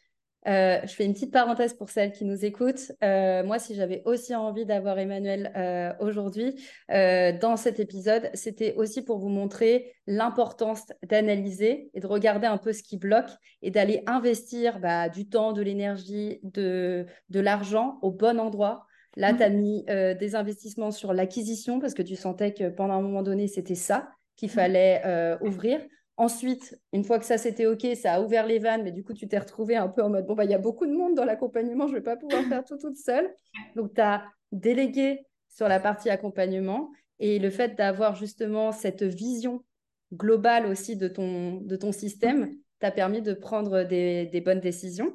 Euh, 0.49 0.81
je 0.85 0.95
fais 0.95 1.05
une 1.05 1.13
petite 1.13 1.33
parenthèse 1.33 1.75
pour 1.75 1.91
celles 1.91 2.13
qui 2.13 2.25
nous 2.25 2.45
écoutent. 2.45 2.93
Euh, 3.05 3.45
moi, 3.45 3.59
si 3.59 3.75
j'avais 3.75 4.03
aussi 4.07 4.35
envie 4.35 4.65
d'avoir 4.65 4.99
Emmanuel 4.99 5.53
euh, 5.57 5.93
aujourd'hui 6.01 6.57
dans 6.89 7.57
cet 7.57 7.81
épisode, 7.81 8.31
c'était 8.35 8.75
aussi 8.75 9.03
pour 9.03 9.19
vous 9.19 9.29
montrer 9.29 9.95
l'importance 10.07 10.85
d'analyser 11.09 11.91
et 11.95 12.01
de 12.01 12.07
regarder 12.07 12.47
un 12.47 12.59
peu 12.59 12.73
ce 12.73 12.83
qui 12.83 12.97
bloque 12.97 13.31
et 13.63 13.71
d'aller 13.71 14.03
investir 14.07 14.81
bah, 14.81 15.09
du 15.09 15.29
temps, 15.29 15.53
de 15.53 15.63
l'énergie, 15.63 16.41
de, 16.43 17.07
de 17.29 17.41
l'argent 17.41 17.99
au 18.03 18.11
bon 18.11 18.41
endroit. 18.41 18.87
Là, 19.17 19.35
tu 19.35 19.43
as 19.43 19.51
mis 19.51 19.85
des 19.87 20.37
investissements 20.37 20.93
sur 20.93 21.13
l'acquisition 21.13 21.81
parce 21.81 21.95
que 21.95 22.03
tu 22.03 22.17
sentais 22.17 22.55
que 22.55 22.69
pendant 22.69 22.95
un 22.95 23.03
moment 23.03 23.23
donné, 23.23 23.49
c'était 23.49 23.75
ça 23.75 24.09
qu'il 24.37 24.51
fallait 24.51 25.03
ouvrir. 25.41 25.81
Ensuite, 26.21 26.79
une 26.93 27.03
fois 27.03 27.19
que 27.19 27.25
ça 27.25 27.39
c'était 27.39 27.65
OK, 27.65 27.87
ça 27.97 28.13
a 28.13 28.21
ouvert 28.21 28.47
les 28.47 28.59
vannes, 28.59 28.83
mais 28.83 28.93
du 28.93 29.03
coup, 29.03 29.15
tu 29.15 29.27
t'es 29.27 29.39
retrouvé 29.39 29.77
un 29.77 29.89
peu 29.89 30.03
en 30.03 30.11
mode 30.11 30.27
bon, 30.27 30.35
bah, 30.35 30.45
il 30.45 30.51
y 30.51 30.55
a 30.55 30.59
beaucoup 30.59 30.85
de 30.87 30.93
monde 30.93 31.15
dans 31.15 31.25
l'accompagnement, 31.25 31.87
je 31.87 31.93
ne 31.93 31.97
vais 31.97 32.05
pas 32.05 32.19
pouvoir 32.19 32.45
faire 32.45 32.63
tout 32.63 32.77
toute 32.77 32.99
seule. 32.99 33.35
Donc, 33.75 33.95
tu 33.95 34.03
as 34.03 34.25
délégué 34.53 35.25
sur 35.49 35.67
la 35.67 35.81
partie 35.81 36.11
accompagnement 36.11 36.91
et 37.21 37.39
le 37.39 37.49
fait 37.49 37.75
d'avoir 37.75 38.17
justement 38.17 38.71
cette 38.71 39.03
vision 39.03 39.65
globale 40.13 40.67
aussi 40.67 40.95
de 40.95 41.09
ton, 41.09 41.55
de 41.63 41.77
ton 41.77 41.91
système 41.91 42.51
t'a 42.81 42.91
permis 42.91 43.23
de 43.23 43.33
prendre 43.33 43.85
des, 43.85 44.27
des 44.27 44.43
bonnes 44.43 44.61
décisions. 44.61 45.15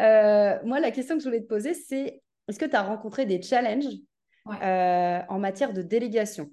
Euh, 0.00 0.56
moi, 0.62 0.78
la 0.78 0.92
question 0.92 1.16
que 1.16 1.22
je 1.24 1.28
voulais 1.28 1.40
te 1.40 1.48
poser, 1.48 1.74
c'est 1.74 2.22
est-ce 2.46 2.56
que 2.56 2.66
tu 2.66 2.76
as 2.76 2.82
rencontré 2.82 3.26
des 3.26 3.42
challenges 3.42 3.96
euh, 4.62 5.20
en 5.28 5.38
matière 5.40 5.72
de 5.72 5.82
délégation? 5.82 6.50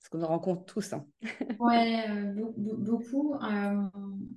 Ce 0.00 0.08
qu'on 0.10 0.24
rencontre 0.24 0.64
tous. 0.64 0.92
Hein. 0.92 1.06
ouais, 1.60 2.04
euh, 2.08 2.34
beaucoup. 2.56 3.34
Euh, 3.34 3.82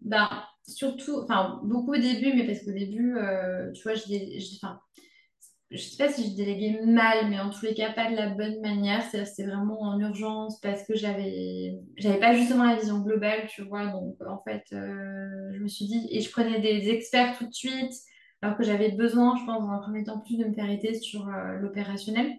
ben, 0.01 0.29
surtout, 0.67 1.21
enfin, 1.21 1.61
beaucoup 1.63 1.93
au 1.93 1.97
début, 1.97 2.33
mais 2.33 2.45
parce 2.45 2.63
qu'au 2.63 2.71
début, 2.71 3.17
euh, 3.17 3.71
tu 3.71 3.83
vois, 3.83 3.93
je, 3.93 4.03
je 5.69 5.77
sais 5.77 5.97
pas 5.97 6.11
si 6.11 6.31
je 6.31 6.35
déléguais 6.35 6.81
mal, 6.85 7.29
mais 7.29 7.39
en 7.39 7.49
tous 7.49 7.65
les 7.65 7.73
cas, 7.73 7.93
pas 7.93 8.09
de 8.09 8.15
la 8.15 8.29
bonne 8.29 8.59
manière. 8.61 9.03
C'était 9.03 9.47
vraiment 9.47 9.81
en 9.81 9.99
urgence 9.99 10.59
parce 10.59 10.83
que 10.83 10.95
j'avais, 10.95 11.79
j'avais 11.97 12.19
pas 12.19 12.35
justement 12.35 12.65
la 12.65 12.75
vision 12.75 12.99
globale, 12.99 13.47
tu 13.47 13.61
vois. 13.63 13.87
Donc, 13.87 14.15
en 14.27 14.41
fait, 14.43 14.63
je 14.71 15.59
me 15.59 15.67
suis 15.67 15.85
dit, 15.85 16.07
et 16.11 16.19
je 16.21 16.29
prenais 16.31 16.59
des 16.59 16.89
experts 16.89 17.37
tout 17.37 17.47
de 17.47 17.53
suite, 17.53 17.93
alors 18.41 18.57
que 18.57 18.63
j'avais 18.63 18.91
besoin, 18.91 19.37
je 19.37 19.45
pense, 19.45 19.61
dans 19.61 19.69
un 19.69 19.79
premier 19.79 20.03
temps, 20.03 20.19
plus 20.19 20.37
de 20.37 20.45
me 20.45 20.53
faire 20.53 20.69
aider 20.69 20.95
sur 20.95 21.25
l'opérationnel. 21.61 22.33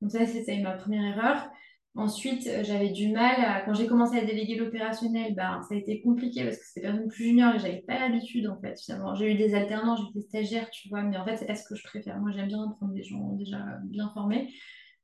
Donc, 0.00 0.12
ça, 0.12 0.26
c'était 0.26 0.58
ma 0.58 0.72
première 0.72 1.16
erreur. 1.16 1.50
Ensuite, 1.96 2.48
euh, 2.48 2.64
j'avais 2.64 2.88
du 2.88 3.12
mal, 3.12 3.62
quand 3.64 3.72
j'ai 3.72 3.86
commencé 3.86 4.18
à 4.18 4.24
déléguer 4.24 4.56
l'opérationnel, 4.56 5.32
ben, 5.34 5.60
ça 5.62 5.76
a 5.76 5.78
été 5.78 6.02
compliqué 6.02 6.42
parce 6.42 6.56
que 6.56 6.64
c'était 6.66 6.88
personne 6.88 7.06
plus 7.06 7.24
junior 7.26 7.54
et 7.54 7.60
j'avais 7.60 7.84
pas 7.86 8.00
l'habitude 8.00 8.48
en 8.48 8.60
fait. 8.60 8.80
Finalement, 8.80 9.14
j'ai 9.14 9.32
eu 9.32 9.36
des 9.36 9.54
alternants, 9.54 9.94
j'ai 9.96 10.02
eu 10.02 10.12
des 10.14 10.22
stagiaires, 10.22 10.70
tu 10.70 10.88
vois, 10.88 11.02
mais 11.02 11.16
en 11.16 11.24
fait, 11.24 11.36
c'est 11.36 11.46
pas 11.46 11.54
ce 11.54 11.68
que 11.68 11.76
je 11.76 11.84
préfère. 11.84 12.18
Moi, 12.18 12.32
j'aime 12.32 12.48
bien 12.48 12.66
prendre 12.78 12.92
des 12.92 13.04
gens 13.04 13.34
déjà 13.34 13.58
bien 13.84 14.10
formés. 14.12 14.52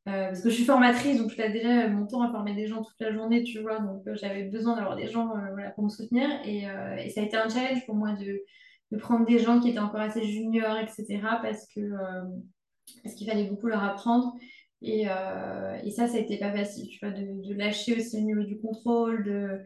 Euh, 0.09 0.29
parce 0.29 0.40
que 0.40 0.50
je 0.50 0.55
suis 0.55 0.64
formatrice, 0.64 1.18
donc 1.18 1.31
je 1.31 1.37
fais 1.37 1.53
déjà 1.53 1.87
mon 1.87 2.07
temps 2.07 2.22
à 2.22 2.33
former 2.33 2.55
des 2.55 2.66
gens 2.66 2.83
toute 2.83 2.98
la 2.98 3.12
journée, 3.12 3.44
tu 3.44 3.61
vois. 3.61 3.79
Donc 3.79 4.05
euh, 4.09 4.16
j'avais 4.16 4.44
besoin 4.44 4.74
d'avoir 4.74 4.96
des 4.96 5.07
gens 5.07 5.29
voilà, 5.53 5.70
pour 5.70 5.85
me 5.85 5.90
soutenir. 5.90 6.29
Et, 6.44 6.64
et, 7.05 7.11
ça 7.11 7.20
a 7.20 7.24
été 7.24 7.37
un 7.37 7.48
challenge 7.48 7.87
pour 7.87 7.94
moi 7.94 8.14
de, 8.14 8.42
de, 8.90 8.96
prendre 8.98 9.26
des 9.26 9.38
gens 9.38 9.61
qui 9.61 9.68
étaient 9.68 9.79
encore 9.79 10.00
assez 10.00 10.24
juniors, 10.24 10.76
etc. 10.79 11.20
Parce 11.40 11.68
que 11.72 11.81
parce 13.05 13.14
qu'il 13.14 13.29
fallait 13.29 13.44
beaucoup 13.44 13.68
leur 13.68 13.85
apprendre. 13.85 14.35
Et, 14.83 15.07
euh, 15.09 15.77
et, 15.85 15.90
ça, 15.90 16.07
ça 16.09 16.16
a 16.16 16.21
été 16.21 16.38
pas 16.38 16.53
facile, 16.53 16.88
tu 16.88 16.99
vois, 17.05 17.14
de, 17.14 17.47
de, 17.47 17.55
lâcher 17.55 17.97
aussi 17.97 18.16
au 18.16 18.21
niveau 18.21 18.43
du 18.43 18.59
contrôle, 18.59 19.25
de, 19.25 19.61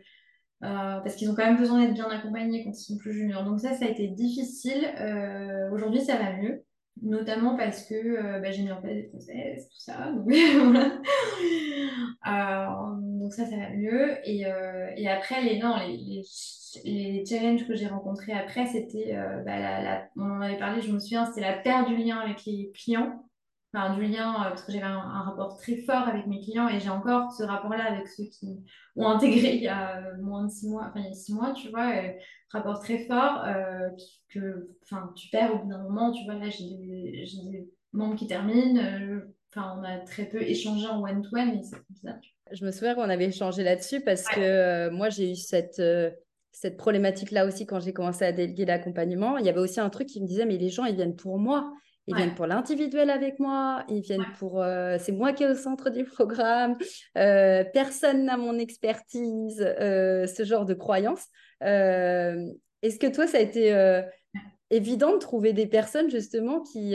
euh, 0.65 1.01
parce 1.01 1.15
qu'ils 1.15 1.31
ont 1.31 1.35
quand 1.35 1.45
même 1.45 1.57
besoin 1.57 1.81
d'être 1.81 1.95
bien 1.95 2.09
accompagnés 2.09 2.65
quand 2.65 2.71
ils 2.71 2.85
sont 2.85 2.99
plus 2.99 3.13
juniors. 3.13 3.45
Donc 3.45 3.61
ça, 3.61 3.75
ça 3.75 3.85
a 3.85 3.89
été 3.89 4.09
difficile. 4.09 4.85
Euh, 5.01 5.71
aujourd'hui, 5.71 6.01
ça 6.01 6.17
va 6.17 6.37
mieux, 6.37 6.65
notamment 7.03 7.57
parce 7.57 7.87
que 7.87 8.41
bah, 8.41 8.51
j'ai 8.51 8.63
mis 8.63 8.73
en 8.73 8.81
place 8.81 8.95
des 8.95 9.05
process, 9.05 9.69
tout 9.69 9.79
ça. 9.79 10.11
Donc, 10.17 10.25
voilà. 12.25 12.89
donc 13.21 13.33
ça, 13.33 13.45
ça 13.47 13.57
va 13.57 13.71
mieux. 13.71 14.17
Et, 14.25 14.45
et 14.97 15.09
après, 15.09 15.43
les, 15.43 15.61
non, 15.61 15.77
les, 15.77 16.23
les, 16.85 17.25
challenges 17.25 17.69
que 17.69 17.77
j'ai 17.77 17.87
rencontrés 17.87 18.33
après, 18.33 18.67
c'était, 18.67 19.17
bah, 19.47 20.09
on 20.17 20.23
en 20.23 20.41
avait 20.41 20.59
parlé, 20.59 20.83
je 20.83 20.91
me 20.91 20.99
souviens, 20.99 21.25
c'était 21.27 21.43
la 21.43 21.59
perte 21.59 21.87
du 21.89 21.97
lien 21.97 22.19
avec 22.19 22.45
les 22.47 22.73
clients 22.75 23.25
du 23.75 24.07
lien, 24.07 24.35
euh, 24.35 24.49
parce 24.51 24.63
que 24.63 24.73
j'avais 24.73 24.85
un, 24.85 25.23
rapport 25.23 25.57
très 25.57 25.77
fort 25.79 26.09
avec 26.09 26.27
mes 26.27 26.41
clients 26.41 26.69
et 26.69 26.79
j'ai 26.79 26.91
encore 26.91 27.33
ce 27.33 27.43
rapport-là 27.43 27.93
avec 27.93 28.09
ceux 28.09 28.25
qui 28.25 28.65
ont 28.97 29.09
intégré 29.09 29.57
il 29.57 29.63
y 29.63 29.69
a 29.69 29.99
euh, 29.99 30.23
moins 30.23 30.45
de 30.45 30.51
six 30.51 30.69
mois, 30.69 30.87
enfin 30.89 31.01
il 31.01 31.07
y 31.07 31.11
a 31.11 31.15
six 31.15 31.35
mois, 31.35 31.53
tu 31.53 31.71
vois, 31.71 31.93
rapport 32.51 32.81
très 32.81 32.99
fort 33.07 33.43
euh, 33.45 33.89
que 34.29 34.69
enfin, 34.85 35.13
tu 35.17 35.29
perds 35.29 35.55
au 35.55 35.59
bout 35.59 35.71
d'un 35.71 35.83
moment, 35.83 36.13
tu 36.13 36.25
vois, 36.25 36.35
là 36.35 36.49
j'ai 36.49 36.65
des, 36.65 37.25
des, 37.51 37.69
membres 37.93 38.17
qui 38.17 38.27
terminent, 38.27 38.81
enfin 39.55 39.77
on 39.79 39.85
a 39.85 39.99
très 39.99 40.27
peu 40.27 40.43
échangé 40.43 40.87
en 40.87 41.03
one-to-one, 41.03 41.57
mais 41.57 41.63
c'est 41.63 41.77
comme 41.77 41.97
ça. 42.03 42.19
Je 42.53 42.65
me 42.65 42.71
souviens 42.71 42.95
qu'on 42.95 43.03
avait 43.03 43.27
échangé 43.27 43.65
là-dessus 43.65 44.03
parce 44.03 44.25
que 44.25 44.89
moi 44.91 45.11
j'ai 45.11 45.33
eu 45.33 45.37
cette 45.37 45.81
cette 46.53 46.77
problématique-là 46.77 47.47
aussi 47.47 47.67
quand 47.67 47.81
j'ai 47.81 47.93
commencé 47.93 48.25
à 48.25 48.31
déléguer 48.31 48.65
l'accompagnement. 48.65 49.39
Il 49.39 49.45
y 49.45 49.49
avait 49.49 49.59
aussi 49.59 49.81
un 49.81 49.91
truc 49.91 50.07
qui 50.07 50.23
me 50.23 50.27
disait, 50.27 50.47
mais 50.47 50.57
les 50.57 50.71
gens, 50.71 50.85
ils 50.85 50.95
viennent 50.95 51.17
pour 51.17 51.37
moi. 51.37 51.73
Ils 52.07 52.17
viennent 52.17 52.35
pour 52.35 52.47
l'individuel 52.47 53.09
avec 53.09 53.39
moi, 53.39 53.85
ils 53.89 54.01
viennent 54.01 54.27
pour... 54.39 54.63
Euh, 54.63 54.99
c'est 55.01 55.13
moi 55.13 55.33
qui 55.33 55.43
est 55.43 55.51
au 55.51 55.55
centre 55.55 55.89
du 55.89 56.05
programme, 56.05 56.77
euh, 57.17 57.65
personne 57.73 58.27
n'a 58.27 58.37
mon 58.37 58.59
expertise, 58.59 59.61
euh, 59.81 60.27
ce 60.27 60.45
genre 60.45 60.67
de 60.67 60.75
croyances. 60.75 61.27
Est-ce 61.63 62.99
que 62.99 63.07
toi, 63.07 63.27
ça 63.27 63.39
a 63.39 63.41
été 63.41 64.03
évident 64.71 65.13
de 65.13 65.19
trouver 65.19 65.53
des 65.55 65.67
personnes 65.67 66.11
justement 66.11 66.61
qui... 66.61 66.95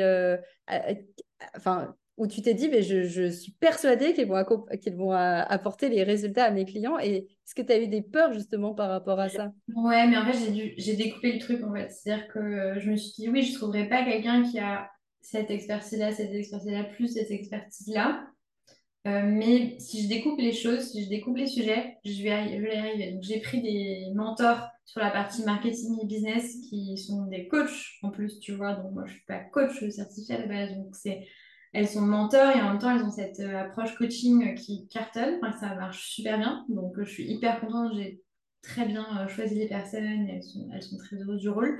enfin, 1.55 1.95
où 2.17 2.27
tu 2.27 2.41
t'es 2.43 2.53
dit, 2.53 2.67
mais 2.67 2.83
je, 2.83 3.29
suis 3.29 3.53
persuadée 3.53 4.13
qu'ils 4.13 4.27
vont, 4.27 4.43
qu'ils 4.79 4.95
vont 4.95 5.13
apporter 5.13 5.89
les 5.89 6.03
résultats 6.03 6.45
à 6.45 6.51
mes 6.51 6.65
clients. 6.65 6.99
Et 6.99 7.15
est-ce 7.15 7.55
que 7.55 7.63
tu 7.63 7.71
as 7.71 7.81
eu 7.81 7.87
des 7.87 8.03
peurs 8.03 8.33
justement 8.33 8.75
par 8.75 8.89
rapport 8.89 9.19
à 9.19 9.29
ça? 9.29 9.51
Ouais, 9.73 10.05
mais 10.05 10.17
en 10.17 10.25
fait, 10.31 10.37
j'ai, 10.53 10.75
j'ai 10.77 10.95
découpé 10.95 11.33
le 11.33 11.39
truc 11.39 11.63
en 11.63 11.73
fait. 11.73 11.89
C'est-à-dire 11.89 12.27
que 12.27 12.75
je 12.77 12.91
me 12.91 12.95
suis 12.95 13.23
dit, 13.23 13.29
oui, 13.29 13.41
je 13.41 13.53
ne 13.53 13.57
trouverai 13.57 13.89
pas 13.89 14.03
quelqu'un 14.03 14.43
qui 14.43 14.59
a 14.59 14.87
cette 15.21 15.51
expertise-là, 15.51 16.11
cette 16.11 16.33
expertise-là, 16.33 16.83
plus 16.85 17.09
cette 17.09 17.31
expertise-là. 17.31 18.25
Euh, 19.07 19.21
mais 19.25 19.77
si 19.79 20.03
je 20.03 20.09
découpe 20.09 20.39
les 20.39 20.51
choses, 20.51 20.91
si 20.91 21.05
je 21.05 21.09
découpe 21.09 21.37
les 21.37 21.47
sujets, 21.47 21.97
je 22.03 22.21
vais, 22.21 22.29
y, 22.29 22.77
arriver. 22.77 23.13
Donc, 23.13 23.23
j'ai 23.23 23.39
pris 23.39 23.61
des 23.61 24.11
mentors 24.13 24.67
sur 24.85 24.99
la 24.99 25.09
partie 25.09 25.43
marketing 25.43 25.97
et 26.01 26.05
business 26.05 26.57
qui 26.69 26.97
sont 26.97 27.25
des 27.27 27.47
coachs 27.47 27.97
en 28.03 28.09
plus, 28.09 28.39
tu 28.39 28.53
vois. 28.53 28.73
Donc, 28.73 28.91
moi, 28.91 29.03
je 29.05 29.11
ne 29.11 29.15
suis 29.15 29.25
pas 29.25 29.39
coach 29.39 29.89
certifié 29.89 30.35
à 30.35 30.39
la 30.39 30.47
base. 30.47 30.75
Donc, 30.75 30.95
c'est, 30.95 31.25
elles 31.71 31.87
sont 31.87 32.01
mentors 32.01 32.55
et 32.55 32.61
en 32.61 32.71
même 32.71 32.79
temps, 32.79 32.93
elles 32.93 33.03
ont 33.03 33.11
cette 33.11 33.39
euh, 33.39 33.61
approche 33.61 33.95
coaching 33.95 34.53
qui 34.55 34.87
cartonne. 34.89 35.39
Enfin, 35.41 35.57
ça 35.57 35.75
marche 35.75 36.09
super 36.09 36.37
bien. 36.37 36.65
Donc, 36.67 36.93
je 36.99 37.09
suis 37.09 37.31
hyper 37.31 37.61
contente. 37.61 37.93
J'ai 37.95 38.21
très 38.61 38.85
bien 38.85 39.05
euh, 39.17 39.27
choisi 39.29 39.55
les 39.55 39.69
personnes. 39.69 40.27
elles 40.29 40.43
sont, 40.43 40.69
elles 40.73 40.83
sont 40.83 40.97
très 40.97 41.15
heureuses 41.15 41.41
du 41.41 41.49
rôle. 41.49 41.79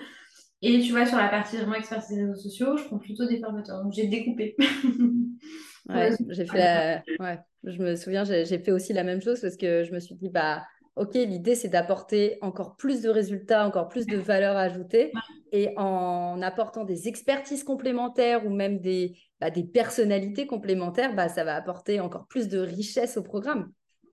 Et 0.62 0.82
tu 0.82 0.92
vois, 0.92 1.06
sur 1.06 1.18
la 1.18 1.30
partie 1.30 1.58
vraiment 1.58 1.76
expertise 1.76 2.16
des 2.16 2.24
réseaux 2.24 2.36
sociaux, 2.36 2.78
je 2.78 2.84
prends 2.84 2.98
plutôt 2.98 3.26
des 3.26 3.40
formateurs. 3.40 3.82
Donc, 3.82 3.94
j'ai 3.94 4.08
découpé. 4.08 4.56
ouais, 5.90 6.12
j'ai 6.30 6.46
fait 6.46 7.02
ouais, 7.20 7.40
je 7.64 7.82
me 7.82 7.96
souviens, 7.96 8.24
j'ai 8.26 8.46
fait 8.46 8.72
aussi 8.72 8.92
la 8.92 9.04
même 9.04 9.22
chose 9.22 9.40
parce 9.40 9.56
que 9.56 9.84
je 9.86 9.94
me 9.94 10.00
suis 10.00 10.16
dit, 10.16 10.30
bah, 10.30 10.64
OK, 11.00 11.14
l'idée, 11.14 11.56
c'est 11.56 11.70
d'apporter 11.70 12.38
encore 12.42 12.76
plus 12.76 13.02
de 13.02 13.10
résultats, 13.10 13.66
encore 13.66 13.88
plus 13.88 14.06
de 14.06 14.18
valeur 14.18 14.58
ajoutée. 14.58 15.14
Et 15.54 15.74
en 15.78 16.42
apportant 16.42 16.84
des 16.84 17.08
expertises 17.08 17.64
complémentaires 17.64 18.46
ou 18.46 18.50
même 18.50 18.80
des, 18.80 19.16
bah, 19.40 19.50
des 19.50 19.64
personnalités 19.64 20.46
complémentaires, 20.46 21.16
bah, 21.16 21.30
ça 21.30 21.46
va 21.46 21.56
apporter 21.56 22.02
encore 22.02 22.28
plus 22.28 22.50
de 22.50 22.60
richesse 22.60 23.16
au 23.16 23.24
programme. 23.24 23.72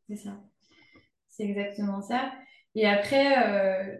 C'est 0.08 0.16
ça. 0.16 0.40
C'est 1.28 1.42
exactement 1.42 2.02
ça. 2.02 2.32
Et 2.76 2.86
après, 2.86 3.36
euh, 3.48 3.96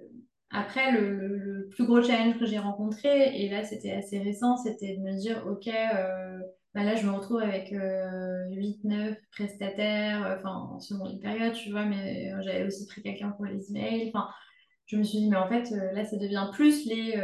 après, 0.50 0.92
le, 0.92 1.68
plus 1.70 1.85
gros 1.85 2.02
challenge 2.02 2.38
que 2.38 2.46
j'ai 2.46 2.59
rencontré, 2.59 3.42
et 3.42 3.48
là 3.50 3.64
c'était 3.64 3.92
assez 3.92 4.18
récent, 4.18 4.56
c'était 4.56 4.96
de 4.96 5.02
me 5.02 5.18
dire, 5.18 5.44
OK, 5.46 5.66
euh, 5.68 6.38
bah 6.74 6.85
là 6.85 6.94
je 6.94 7.06
me 7.06 7.12
retrouve 7.12 7.40
avec 7.40 7.72
8-9 7.72 7.74
euh, 7.74 9.14
prestataires, 9.32 10.24
euh, 10.24 10.37
enfin 10.38 10.78
selon 10.78 11.06
les 11.06 11.18
périodes, 11.18 11.54
tu 11.54 11.70
vois, 11.70 11.85
mais 11.85 12.32
j'avais 12.42 12.64
aussi 12.64 12.87
pris 12.87 13.02
quelqu'un 13.02 13.30
pour 13.30 13.44
les 13.44 13.70
emails. 13.70 14.11
Enfin, 14.14 14.28
je 14.87 14.96
me 14.96 15.02
suis 15.02 15.18
dit, 15.18 15.28
mais 15.28 15.37
en 15.37 15.48
fait, 15.48 15.68
là 15.92 16.04
ça 16.04 16.16
devient 16.16 16.48
plus 16.52 16.87
les, 16.87 17.14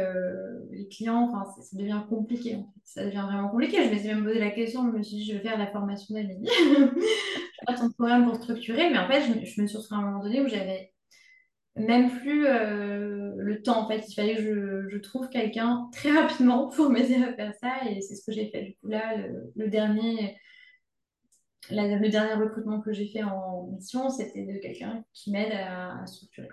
clients, 0.91 1.29
enfin 1.31 1.49
ça, 1.61 1.77
devient 1.77 2.01
compliqué. 2.09 2.57
Ça 2.83 3.05
devient 3.05 3.25
vraiment 3.25 3.47
compliqué. 3.49 3.85
Je 3.85 3.89
me 3.89 3.97
suis 3.97 4.09
même 4.09 4.25
posé 4.25 4.39
la 4.39 4.51
question, 4.51 4.91
je 4.91 4.97
me 4.97 5.01
suis 5.01 5.17
dit, 5.17 5.25
je 5.25 5.33
vais 5.37 5.39
faire 5.39 5.57
la 5.57 5.67
formation 5.67 6.13
d'Amélie. 6.13 6.45
je 6.45 6.79
vais 6.81 6.91
pas 7.65 7.73
ton 7.73 7.89
programme 7.91 8.25
pour 8.25 8.35
structurer, 8.35 8.89
mais 8.89 8.99
en 8.99 9.07
fait, 9.07 9.21
je, 9.21 9.45
je 9.45 9.61
me 9.61 9.67
suis 9.67 9.77
retrouvée 9.77 10.01
à 10.01 10.03
un 10.03 10.11
moment 10.11 10.23
donné 10.23 10.41
où 10.41 10.47
j'avais 10.49 10.92
même 11.75 12.11
plus 12.19 12.45
euh, 12.47 13.33
le 13.35 13.61
temps 13.61 13.83
en 13.83 13.87
fait. 13.87 14.03
Il 14.07 14.13
fallait 14.13 14.35
que 14.35 14.87
je, 14.89 14.97
trouve 14.97 15.29
quelqu'un 15.29 15.89
très 15.91 16.11
rapidement 16.11 16.67
pour 16.75 16.89
m'aider 16.89 17.15
à 17.15 17.33
faire 17.33 17.53
ça 17.55 17.89
et 17.89 18.01
c'est 18.01 18.15
ce 18.15 18.25
que 18.25 18.31
j'ai 18.31 18.49
fait. 18.49 18.63
Du 18.63 18.75
coup 18.75 18.87
là, 18.87 19.15
le, 19.55 19.67
dernier, 19.67 20.37
le 21.69 22.09
dernier 22.09 22.33
recrutement 22.33 22.81
que 22.81 22.93
j'ai 22.93 23.07
fait 23.07 23.23
en 23.23 23.67
mission, 23.67 24.09
c'était 24.09 24.45
de 24.45 24.59
quelqu'un 24.59 25.03
qui 25.13 25.31
m'aide 25.31 25.53
à, 25.53 26.05
structurer. 26.05 26.49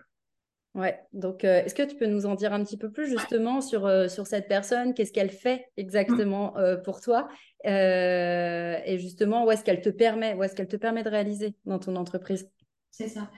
Ouais, 0.74 1.00
donc 1.12 1.42
euh, 1.42 1.64
est-ce 1.64 1.74
que 1.74 1.82
tu 1.82 1.96
peux 1.96 2.06
nous 2.06 2.26
en 2.26 2.36
dire 2.36 2.52
un 2.52 2.62
petit 2.62 2.76
peu 2.76 2.92
plus 2.92 3.08
justement 3.08 3.60
sur, 3.60 3.86
euh, 3.86 4.06
sur 4.06 4.28
cette 4.28 4.46
personne? 4.46 4.94
Qu'est-ce 4.94 5.12
qu'elle 5.12 5.30
fait 5.30 5.66
exactement 5.76 6.56
euh, 6.58 6.76
pour 6.76 7.00
toi? 7.00 7.28
Et 7.64 8.98
justement, 8.98 9.44
où 9.44 9.50
est-ce 9.50 9.64
qu'elle 9.64 9.80
te 9.80 9.88
permet, 9.88 10.34
où 10.34 10.44
est-ce 10.44 10.54
qu'elle 10.54 10.68
te 10.68 10.76
permet 10.76 11.02
de 11.02 11.10
réaliser 11.10 11.56
dans 11.64 11.80
ton 11.80 11.96
entreprise? 11.96 12.48
C'est 12.92 13.08
ça. 13.08 13.30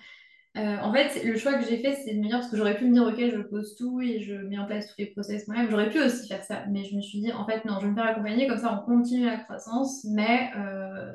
En 0.54 0.92
fait, 0.92 1.24
le 1.24 1.36
choix 1.36 1.54
que 1.54 1.64
j'ai 1.64 1.78
fait, 1.78 1.94
c'est 1.94 2.14
de 2.14 2.18
me 2.18 2.24
dire, 2.24 2.38
parce 2.38 2.50
que 2.50 2.56
j'aurais 2.56 2.76
pu 2.76 2.86
me 2.86 2.92
dire, 2.92 3.04
OK, 3.04 3.18
je 3.18 3.42
pose 3.42 3.74
tout 3.76 4.00
et 4.00 4.20
je 4.20 4.34
mets 4.34 4.58
en 4.58 4.66
place 4.66 4.86
tous 4.88 4.94
les 4.98 5.06
process 5.06 5.48
moi-même. 5.48 5.70
J'aurais 5.70 5.90
pu 5.90 6.00
aussi 6.00 6.28
faire 6.28 6.44
ça, 6.44 6.64
mais 6.70 6.84
je 6.84 6.94
me 6.94 7.00
suis 7.00 7.20
dit, 7.20 7.32
en 7.32 7.46
fait, 7.46 7.64
non, 7.64 7.78
je 7.80 7.86
vais 7.86 7.90
me 7.90 7.94
faire 7.94 8.06
accompagner, 8.06 8.46
comme 8.46 8.58
ça, 8.58 8.78
on 8.80 8.84
continue 8.84 9.26
la 9.26 9.38
croissance, 9.38 10.04
mais 10.04 10.50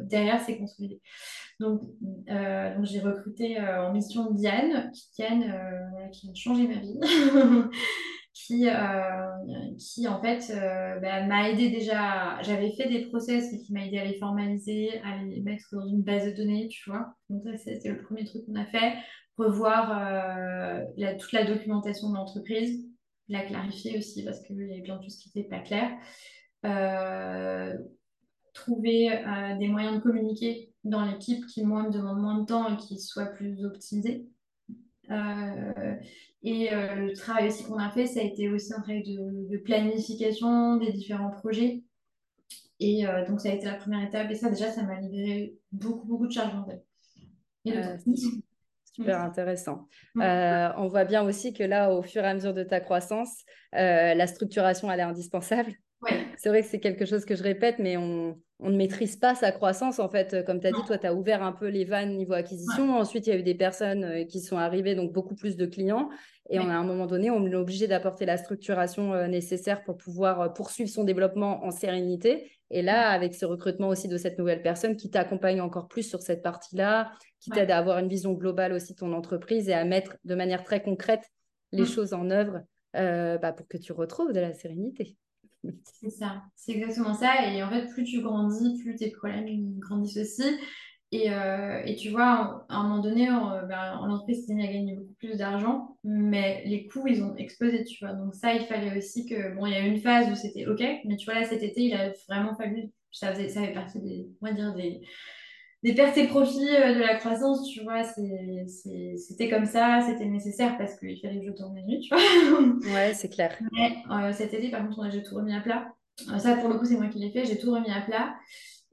derrière, 0.02 0.42
c'est 0.42 0.58
consolidé. 0.58 1.02
Donc, 1.60 1.82
euh, 2.30 2.76
donc 2.76 2.86
j'ai 2.86 3.00
recruté 3.00 3.60
euh, 3.60 3.88
en 3.88 3.94
mission 3.94 4.32
Diane, 4.32 4.92
qui, 4.94 5.24
euh, 5.24 6.08
qui 6.12 6.30
a 6.30 6.34
changé 6.36 6.68
ma 6.68 6.76
vie, 6.76 7.00
qui, 8.34 8.68
qui 9.80 10.08
en 10.08 10.22
fait 10.22 10.54
bah, 11.02 11.26
m'a 11.26 11.50
aidé 11.50 11.70
déjà. 11.70 12.40
J'avais 12.44 12.72
fait 12.74 12.88
des 12.88 13.08
process, 13.08 13.52
mais 13.52 13.60
qui 13.60 13.74
m'a 13.74 13.86
aidé 13.86 13.98
à 13.98 14.06
les 14.06 14.20
formaliser, 14.20 15.00
à 15.04 15.24
les 15.24 15.42
mettre 15.42 15.66
dans 15.72 15.88
une 15.88 16.04
base 16.04 16.26
de 16.26 16.38
données, 16.38 16.68
tu 16.68 16.90
vois. 16.90 17.16
Donc, 17.30 17.42
ça, 17.44 17.58
c'était 17.58 17.90
le 17.90 18.04
premier 18.04 18.26
truc 18.26 18.46
qu'on 18.46 18.56
a 18.56 18.66
fait. 18.66 18.94
Revoir 19.38 20.86
toute 21.20 21.32
la 21.32 21.46
documentation 21.46 22.10
de 22.10 22.16
l'entreprise, 22.16 22.88
la 23.30 23.44
clarifier 23.44 23.98
aussi, 23.98 24.24
parce 24.24 24.40
qu'il 24.42 24.58
y 24.58 24.64
avait 24.64 24.82
plein 24.82 24.98
de 24.98 25.04
choses 25.04 25.18
qui 25.18 25.32
n'étaient 25.36 25.48
pas 25.48 25.60
claires. 25.60 25.96
trouver 28.54 29.10
des 29.60 29.68
moyens 29.68 29.98
de 29.98 30.02
communiquer 30.02 30.74
dans 30.84 31.06
l'équipe 31.06 31.46
qui, 31.46 31.64
moi, 31.64 31.84
me 31.84 31.92
demande 31.92 32.20
moins 32.20 32.40
de 32.40 32.46
temps 32.46 32.74
et 32.74 32.78
qui 32.78 33.00
soit 33.00 33.28
plus 33.28 33.64
optimisé. 33.66 34.28
Euh, 35.10 35.96
et 36.44 36.74
euh, 36.74 36.96
le 36.96 37.14
travail 37.14 37.48
aussi 37.48 37.64
qu'on 37.64 37.78
a 37.78 37.90
fait, 37.90 38.08
ça 38.08 38.20
a 38.20 38.24
été 38.24 38.50
aussi 38.50 38.74
un 38.74 38.82
travail 38.82 39.04
de, 39.04 39.58
planification 39.58 40.78
des 40.78 40.92
différents 40.92 41.32
projets. 41.32 41.84
Et 42.80 43.08
euh, 43.08 43.26
donc, 43.26 43.42
ça 43.42 43.50
a 43.50 43.54
été 43.54 43.66
la 43.66 43.76
première 43.76 44.06
étape. 44.08 44.30
Et 44.32 44.36
ça, 44.36 44.50
déjà, 44.50 44.72
ça 44.72 44.84
m'a 44.84 45.00
libéré 45.00 45.58
beaucoup, 45.72 46.06
beaucoup 46.08 46.28
de 46.28 46.32
charges 46.32 46.54
mentales. 46.54 46.84
Super 48.98 49.22
intéressant. 49.22 49.88
on 50.16 50.88
voit 50.88 51.06
bien 51.06 51.24
aussi 51.24 51.54
que 51.54 51.64
là, 51.64 51.92
au 51.92 52.02
fur 52.02 52.24
et 52.24 52.28
à 52.28 52.34
mesure 52.34 52.54
de 52.54 52.64
ta 52.64 52.80
croissance, 52.80 53.44
la 53.74 54.28
structuration, 54.28 54.92
elle 54.92 55.00
est 55.00 55.04
indispensable. 55.04 55.72
C'est 56.38 56.50
vrai 56.50 56.62
que 56.62 56.68
c'est 56.68 56.80
quelque 56.80 57.06
chose 57.06 57.26
que 57.26 57.36
je 57.36 57.42
répète, 57.42 57.80
mais 57.80 57.98
on, 57.98 58.40
on 58.60 58.70
ne 58.70 58.78
maîtrise 58.78 59.16
pas 59.16 59.36
sa 59.36 59.52
croissance. 59.52 60.00
En 60.00 60.10
fait, 60.10 60.44
comme 60.46 60.60
tu 60.60 60.68
as 60.68 60.72
dit, 60.72 60.82
toi, 60.86 60.98
tu 60.98 61.06
as 61.08 61.14
ouvert 61.14 61.44
un 61.44 61.52
peu 61.52 61.68
les 61.68 61.86
vannes 61.86 62.16
niveau 62.16 62.34
acquisition. 62.34 62.96
Ensuite, 62.98 63.28
il 63.28 63.30
y 63.32 63.34
a 63.34 63.40
eu 63.40 63.44
des 63.44 63.56
personnes 63.56 64.04
euh, 64.04 64.24
qui 64.24 64.42
sont 64.42 64.58
arrivées, 64.58 64.96
donc 64.96 65.12
beaucoup 65.12 65.36
plus 65.36 65.58
de 65.58 65.66
clients. 65.66 66.10
Et 66.50 66.60
on, 66.60 66.70
à 66.70 66.74
un 66.74 66.84
moment 66.84 67.06
donné, 67.08 67.30
on 67.30 67.46
est 67.46 67.56
obligé 67.56 67.88
d'apporter 67.88 68.26
la 68.26 68.38
structuration 68.38 69.14
euh, 69.14 69.28
nécessaire 69.28 69.84
pour 69.84 69.98
pouvoir 69.98 70.42
euh, 70.42 70.50
poursuivre 70.50 70.90
son 70.90 71.04
développement 71.04 71.64
en 71.66 71.72
sérénité. 71.72 72.52
Et 72.70 72.82
là, 72.82 73.10
avec 73.10 73.34
ce 73.34 73.46
recrutement 73.46 73.90
aussi 73.90 74.08
de 74.08 74.18
cette 74.18 74.38
nouvelle 74.38 74.62
personne 74.62 74.98
qui 74.98 75.10
t'accompagne 75.10 75.62
encore 75.62 75.88
plus 75.88 76.04
sur 76.04 76.22
cette 76.22 76.44
partie-là, 76.44 77.12
qui 77.40 77.50
t'aide 77.50 77.72
à 77.72 77.78
avoir 77.78 77.98
une 78.00 78.10
vision 78.10 78.34
globale 78.34 78.74
aussi 78.74 78.94
de 78.94 78.98
ton 78.98 79.14
entreprise 79.14 79.70
et 79.70 79.74
à 79.74 79.86
mettre 79.86 80.18
de 80.26 80.36
manière 80.36 80.64
très 80.64 80.82
concrète 80.82 81.24
les 81.72 81.84
mm. 81.84 81.88
choses 81.88 82.14
en 82.14 82.30
œuvre 82.30 82.62
bah, 82.94 83.54
pour 83.54 83.68
que 83.68 83.78
tu 83.78 83.94
retrouves 83.94 84.34
de 84.34 84.40
la 84.40 84.54
sérénité. 84.54 85.18
C'est 85.84 86.10
ça, 86.10 86.44
c'est 86.56 86.74
exactement 86.74 87.14
ça. 87.14 87.52
Et 87.52 87.64
en 87.64 87.70
fait, 87.70 87.88
plus 87.88 88.04
tu 88.04 88.22
grandis, 88.22 88.82
plus 88.82 88.96
tes 88.96 89.12
problèmes 89.12 89.80
grandissent 89.80 90.18
aussi. 90.18 90.58
Et, 91.12 91.32
euh, 91.32 91.82
et, 91.86 91.96
tu 91.96 92.10
vois, 92.10 92.66
à 92.68 92.76
un 92.76 92.84
moment 92.84 93.02
donné, 93.02 93.28
ben, 93.28 93.98
en 94.00 94.12
entreprise, 94.12 94.46
c'est 94.46 94.54
à 94.54 94.68
gagner 94.68 94.96
beaucoup 94.96 95.14
plus 95.20 95.38
d'argent, 95.38 95.98
mais 96.04 96.64
les 96.66 96.88
coûts, 96.88 97.08
ils 97.08 97.24
ont 97.24 97.36
explosé, 97.38 97.86
tu 97.86 98.04
vois. 98.04 98.14
Donc 98.14 98.36
ça, 98.36 98.54
il 98.54 98.66
fallait 98.66 98.98
aussi 98.98 99.26
que... 99.26 99.56
Bon, 99.56 99.66
il 99.66 99.72
y 99.72 99.76
a 99.76 99.86
eu 99.86 99.90
une 99.90 100.02
phase 100.02 100.30
où 100.30 100.36
c'était 100.36 100.68
OK, 100.68 100.84
mais 101.06 101.16
tu 101.16 101.26
vois, 101.26 101.36
là, 101.36 101.46
cet 101.46 101.64
été, 101.64 101.82
il 101.82 101.94
a 101.94 102.12
vraiment 102.28 102.56
fallu... 102.56 102.92
Ça, 103.12 103.34
faisait, 103.34 103.48
ça 103.48 103.62
fait 103.62 103.74
partie 103.74 104.00
des, 104.02 104.28
on 104.42 104.48
va 104.48 104.54
dire, 104.54 104.76
des, 104.76 105.02
des 105.84 105.94
pertes 105.94 106.18
et 106.18 106.28
profits 106.28 106.70
euh, 106.70 106.96
de 106.96 107.00
la 107.00 107.16
croissance, 107.16 107.68
tu 107.70 107.84
vois, 107.84 108.04
c'était 108.04 109.50
comme 109.50 109.66
ça, 109.66 110.02
c'était 110.06 110.26
nécessaire 110.26 110.78
parce 110.78 110.98
qu'il 110.98 111.20
fallait 111.20 111.40
que 111.40 111.46
je 111.46 111.52
tourne 111.52 111.76
les 111.76 111.84
nuits, 111.84 112.00
tu 112.02 112.14
vois. 112.14 112.24
Ouais, 112.94 113.14
c'est 113.14 113.30
clair. 113.30 113.58
Mais 113.72 113.98
euh, 114.12 114.34
cet 114.34 114.54
été, 114.54 114.70
par 114.70 114.88
contre, 114.88 115.10
j'ai 115.12 115.24
tout 115.24 115.36
remis 115.36 115.54
à 115.54 115.62
plat. 115.62 115.94
Euh, 116.32 116.40
ça, 116.40 116.56
pour 116.56 116.70
le 116.70 116.80
coup, 116.80 116.86
c'est 116.86 116.98
moi 116.98 117.08
qui 117.08 117.20
l'ai 117.20 117.32
fait, 117.32 117.46
j'ai 117.46 117.58
tout 117.58 117.72
remis 117.72 117.92
à 117.92 118.02
plat. 118.02 118.36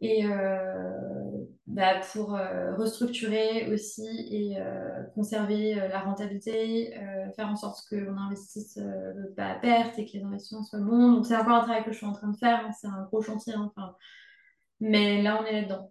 Et 0.00 0.24
bah, 1.66 2.00
pour 2.12 2.38
restructurer 2.76 3.72
aussi 3.72 4.06
et 4.30 4.56
conserver 5.14 5.74
la 5.74 6.00
rentabilité, 6.00 6.94
faire 7.36 7.48
en 7.48 7.56
sorte 7.56 7.80
qu'on 7.88 8.16
investisse 8.16 8.78
pas 9.36 9.46
à 9.46 9.54
perte 9.54 9.98
et 9.98 10.04
que 10.04 10.12
les 10.14 10.22
investissements 10.22 10.64
soient 10.64 10.80
bons. 10.80 11.12
Donc, 11.12 11.26
c'est 11.26 11.36
encore 11.36 11.56
un 11.56 11.62
travail 11.62 11.84
que 11.84 11.92
je 11.92 11.96
suis 11.96 12.06
en 12.06 12.12
train 12.12 12.28
de 12.28 12.36
faire, 12.36 12.66
hein, 12.66 12.70
c'est 12.78 12.86
un 12.86 13.02
gros 13.10 13.22
chantier. 13.22 13.54
Hein, 13.54 13.72
mais 14.80 15.22
là, 15.22 15.40
on 15.40 15.46
est 15.46 15.62
là-dedans. 15.62 15.90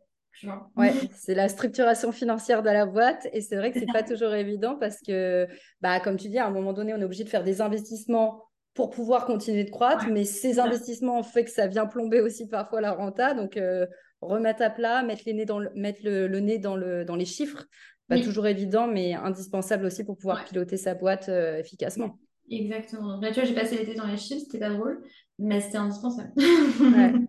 Ouais, 0.76 0.94
c'est 1.16 1.36
la 1.36 1.48
structuration 1.48 2.12
financière 2.12 2.64
de 2.64 2.70
la 2.70 2.86
boîte 2.86 3.28
et 3.34 3.42
c'est 3.42 3.56
vrai 3.56 3.72
que 3.72 3.80
c'est 3.80 3.92
pas 3.92 4.04
toujours 4.04 4.34
évident 4.34 4.76
parce 4.80 5.00
que, 5.02 5.48
bah, 5.82 6.00
comme 6.00 6.18
tu 6.18 6.30
dis, 6.30 6.40
à 6.40 6.48
un 6.48 6.52
moment 6.52 6.74
donné, 6.74 6.94
on 6.94 6.98
est 6.98 7.04
obligé 7.04 7.24
de 7.24 7.30
faire 7.30 7.44
des 7.44 7.62
investissements 7.62 8.44
pour 8.74 8.90
pouvoir 8.90 9.26
continuer 9.26 9.64
de 9.64 9.70
croître, 9.70 10.08
mais 10.10 10.24
ces 10.24 10.60
investissements 10.60 11.20
ont 11.20 11.24
fait 11.24 11.44
que 11.44 11.52
ça 11.52 11.68
vient 11.68 11.86
plomber 11.86 12.22
aussi 12.22 12.48
parfois 12.48 12.82
la 12.82 12.92
renta. 12.92 13.34
Donc, 13.34 13.58
euh, 13.58 13.86
remettre 14.22 14.62
à 14.64 14.70
plat, 14.70 15.04
mettre, 15.04 15.24
les 15.26 15.34
nez 15.34 15.46
dans 15.46 15.60
le, 15.60 15.70
mettre 15.76 16.00
le, 16.04 16.28
nez 16.40 16.58
dans, 16.58 16.76
le, 16.76 17.06
dans 17.06 17.16
les 17.16 17.26
chiffres, 17.26 17.66
pas 18.08 18.20
toujours 18.20 18.48
évident, 18.48 18.88
mais 18.88 19.14
indispensable 19.14 19.86
aussi 19.86 20.04
pour 20.04 20.18
pouvoir 20.18 20.44
piloter 20.46 20.78
sa 20.78 20.94
boîte 20.94 21.30
euh, 21.30 21.58
efficacement. 21.58 22.18
Exactement. 22.50 23.20
Là, 23.22 23.30
tu 23.30 23.36
vois, 23.36 23.46
j'ai 23.46 23.56
passé 23.56 23.78
l'été 23.78 23.96
dans 23.96 24.08
les 24.08 24.18
chiffres, 24.18 24.42
c'était 24.44 24.60
pas 24.60 24.70
drôle, 24.70 25.04
mais 25.40 25.62
c'était 25.62 25.78
indispensable. 25.78 26.32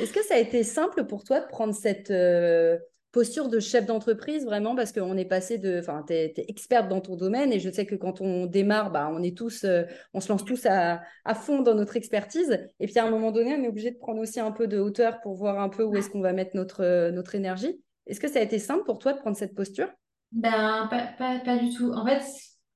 Est-ce 0.00 0.12
que 0.12 0.24
ça 0.24 0.34
a 0.34 0.38
été 0.38 0.62
simple 0.62 1.04
pour 1.04 1.24
toi 1.24 1.40
de 1.40 1.46
prendre 1.46 1.74
cette 1.74 2.10
euh, 2.10 2.78
posture 3.16 3.48
de 3.48 3.60
chef 3.60 3.86
d'entreprise 3.86 4.44
vraiment 4.44 4.76
parce 4.76 4.92
qu'on 4.92 5.16
est 5.16 5.24
passé 5.24 5.56
de, 5.56 5.78
enfin, 5.78 6.04
tu 6.06 6.12
es, 6.12 6.34
experte 6.48 6.86
dans 6.90 7.00
ton 7.00 7.16
domaine 7.16 7.50
et 7.50 7.58
je 7.58 7.70
sais 7.70 7.86
que 7.86 7.94
quand 7.94 8.20
on 8.20 8.44
démarre, 8.44 8.92
bah, 8.92 9.08
on 9.10 9.22
est 9.22 9.34
tous, 9.34 9.64
euh, 9.64 9.84
on 10.12 10.20
se 10.20 10.28
lance 10.28 10.44
tous 10.44 10.66
à, 10.66 11.00
fond 11.34 11.62
dans 11.62 11.74
notre 11.74 11.96
expertise 11.96 12.58
et 12.78 12.86
puis 12.86 12.98
à 12.98 13.06
un 13.06 13.10
moment 13.10 13.32
donné, 13.32 13.56
on 13.58 13.64
est 13.64 13.68
obligé 13.68 13.90
de 13.90 13.96
prendre 13.96 14.20
aussi 14.20 14.38
un 14.38 14.52
peu 14.52 14.66
de 14.66 14.78
hauteur 14.78 15.22
pour 15.22 15.34
voir 15.34 15.58
un 15.60 15.70
peu 15.70 15.82
où 15.82 15.96
est-ce 15.96 16.10
qu'on 16.10 16.20
va 16.20 16.34
mettre 16.34 16.54
notre, 16.54 16.84
euh, 16.84 17.10
notre 17.10 17.34
énergie. 17.34 17.80
Est-ce 18.06 18.20
que 18.20 18.28
ça 18.28 18.38
a 18.38 18.42
été 18.42 18.58
simple 18.58 18.84
pour 18.84 18.98
toi 18.98 19.14
de 19.14 19.18
prendre 19.18 19.36
cette 19.38 19.54
posture? 19.54 19.88
Ben, 20.32 20.86
pas, 20.90 21.08
pas, 21.16 21.38
pas 21.38 21.56
du 21.56 21.70
tout. 21.70 21.92
En 21.92 22.04
fait, 22.04 22.22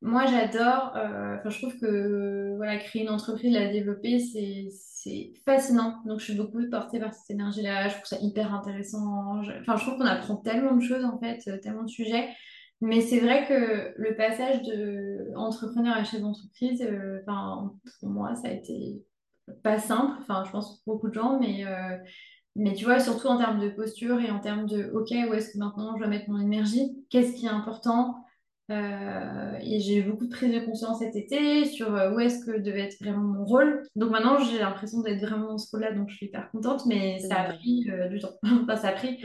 moi, 0.03 0.25
j'adore. 0.27 0.97
Euh, 0.97 1.37
je 1.45 1.59
trouve 1.59 1.79
que 1.79 2.57
voilà, 2.57 2.79
créer 2.79 3.03
une 3.03 3.11
entreprise, 3.11 3.53
la 3.53 3.71
développer, 3.71 4.19
c'est 4.19 5.33
fascinant. 5.45 5.97
Donc, 6.07 6.21
je 6.21 6.25
suis 6.25 6.35
beaucoup 6.35 6.59
portée 6.71 6.99
par 6.99 7.13
cette 7.13 7.31
énergie-là. 7.31 7.89
Je 7.89 7.95
trouve 7.95 8.07
ça 8.07 8.17
hyper 8.21 8.55
intéressant. 8.55 9.43
Je, 9.43 9.53
enfin, 9.61 9.77
je 9.77 9.85
trouve 9.85 9.99
qu'on 9.99 10.07
apprend 10.07 10.37
tellement 10.37 10.75
de 10.75 10.81
choses, 10.81 11.05
en 11.05 11.19
fait, 11.19 11.43
euh, 11.49 11.59
tellement 11.59 11.83
de 11.83 11.91
sujets. 11.91 12.29
Mais 12.81 13.03
c'est 13.03 13.21
vrai 13.21 13.47
que 13.47 13.93
le 13.95 14.17
passage 14.17 14.63
de 14.63 15.37
entrepreneur 15.37 15.95
à 15.95 16.05
chef 16.05 16.23
d'entreprise, 16.23 16.81
euh, 16.83 17.21
pour 17.27 18.09
moi, 18.09 18.35
ça 18.37 18.49
a 18.49 18.53
été 18.53 19.05
pas 19.63 19.79
simple. 19.79 20.17
Enfin, 20.23 20.45
je 20.47 20.51
pense 20.51 20.81
pour 20.85 20.95
beaucoup 20.95 21.09
de 21.09 21.15
gens, 21.15 21.39
mais, 21.39 21.67
mais 22.57 22.73
tu 22.73 22.87
vois, 22.87 23.01
surtout 23.01 23.27
en 23.27 23.37
termes 23.37 23.61
de 23.61 23.69
posture 23.69 24.19
et 24.21 24.31
en 24.31 24.39
termes 24.41 24.67
de 24.67 24.91
OK, 24.95 25.11
où 25.11 25.35
est-ce 25.35 25.53
que 25.53 25.59
maintenant 25.59 25.93
je 25.95 25.99
dois 25.99 26.09
mettre 26.09 26.31
mon 26.31 26.41
énergie? 26.41 26.97
Qu'est-ce 27.11 27.35
qui 27.35 27.45
est 27.45 27.51
important? 27.51 28.25
Euh, 28.71 29.59
et 29.61 29.81
j'ai 29.81 29.97
eu 29.97 30.03
beaucoup 30.03 30.27
de 30.27 30.31
prise 30.31 30.55
de 30.55 30.61
conscience 30.61 31.01
cet 31.01 31.17
été 31.17 31.65
sur 31.65 31.95
euh, 31.95 32.13
où 32.13 32.21
est-ce 32.21 32.45
que 32.45 32.59
devait 32.59 32.83
être 32.83 32.99
vraiment 33.01 33.23
mon 33.23 33.45
rôle. 33.45 33.83
Donc 33.97 34.11
maintenant, 34.11 34.39
j'ai 34.39 34.59
l'impression 34.59 35.01
d'être 35.01 35.21
vraiment 35.21 35.49
dans 35.49 35.59
ce 35.59 35.71
rôle-là, 35.71 35.93
donc 35.93 36.09
je 36.09 36.17
suis 36.17 36.27
hyper 36.27 36.51
contente, 36.51 36.87
mais 36.87 37.19
ça 37.19 37.41
a 37.41 37.53
pris 37.55 37.91
euh, 37.91 38.09
du 38.09 38.21
temps. 38.21 38.35
enfin, 38.63 38.77
ça 38.77 38.89
a 38.89 38.93
pris. 38.93 39.25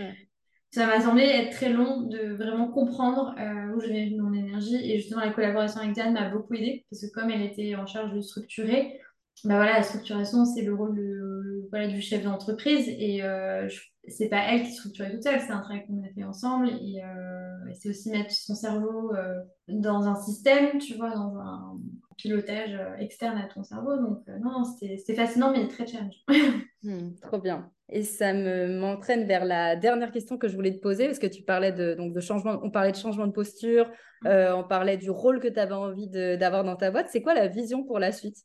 Ça 0.71 0.87
m'a 0.87 0.99
semblé 0.99 1.23
être 1.23 1.51
très 1.51 1.69
long 1.69 2.01
de 2.01 2.33
vraiment 2.33 2.67
comprendre 2.67 3.33
où 3.73 3.79
j'avais 3.79 4.07
mis 4.07 4.19
mon 4.19 4.33
énergie. 4.33 4.75
Et 4.75 4.97
justement, 4.97 5.21
la 5.21 5.31
collaboration 5.31 5.79
avec 5.79 5.93
Diane 5.93 6.11
m'a 6.11 6.27
beaucoup 6.27 6.53
aidée, 6.53 6.85
parce 6.89 7.01
que 7.01 7.11
comme 7.13 7.29
elle 7.29 7.43
était 7.43 7.75
en 7.75 7.85
charge 7.85 8.13
de 8.13 8.19
structurer, 8.19 8.99
bah 9.45 9.55
voilà, 9.55 9.73
la 9.73 9.83
structuration, 9.83 10.43
c'est 10.43 10.63
le 10.63 10.75
rôle 10.75 10.97
de, 10.97 11.65
voilà, 11.69 11.87
du 11.87 12.01
chef 12.01 12.23
d'entreprise. 12.23 12.89
Et 12.89 13.19
je 13.19 13.79
c'est 14.07 14.29
pas 14.29 14.41
elle 14.49 14.63
qui 14.63 14.71
structurait 14.71 15.11
toute 15.11 15.23
seule, 15.23 15.39
c'est 15.39 15.51
un 15.51 15.59
travail 15.59 15.85
qu'on 15.85 16.01
a 16.03 16.09
fait 16.13 16.23
ensemble. 16.23 16.69
Et, 16.69 17.01
euh, 17.03 17.73
c'est 17.73 17.89
aussi 17.89 18.09
mettre 18.09 18.31
son 18.31 18.55
cerveau 18.55 19.13
euh, 19.15 19.41
dans 19.67 20.07
un 20.07 20.15
système, 20.15 20.77
tu 20.77 20.95
vois, 20.95 21.11
dans 21.11 21.37
un 21.37 21.77
pilotage 22.17 22.73
euh, 22.73 22.95
externe 22.97 23.37
à 23.37 23.47
ton 23.47 23.63
cerveau. 23.63 23.97
Donc, 23.97 24.19
non, 24.41 24.63
c'était 24.63 25.15
fascinant, 25.15 25.51
mais 25.51 25.67
très 25.67 25.87
challenge. 25.87 26.15
Hmm, 26.83 27.15
trop 27.19 27.39
bien. 27.39 27.71
Et 27.89 28.03
ça 28.03 28.31
me 28.31 28.79
m'entraîne 28.79 29.25
vers 29.25 29.43
la 29.43 29.75
dernière 29.75 30.11
question 30.11 30.37
que 30.37 30.47
je 30.47 30.55
voulais 30.55 30.75
te 30.75 30.79
poser, 30.79 31.07
parce 31.07 31.17
que 31.17 31.25
tu 31.25 31.41
parlais 31.41 31.71
de, 31.71 31.95
donc 31.95 32.13
de 32.13 32.19
changement, 32.19 32.59
on 32.61 32.69
parlait 32.69 32.91
de 32.91 32.95
changement 32.95 33.25
de 33.25 33.31
posture, 33.31 33.89
mm. 34.21 34.27
on 34.55 34.63
parlait 34.63 34.97
du 34.97 35.09
rôle 35.09 35.39
que 35.39 35.47
tu 35.47 35.59
avais 35.59 35.73
envie 35.73 36.07
d'avoir 36.09 36.63
dans 36.63 36.75
ta 36.75 36.91
boîte. 36.91 37.07
C'est 37.09 37.23
quoi 37.23 37.33
la 37.33 37.47
vision 37.47 37.83
pour 37.83 37.97
la 37.97 38.11
suite? 38.11 38.37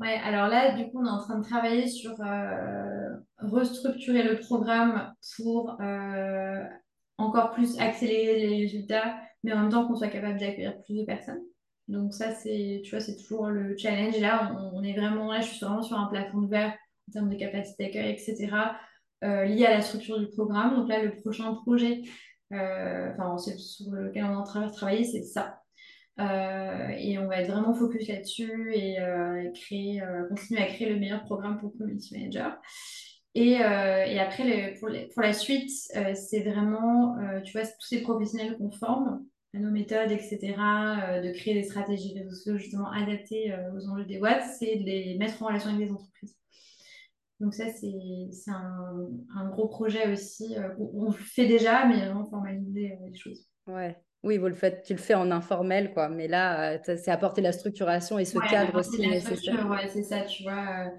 Ouais, 0.00 0.20
alors 0.22 0.48
là, 0.48 0.72
du 0.76 0.90
coup, 0.90 1.00
on 1.00 1.06
est 1.06 1.10
en 1.10 1.18
train 1.20 1.38
de 1.38 1.44
travailler 1.44 1.86
sur 1.88 2.12
euh, 2.20 3.16
restructurer 3.38 4.22
le 4.22 4.38
programme 4.40 5.14
pour 5.36 5.80
euh, 5.80 6.62
encore 7.16 7.52
plus 7.52 7.78
accélérer 7.80 8.46
les 8.46 8.56
résultats, 8.58 9.16
mais 9.42 9.54
en 9.54 9.60
même 9.60 9.70
temps 9.70 9.86
qu'on 9.88 9.96
soit 9.96 10.08
capable 10.08 10.38
d'accueillir 10.38 10.82
plus 10.82 10.96
de 10.98 11.04
personnes. 11.04 11.40
Donc 11.88 12.12
ça, 12.12 12.32
c'est, 12.32 12.82
tu 12.84 12.90
vois, 12.90 13.00
c'est 13.00 13.16
toujours 13.16 13.46
le 13.46 13.74
challenge. 13.78 14.18
Là, 14.20 14.54
on, 14.74 14.82
est 14.82 14.92
vraiment, 14.92 15.32
là, 15.32 15.40
je 15.40 15.48
suis 15.48 15.64
vraiment 15.64 15.82
sur 15.82 15.98
un 15.98 16.08
plafond 16.08 16.42
de 16.42 16.48
verre 16.50 16.74
en 17.08 17.12
termes 17.12 17.30
de 17.30 17.36
capacité 17.36 17.84
d'accueil, 17.84 18.10
etc., 18.10 18.76
euh, 19.24 19.44
lié 19.46 19.64
à 19.64 19.70
la 19.70 19.80
structure 19.80 20.18
du 20.18 20.28
programme. 20.28 20.76
Donc 20.76 20.88
là, 20.90 21.02
le 21.02 21.20
prochain 21.22 21.54
projet, 21.54 22.02
enfin, 22.50 23.38
sur 23.38 23.90
lequel 23.92 24.24
on 24.24 24.32
est 24.32 24.36
en 24.36 24.44
train 24.44 24.66
de 24.66 24.72
travailler, 24.72 25.04
c'est 25.04 25.22
ça. 25.22 25.58
Euh, 26.18 26.88
et 26.96 27.18
on 27.18 27.26
va 27.26 27.42
être 27.42 27.50
vraiment 27.50 27.74
focus 27.74 28.08
là-dessus 28.08 28.72
et 28.74 28.96
créer, 29.54 30.02
continuer 30.28 30.60
à 30.60 30.66
créer 30.66 30.88
le 30.88 30.98
meilleur 30.98 31.24
programme 31.24 31.58
pour 31.58 31.76
community 31.76 32.16
manager. 32.16 32.56
Et, 33.34 33.56
après, 33.56 34.74
pour, 34.80 35.22
la 35.22 35.32
suite, 35.32 35.70
c'est 35.70 36.42
vraiment, 36.42 37.16
tu 37.44 37.52
vois, 37.52 37.66
tous 37.66 37.86
ces 37.86 38.02
professionnels 38.02 38.56
qu'on 38.56 38.70
forme, 38.70 39.26
nos 39.58 39.70
méthodes, 39.70 40.12
etc., 40.12 40.38
euh, 40.40 41.20
de 41.22 41.32
créer 41.32 41.54
des 41.54 41.62
stratégies 41.62 42.18
réseaux 42.18 42.30
sociaux 42.30 42.56
justement 42.56 42.90
adaptées 42.90 43.52
euh, 43.52 43.72
aux 43.74 43.88
enjeux 43.88 44.04
des 44.04 44.18
boîtes, 44.18 44.44
c'est 44.58 44.76
de 44.76 44.84
les 44.84 45.16
mettre 45.18 45.42
en 45.42 45.46
relation 45.46 45.70
avec 45.70 45.86
des 45.86 45.92
entreprises. 45.92 46.36
Donc 47.40 47.52
ça, 47.52 47.64
c'est 47.68 48.50
un, 48.50 49.08
un, 49.36 49.48
gros 49.50 49.68
projet 49.68 50.10
aussi. 50.10 50.56
Euh, 50.56 50.70
on, 50.78 51.06
le 51.06 51.12
fait 51.12 51.46
déjà, 51.46 51.86
mais 51.86 51.96
vraiment 51.96 52.24
formaliser 52.24 52.96
les 53.04 53.14
choses. 53.14 53.46
Ouais. 53.66 53.96
Oui, 54.26 54.38
vous 54.38 54.48
le 54.48 54.54
faites, 54.54 54.82
tu 54.82 54.92
le 54.92 54.98
fais 54.98 55.14
en 55.14 55.30
informel, 55.30 55.92
quoi. 55.92 56.08
Mais 56.08 56.26
là, 56.26 56.82
c'est 56.82 57.10
apporter 57.12 57.40
la 57.40 57.52
structuration 57.52 58.18
et 58.18 58.24
ce 58.24 58.38
cadre 58.50 58.76
aussi 58.80 59.00
nécessaire. 59.08 59.68
Ouais, 59.70 59.86
c'est 59.86 60.02
ça, 60.02 60.22
tu 60.22 60.42
vois. 60.42 60.90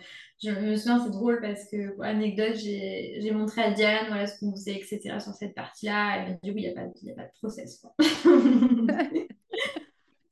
Je 0.42 0.52
me 0.52 0.78
souviens, 0.78 1.04
c'est 1.04 1.12
drôle 1.12 1.42
parce 1.42 1.66
que, 1.70 2.02
anecdote, 2.02 2.56
j'ai 2.56 3.32
montré 3.34 3.64
à 3.64 3.72
Diane 3.72 4.06
voilà, 4.08 4.28
ce 4.28 4.40
qu'on 4.40 4.52
faisait, 4.52 4.76
etc. 4.76 5.20
sur 5.20 5.34
cette 5.34 5.56
partie-là. 5.56 6.20
Elle 6.20 6.30
m'a 6.32 6.38
dit 6.42 6.52
oui, 6.52 6.62
il 6.62 6.62
n'y 6.62 6.70
a, 6.70 6.74
pas, 6.74 6.84
a 6.84 7.16
pas 7.16 7.24
de 7.24 7.38
process. 7.42 7.86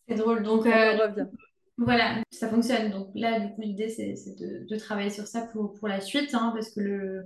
c'est 0.08 0.16
drôle. 0.16 0.44
Donc, 0.44 0.66
euh, 0.66 1.26
voilà, 1.78 2.22
ça 2.32 2.48
fonctionne. 2.48 2.92
Donc 2.92 3.10
là, 3.14 3.42
du 3.42 3.54
coup, 3.56 3.62
l'idée, 3.62 3.90
c'est 3.90 4.16
de, 4.40 4.66
de, 4.70 4.76
travailler 4.78 5.10
sur 5.10 5.28
ça 5.28 5.42
pour, 5.52 5.74
pour 5.74 5.90
la 5.90 6.00
suite 6.00 6.34
hein, 6.34 6.52
parce 6.56 6.70
que 6.70 6.80
le, 6.80 7.26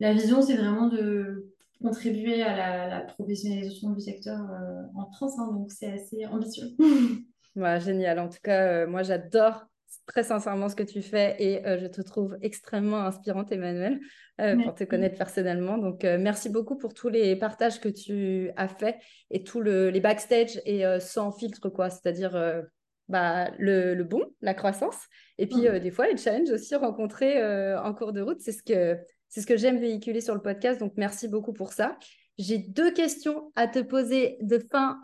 la 0.00 0.14
vision, 0.14 0.40
c'est 0.40 0.56
vraiment 0.56 0.88
de 0.88 1.53
contribuer 1.80 2.42
à 2.42 2.88
la, 2.88 3.00
professionnalisation 3.00 3.90
du 3.90 4.00
secteur 4.00 4.38
euh, 4.40 4.82
en 4.96 5.10
France. 5.12 5.38
Hein, 5.38 5.52
donc, 5.52 5.70
c'est 5.70 5.92
assez 5.92 6.26
ambitieux. 6.26 6.68
ouais, 7.56 7.80
génial. 7.80 8.18
En 8.18 8.28
tout 8.28 8.38
cas, 8.42 8.66
euh, 8.66 8.86
moi, 8.86 9.02
j'adore 9.02 9.66
très 10.06 10.24
sincèrement 10.24 10.68
ce 10.68 10.76
que 10.76 10.82
tu 10.82 11.02
fais 11.02 11.36
et 11.38 11.66
euh, 11.66 11.78
je 11.78 11.86
te 11.86 12.02
trouve 12.02 12.36
extrêmement 12.42 13.02
inspirante, 13.02 13.52
Emmanuel, 13.52 14.00
euh, 14.40 14.56
pour 14.62 14.74
te 14.74 14.84
connaître 14.84 15.16
personnellement. 15.16 15.78
Donc, 15.78 16.04
euh, 16.04 16.18
merci 16.18 16.48
beaucoup 16.50 16.76
pour 16.76 16.94
tous 16.94 17.08
les 17.08 17.36
partages 17.36 17.80
que 17.80 17.88
tu 17.88 18.50
as 18.56 18.68
faits 18.68 18.96
et 19.30 19.42
tous 19.42 19.60
le, 19.60 19.90
les 19.90 20.00
backstage 20.00 20.60
et 20.66 20.84
sans 21.00 21.32
filtre, 21.32 21.68
quoi. 21.68 21.90
C'est-à-dire 21.90 22.62
bah, 23.08 23.50
le, 23.58 23.94
le, 23.94 24.04
bon, 24.04 24.22
la 24.40 24.54
croissance, 24.54 24.98
et 25.38 25.46
puis 25.46 25.62
des 25.80 25.90
fois 25.90 26.06
les 26.06 26.16
challenges 26.16 26.50
aussi 26.50 26.74
rencontrés 26.74 27.42
en 27.76 27.94
cours 27.94 28.12
de 28.12 28.20
route. 28.20 28.40
C'est 28.40 28.52
ce 28.52 28.62
que, 28.62 28.98
c'est 29.34 29.40
ce 29.40 29.46
que 29.48 29.56
j'aime 29.56 29.78
véhiculer 29.78 30.20
sur 30.20 30.32
le 30.32 30.40
podcast. 30.40 30.78
Donc, 30.78 30.92
merci 30.96 31.26
beaucoup 31.26 31.52
pour 31.52 31.72
ça. 31.72 31.98
J'ai 32.38 32.58
deux 32.58 32.92
questions 32.92 33.50
à 33.56 33.66
te 33.66 33.80
poser 33.80 34.38
de 34.40 34.60
fin 34.60 35.00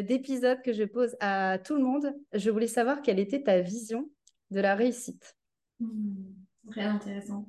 d'épisode 0.00 0.62
que 0.62 0.72
je 0.72 0.84
pose 0.84 1.14
à 1.20 1.58
tout 1.58 1.76
le 1.76 1.82
monde. 1.82 2.14
Je 2.32 2.50
voulais 2.50 2.68
savoir 2.68 3.02
quelle 3.02 3.18
était 3.18 3.42
ta 3.42 3.60
vision 3.60 4.08
de 4.50 4.60
la 4.60 4.74
réussite 4.76 5.36
hmm, 5.80 6.32
Très 6.70 6.84
intéressant. 6.84 7.48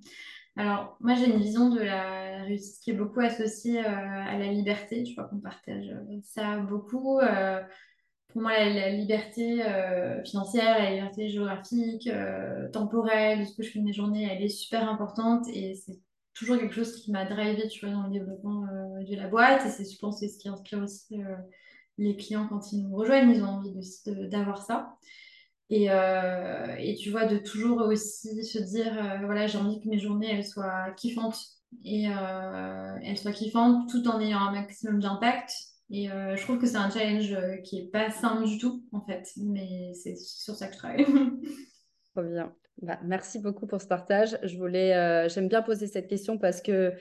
Alors, 0.58 0.98
moi, 1.00 1.16
j'ai 1.16 1.28
une 1.28 1.40
vision 1.40 1.70
de 1.70 1.80
la 1.80 2.44
réussite 2.44 2.84
qui 2.84 2.92
est 2.92 2.96
beaucoup 2.96 3.22
associée 3.22 3.80
euh, 3.80 3.86
à 3.88 4.38
la 4.38 4.48
liberté. 4.48 5.06
Je 5.06 5.14
crois 5.14 5.30
qu'on 5.30 5.40
partage 5.40 5.88
euh, 5.88 6.20
ça 6.24 6.58
beaucoup. 6.58 7.22
Euh, 7.22 7.62
pour 8.28 8.42
moi, 8.42 8.52
la, 8.52 8.90
liberté 8.90 9.64
financière, 10.26 10.78
la 10.78 10.92
liberté 10.92 11.30
géographique, 11.30 12.10
temporelle, 12.74 13.48
ce 13.48 13.56
que 13.56 13.64
je 13.64 13.72
fais 13.72 13.80
de 13.80 13.86
mes 13.86 13.94
journées, 13.94 14.28
elle 14.30 14.44
est 14.44 14.50
super 14.50 14.88
importante 14.90 15.48
et 15.48 15.76
c'est 15.76 15.98
toujours 16.38 16.58
quelque 16.58 16.76
chose 16.76 16.96
qui 16.96 17.12
m'a 17.12 17.26
drivé, 17.26 17.64
dans 17.84 18.04
le 18.04 18.12
développement 18.12 18.62
de 18.62 19.16
la 19.16 19.28
boîte. 19.28 19.66
Et 19.66 19.70
c'est, 19.70 19.92
je 19.92 19.98
pense, 20.00 20.20
c'est 20.20 20.28
ce 20.28 20.38
qui 20.38 20.50
inspire 20.50 20.84
aussi 20.84 21.18
les 21.98 22.16
clients 22.16 22.48
quand 22.48 22.72
ils 22.72 22.84
nous 22.84 22.96
rejoignent. 22.96 23.32
Ils 23.32 23.44
ont 23.44 23.48
envie 23.48 23.74
d'avoir 24.30 24.64
ça. 24.64 24.98
Et, 25.70 25.92
euh, 25.92 26.76
et, 26.78 26.96
tu 26.96 27.12
vois, 27.12 27.26
de 27.26 27.38
toujours 27.38 27.82
aussi 27.82 28.44
se 28.44 28.60
dire, 28.60 28.98
euh, 28.98 29.26
voilà, 29.26 29.48
j'ai 29.48 29.58
envie 29.58 29.82
que 29.82 29.90
mes 29.90 30.00
journées, 30.00 30.32
elles 30.32 30.46
soient 30.46 30.92
kiffantes. 30.96 31.40
Et 31.84 32.08
euh, 32.10 32.96
elles 33.04 33.18
soient 33.18 33.34
kiffantes 33.34 33.90
tout 33.90 34.08
en 34.08 34.22
ayant 34.22 34.40
un 34.40 34.52
maximum 34.52 35.00
d'impact. 35.00 35.52
Et 35.90 36.08
je 36.08 36.42
trouve 36.42 36.60
que 36.60 36.68
c'est 36.68 36.76
un 36.76 36.90
challenge 36.90 37.34
qui 37.64 37.78
n'est 37.78 37.88
pas 37.88 38.10
simple 38.10 38.46
du 38.46 38.58
tout, 38.58 38.84
en 38.92 39.02
fait. 39.02 39.26
Mais 39.38 39.94
c'est 39.94 40.18
sur 40.18 40.54
ça 40.56 40.68
que 40.68 40.74
je 40.74 40.78
travaille. 40.78 41.06
Bah, 42.82 43.00
merci 43.04 43.40
beaucoup 43.40 43.68
pour 43.68 43.82
ce 43.82 43.88
partage. 43.88 44.38
Je 44.44 44.58
voulais, 44.58 45.28
j'aime 45.30 45.48
bien 45.48 45.62
poser 45.62 45.88
cette 45.88 46.08
question 46.08 46.38
parce 46.38 46.62
que 46.62 46.94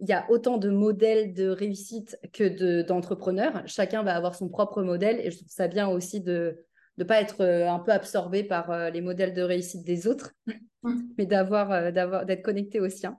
il 0.00 0.08
y 0.08 0.12
a 0.12 0.30
autant 0.30 0.58
de 0.58 0.68
modèles 0.68 1.32
de 1.32 1.48
réussite 1.48 2.18
que 2.32 2.82
d'entrepreneurs. 2.82 3.62
Chacun 3.66 4.02
va 4.02 4.14
avoir 4.14 4.34
son 4.34 4.48
propre 4.48 4.82
modèle 4.82 5.20
et 5.20 5.30
je 5.30 5.38
trouve 5.38 5.48
ça 5.48 5.68
bien 5.68 5.88
aussi 5.88 6.20
de, 6.20 6.66
de 6.98 7.04
pas 7.04 7.20
être 7.20 7.42
euh, 7.42 7.68
un 7.68 7.78
peu 7.78 7.92
absorbé 7.92 8.44
par 8.44 8.70
euh, 8.70 8.90
les 8.90 9.00
modèles 9.00 9.34
de 9.34 9.42
réussite 9.42 9.84
des 9.84 10.06
autres, 10.06 10.32
mais 11.18 11.26
d'avoir, 11.26 11.72
euh, 11.72 11.90
d'avoir, 11.90 12.26
d'être 12.26 12.42
connecté 12.42 12.80
au 12.80 12.88
sien. 12.88 13.18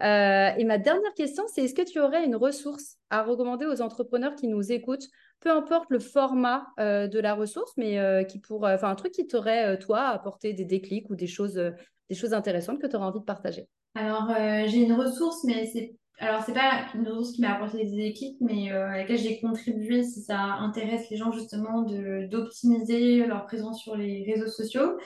et 0.00 0.64
ma 0.64 0.78
dernière 0.78 1.14
question, 1.14 1.44
c'est 1.52 1.64
est-ce 1.64 1.74
que 1.74 1.88
tu 1.88 2.00
aurais 2.00 2.24
une 2.24 2.36
ressource 2.36 2.96
à 3.10 3.22
recommander 3.22 3.66
aux 3.66 3.80
entrepreneurs 3.80 4.34
qui 4.34 4.48
nous 4.48 4.72
écoutent, 4.72 5.08
peu 5.40 5.50
importe 5.50 5.90
le 5.90 5.98
format 5.98 6.66
de 6.78 7.18
la 7.20 7.34
ressource, 7.34 7.72
mais 7.76 8.26
qui 8.28 8.38
pour, 8.38 8.64
enfin 8.64 8.88
un 8.88 8.94
truc 8.94 9.12
qui 9.12 9.26
t'aurait 9.26 9.78
toi 9.78 10.08
apporté 10.08 10.52
des 10.52 10.64
déclics 10.64 11.08
ou 11.10 11.14
des 11.14 11.26
choses, 11.26 11.54
des 11.54 12.14
choses 12.14 12.32
intéressantes 12.32 12.80
que 12.80 12.86
tu 12.86 12.96
aurais 12.96 13.06
envie 13.06 13.20
de 13.20 13.24
partager. 13.24 13.68
Alors 13.94 14.30
j'ai 14.66 14.82
une 14.82 14.94
ressource, 14.94 15.44
mais 15.44 15.66
c'est 15.66 15.94
alors, 16.18 16.42
c'est 16.44 16.54
pas 16.54 16.86
une 16.94 17.06
ressource 17.06 17.32
qui 17.32 17.42
m'a 17.42 17.54
apporté 17.54 17.84
des 17.84 18.06
équipes, 18.06 18.38
mais 18.40 18.72
euh, 18.72 18.88
à 18.88 18.96
laquelle 18.96 19.18
j'ai 19.18 19.38
contribué 19.38 20.02
si 20.02 20.22
ça 20.22 20.38
intéresse 20.38 21.10
les 21.10 21.18
gens 21.18 21.30
justement 21.30 21.82
d'optimiser 21.82 23.26
leur 23.26 23.44
présence 23.44 23.82
sur 23.82 23.96
les 23.96 24.24
réseaux 24.24 24.50
sociaux. 24.50 24.96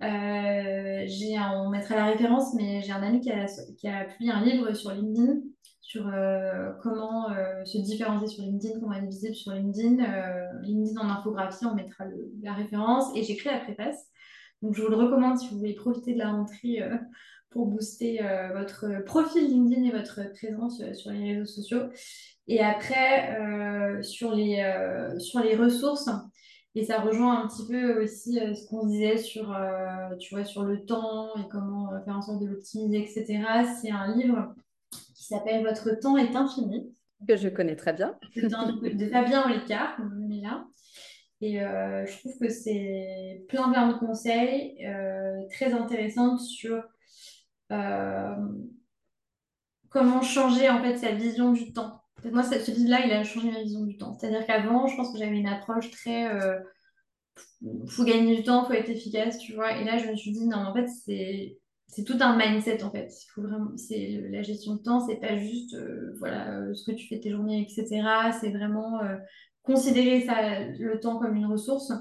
Euh, 0.00 1.04
j'ai 1.06 1.36
on 1.54 1.68
mettra 1.68 1.96
la 1.96 2.06
référence, 2.06 2.54
mais 2.54 2.80
j'ai 2.82 2.92
un 2.92 3.02
ami 3.02 3.20
qui 3.20 3.30
a, 3.30 3.46
qui 3.76 3.88
a 3.88 4.04
publié 4.04 4.30
un 4.30 4.42
livre 4.42 4.72
sur 4.72 4.92
LinkedIn 4.92 5.40
sur 5.88 6.06
euh, 6.06 6.70
comment 6.82 7.28
se 7.64 7.78
différencier 7.78 8.28
sur 8.28 8.44
LinkedIn, 8.44 8.78
comment 8.78 8.92
être 8.92 9.08
visible 9.08 9.34
sur 9.34 9.52
LinkedIn. 9.52 10.04
LinkedIn 10.62 11.00
en 11.00 11.08
infographie, 11.08 11.64
on 11.64 11.74
mettra 11.74 12.04
la 12.42 12.52
référence. 12.52 13.06
Et 13.16 13.22
créé 13.36 13.52
la 13.52 13.60
préface. 13.60 14.06
Donc 14.60 14.74
je 14.74 14.82
vous 14.82 14.88
le 14.88 14.96
recommande 14.96 15.38
si 15.38 15.48
vous 15.48 15.58
voulez 15.58 15.74
profiter 15.74 16.12
de 16.12 16.18
la 16.18 16.32
rentrée 16.32 16.82
pour 17.50 17.66
booster 17.66 18.22
euh, 18.22 18.52
votre 18.52 19.04
profil 19.04 19.48
LinkedIn 19.48 19.84
et 19.84 19.90
votre 19.90 20.20
présence 20.34 20.80
euh, 20.82 20.92
sur 20.92 21.10
les 21.10 21.32
réseaux 21.32 21.46
sociaux. 21.46 21.84
Et 22.46 22.60
après, 22.60 23.38
euh, 23.40 24.02
sur, 24.02 24.34
les, 24.34 24.62
sur 25.18 25.40
les 25.40 25.54
ressources, 25.54 26.08
et 26.74 26.84
ça 26.84 27.00
rejoint 27.00 27.42
un 27.42 27.48
petit 27.48 27.66
peu 27.66 28.02
aussi 28.02 28.38
ce 28.38 28.66
qu'on 28.68 28.86
disait 28.86 29.18
sur, 29.18 29.54
tu 30.18 30.34
vois, 30.34 30.44
sur 30.44 30.62
le 30.62 30.86
temps 30.86 31.34
et 31.36 31.48
comment 31.50 31.90
faire 32.04 32.16
en 32.16 32.22
sorte 32.22 32.40
de 32.40 32.46
l'optimiser, 32.46 33.02
etc. 33.02 33.42
C'est 33.82 33.90
un 33.90 34.16
livre 34.16 34.54
qui 35.28 35.34
s'appelle 35.34 35.62
Votre 35.62 35.98
temps 35.98 36.16
est 36.16 36.34
infini. 36.34 36.94
Que 37.26 37.36
je 37.36 37.48
connais 37.48 37.76
très 37.76 37.92
bien. 37.92 38.18
de, 38.36 39.08
Fabien 39.10 39.44
Olicard, 39.44 39.98
là. 40.42 40.64
Et 41.40 41.58
je 41.58 42.18
trouve 42.18 42.38
que 42.38 42.48
c'est 42.48 43.44
plein 43.48 43.70
plein 43.70 43.88
de 43.88 43.98
conseils 43.98 44.84
très 45.50 45.72
intéressants 45.72 46.38
sur 46.38 46.82
euh, 47.72 48.36
comment 49.90 50.22
changer 50.22 50.68
en 50.68 50.82
fait 50.82 50.96
sa 50.96 51.12
vision 51.12 51.52
du 51.52 51.72
temps. 51.72 52.02
Moi, 52.24 52.42
ce 52.42 52.70
livre-là, 52.70 53.06
il 53.06 53.12
a 53.12 53.22
changé 53.22 53.50
ma 53.50 53.62
vision 53.62 53.84
du 53.84 53.96
temps. 53.96 54.14
C'est-à-dire 54.14 54.44
qu'avant, 54.46 54.86
je 54.86 54.96
pense 54.96 55.12
que 55.12 55.18
j'avais 55.18 55.38
une 55.38 55.46
approche 55.46 55.90
très 55.90 56.28
euh, 56.28 56.58
faut 57.86 58.04
gagner 58.04 58.36
du 58.36 58.42
temps, 58.42 58.64
faut 58.64 58.72
être 58.72 58.88
efficace, 58.88 59.38
tu 59.38 59.54
vois. 59.54 59.76
Et 59.76 59.84
là, 59.84 59.98
je 59.98 60.08
me 60.08 60.16
suis 60.16 60.32
dit, 60.32 60.46
non, 60.46 60.58
en 60.58 60.74
fait, 60.74 60.88
c'est 60.88 61.58
c'est 61.88 62.04
tout 62.04 62.16
un 62.20 62.36
mindset 62.36 62.82
en 62.84 62.90
fait. 62.90 63.12
Faut 63.34 63.42
vraiment, 63.42 63.76
c'est 63.76 64.22
la 64.30 64.42
gestion 64.42 64.76
de 64.76 64.82
temps, 64.82 65.00
c'est 65.00 65.16
pas 65.16 65.36
juste 65.36 65.74
euh, 65.74 66.14
voilà 66.18 66.52
euh, 66.52 66.74
ce 66.74 66.88
que 66.88 66.96
tu 66.96 67.08
fais 67.08 67.18
tes 67.18 67.30
journées, 67.30 67.62
etc. 67.62 68.30
C'est 68.40 68.50
vraiment 68.50 69.00
considérer 69.62 70.22
ça, 70.22 70.60
le 70.60 71.00
temps 71.00 71.18
comme 71.18 71.34
une 71.34 71.46
ressource 71.46 71.92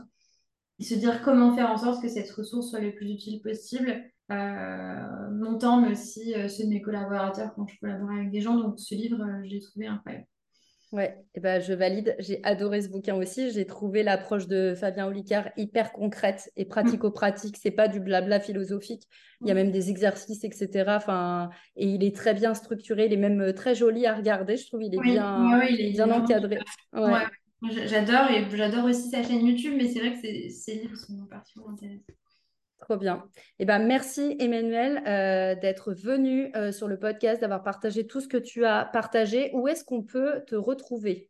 et 0.80 0.84
se 0.84 0.94
dire 0.94 1.22
comment 1.24 1.56
faire 1.56 1.72
en 1.72 1.78
sorte 1.78 2.02
que 2.02 2.08
cette 2.08 2.30
ressource 2.32 2.70
soit 2.70 2.80
le 2.80 2.94
plus 2.94 3.10
utile 3.12 3.42
possible 3.42 4.04
euh, 4.32 5.32
mon 5.32 5.58
temps, 5.58 5.82
mais 5.82 5.92
aussi 5.92 6.34
euh, 6.36 6.50
ceux 6.50 6.66
de 6.66 6.70
mes 6.70 6.82
collaborateurs 6.82 7.54
quand 7.56 7.66
je 7.68 7.80
collabore 7.80 8.12
avec 8.12 8.30
des 8.30 8.42
gens. 8.42 8.56
Donc 8.56 8.80
ce 8.80 8.94
livre, 8.94 9.22
euh, 9.22 9.44
je 9.46 9.50
l'ai 9.50 9.62
trouvé 9.62 9.88
incroyable. 9.88 10.28
Ouais, 10.94 11.18
et 11.36 11.42
ben, 11.42 11.62
je 11.62 11.74
valide. 11.74 12.16
J'ai 12.20 12.40
adoré 12.44 12.82
ce 12.82 12.88
bouquin 12.88 13.16
aussi. 13.16 13.52
J'ai 13.52 13.66
trouvé 13.66 14.04
l'approche 14.04 14.48
de 14.48 14.74
Fabien 14.74 15.08
Olicard 15.08 15.50
hyper 15.58 15.92
concrète 15.92 16.50
et 16.56 16.64
pratico-pratique. 16.64 17.58
C'est 17.62 17.72
pas 17.72 17.90
du 17.90 18.00
blabla 18.00 18.40
philosophique. 18.40 19.04
Il 19.42 19.48
y 19.48 19.52
a 19.52 19.54
même 19.54 19.72
des 19.72 19.90
exercices, 19.90 20.46
etc. 20.46 20.86
Enfin, 20.96 21.50
et 21.76 21.88
il 21.88 22.04
est 22.06 22.16
très 22.16 22.34
bien 22.34 22.54
structuré. 22.54 23.08
Il 23.08 23.14
est 23.14 23.18
même 23.18 23.54
très 23.54 23.76
joli 23.76 24.06
à 24.06 24.16
regarder. 24.16 24.56
Je 24.56 24.66
trouve 24.68 24.82
il 24.82 24.96
est 24.96 25.02
bien, 25.02 25.62
il 25.70 25.82
est 25.82 25.92
bien 25.92 26.10
encadré. 26.10 26.60
Ouais. 26.94 27.24
J'adore 27.86 28.30
et 28.32 28.46
j'adore 28.56 28.86
aussi 28.86 29.10
sa 29.10 29.24
chaîne 29.24 29.46
YouTube, 29.46 29.74
mais 29.76 29.88
c'est 29.88 30.00
vrai 30.00 30.14
que 30.14 30.20
ces 30.22 30.74
livres 30.74 30.96
sont 30.96 31.26
particulièrement 31.30 31.74
intéressants. 31.74 32.04
Trop 32.80 32.98
bien. 32.98 33.28
Eh 33.60 33.66
ben, 33.66 33.80
merci 33.80 34.36
Emmanuel 34.40 35.02
euh, 35.08 35.60
d'être 35.60 35.94
venu 35.94 36.52
euh, 36.56 36.72
sur 36.72 36.88
le 36.88 37.00
podcast, 37.00 37.42
d'avoir 37.42 37.64
partagé 37.64 38.06
tout 38.06 38.22
ce 38.22 38.28
que 38.28 38.38
tu 38.38 38.66
as 38.66 38.86
partagé. 38.86 39.50
Où 39.54 39.68
est-ce 39.68 39.84
qu'on 39.84 40.04
peut 40.04 40.44
te 40.46 40.56
retrouver? 40.56 41.30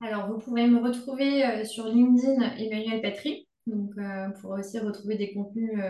Alors, 0.00 0.28
vous 0.28 0.38
pouvez 0.38 0.66
me 0.66 0.80
retrouver 0.80 1.46
euh, 1.46 1.64
sur 1.64 1.86
LinkedIn 1.86 2.42
Emmanuel 2.58 3.00
Patry. 3.00 3.48
Donc, 3.68 3.92
pour 4.40 4.50
aussi 4.50 4.80
retrouver 4.80 5.14
des 5.14 5.32
contenus 5.32 5.80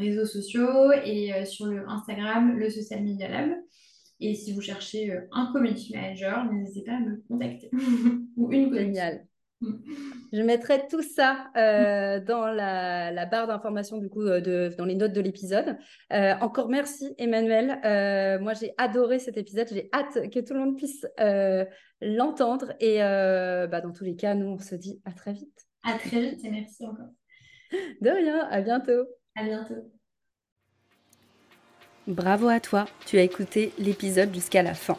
réseaux 0.00 0.26
sociaux 0.26 0.90
et 1.04 1.44
sur 1.46 1.66
le 1.66 1.88
Instagram, 1.88 2.58
le 2.58 2.68
Social 2.68 3.04
Media 3.04 3.28
Lab. 3.28 3.52
Et 4.18 4.34
si 4.34 4.52
vous 4.52 4.60
cherchez 4.60 5.16
un 5.30 5.52
community 5.52 5.94
manager, 5.94 6.52
n'hésitez 6.52 6.84
pas 6.84 6.96
à 6.96 6.98
me 6.98 7.22
contacter. 7.28 7.70
Ou 8.36 8.50
une 8.50 8.74
Génial. 8.74 9.28
Je 10.32 10.42
mettrai 10.42 10.86
tout 10.88 11.02
ça 11.02 11.50
euh, 11.56 12.20
dans 12.20 12.46
la, 12.46 13.26
barre 13.26 13.46
d'information 13.46 13.98
du 13.98 14.08
coup 14.08 14.22
euh, 14.22 14.70
dans 14.76 14.84
les 14.84 14.94
notes 14.94 15.12
de 15.12 15.20
l'épisode. 15.20 15.76
Euh, 16.12 16.34
encore 16.40 16.68
merci 16.68 17.14
Emmanuel. 17.18 17.78
moi 18.40 18.54
j'ai 18.54 18.72
adoré 18.78 19.18
cet 19.18 19.36
épisode. 19.36 19.68
J'ai 19.72 19.88
hâte 19.92 20.30
que 20.30 20.40
tout 20.40 20.54
le 20.54 20.60
monde 20.60 20.76
puisse 20.76 21.06
l'entendre. 22.00 22.72
Et 22.80 22.98
bah, 22.98 23.80
dans 23.80 23.92
tous 23.92 24.04
les 24.04 24.16
cas, 24.16 24.34
nous 24.34 24.46
on 24.46 24.58
se 24.58 24.74
dit 24.74 25.00
à 25.04 25.12
très 25.12 25.32
vite. 25.32 25.66
À 25.82 25.98
très 25.98 26.20
vite 26.20 26.44
et 26.44 26.50
merci 26.50 26.86
encore. 26.86 27.08
De 28.00 28.10
rien. 28.10 28.46
À 28.50 28.60
bientôt. 28.60 29.06
À 29.36 29.44
bientôt. 29.44 29.90
Bravo 32.06 32.48
à 32.48 32.60
toi. 32.60 32.86
Tu 33.06 33.18
as 33.18 33.22
écouté 33.22 33.72
l'épisode 33.78 34.34
jusqu'à 34.34 34.62
la 34.62 34.74
fin. 34.74 34.98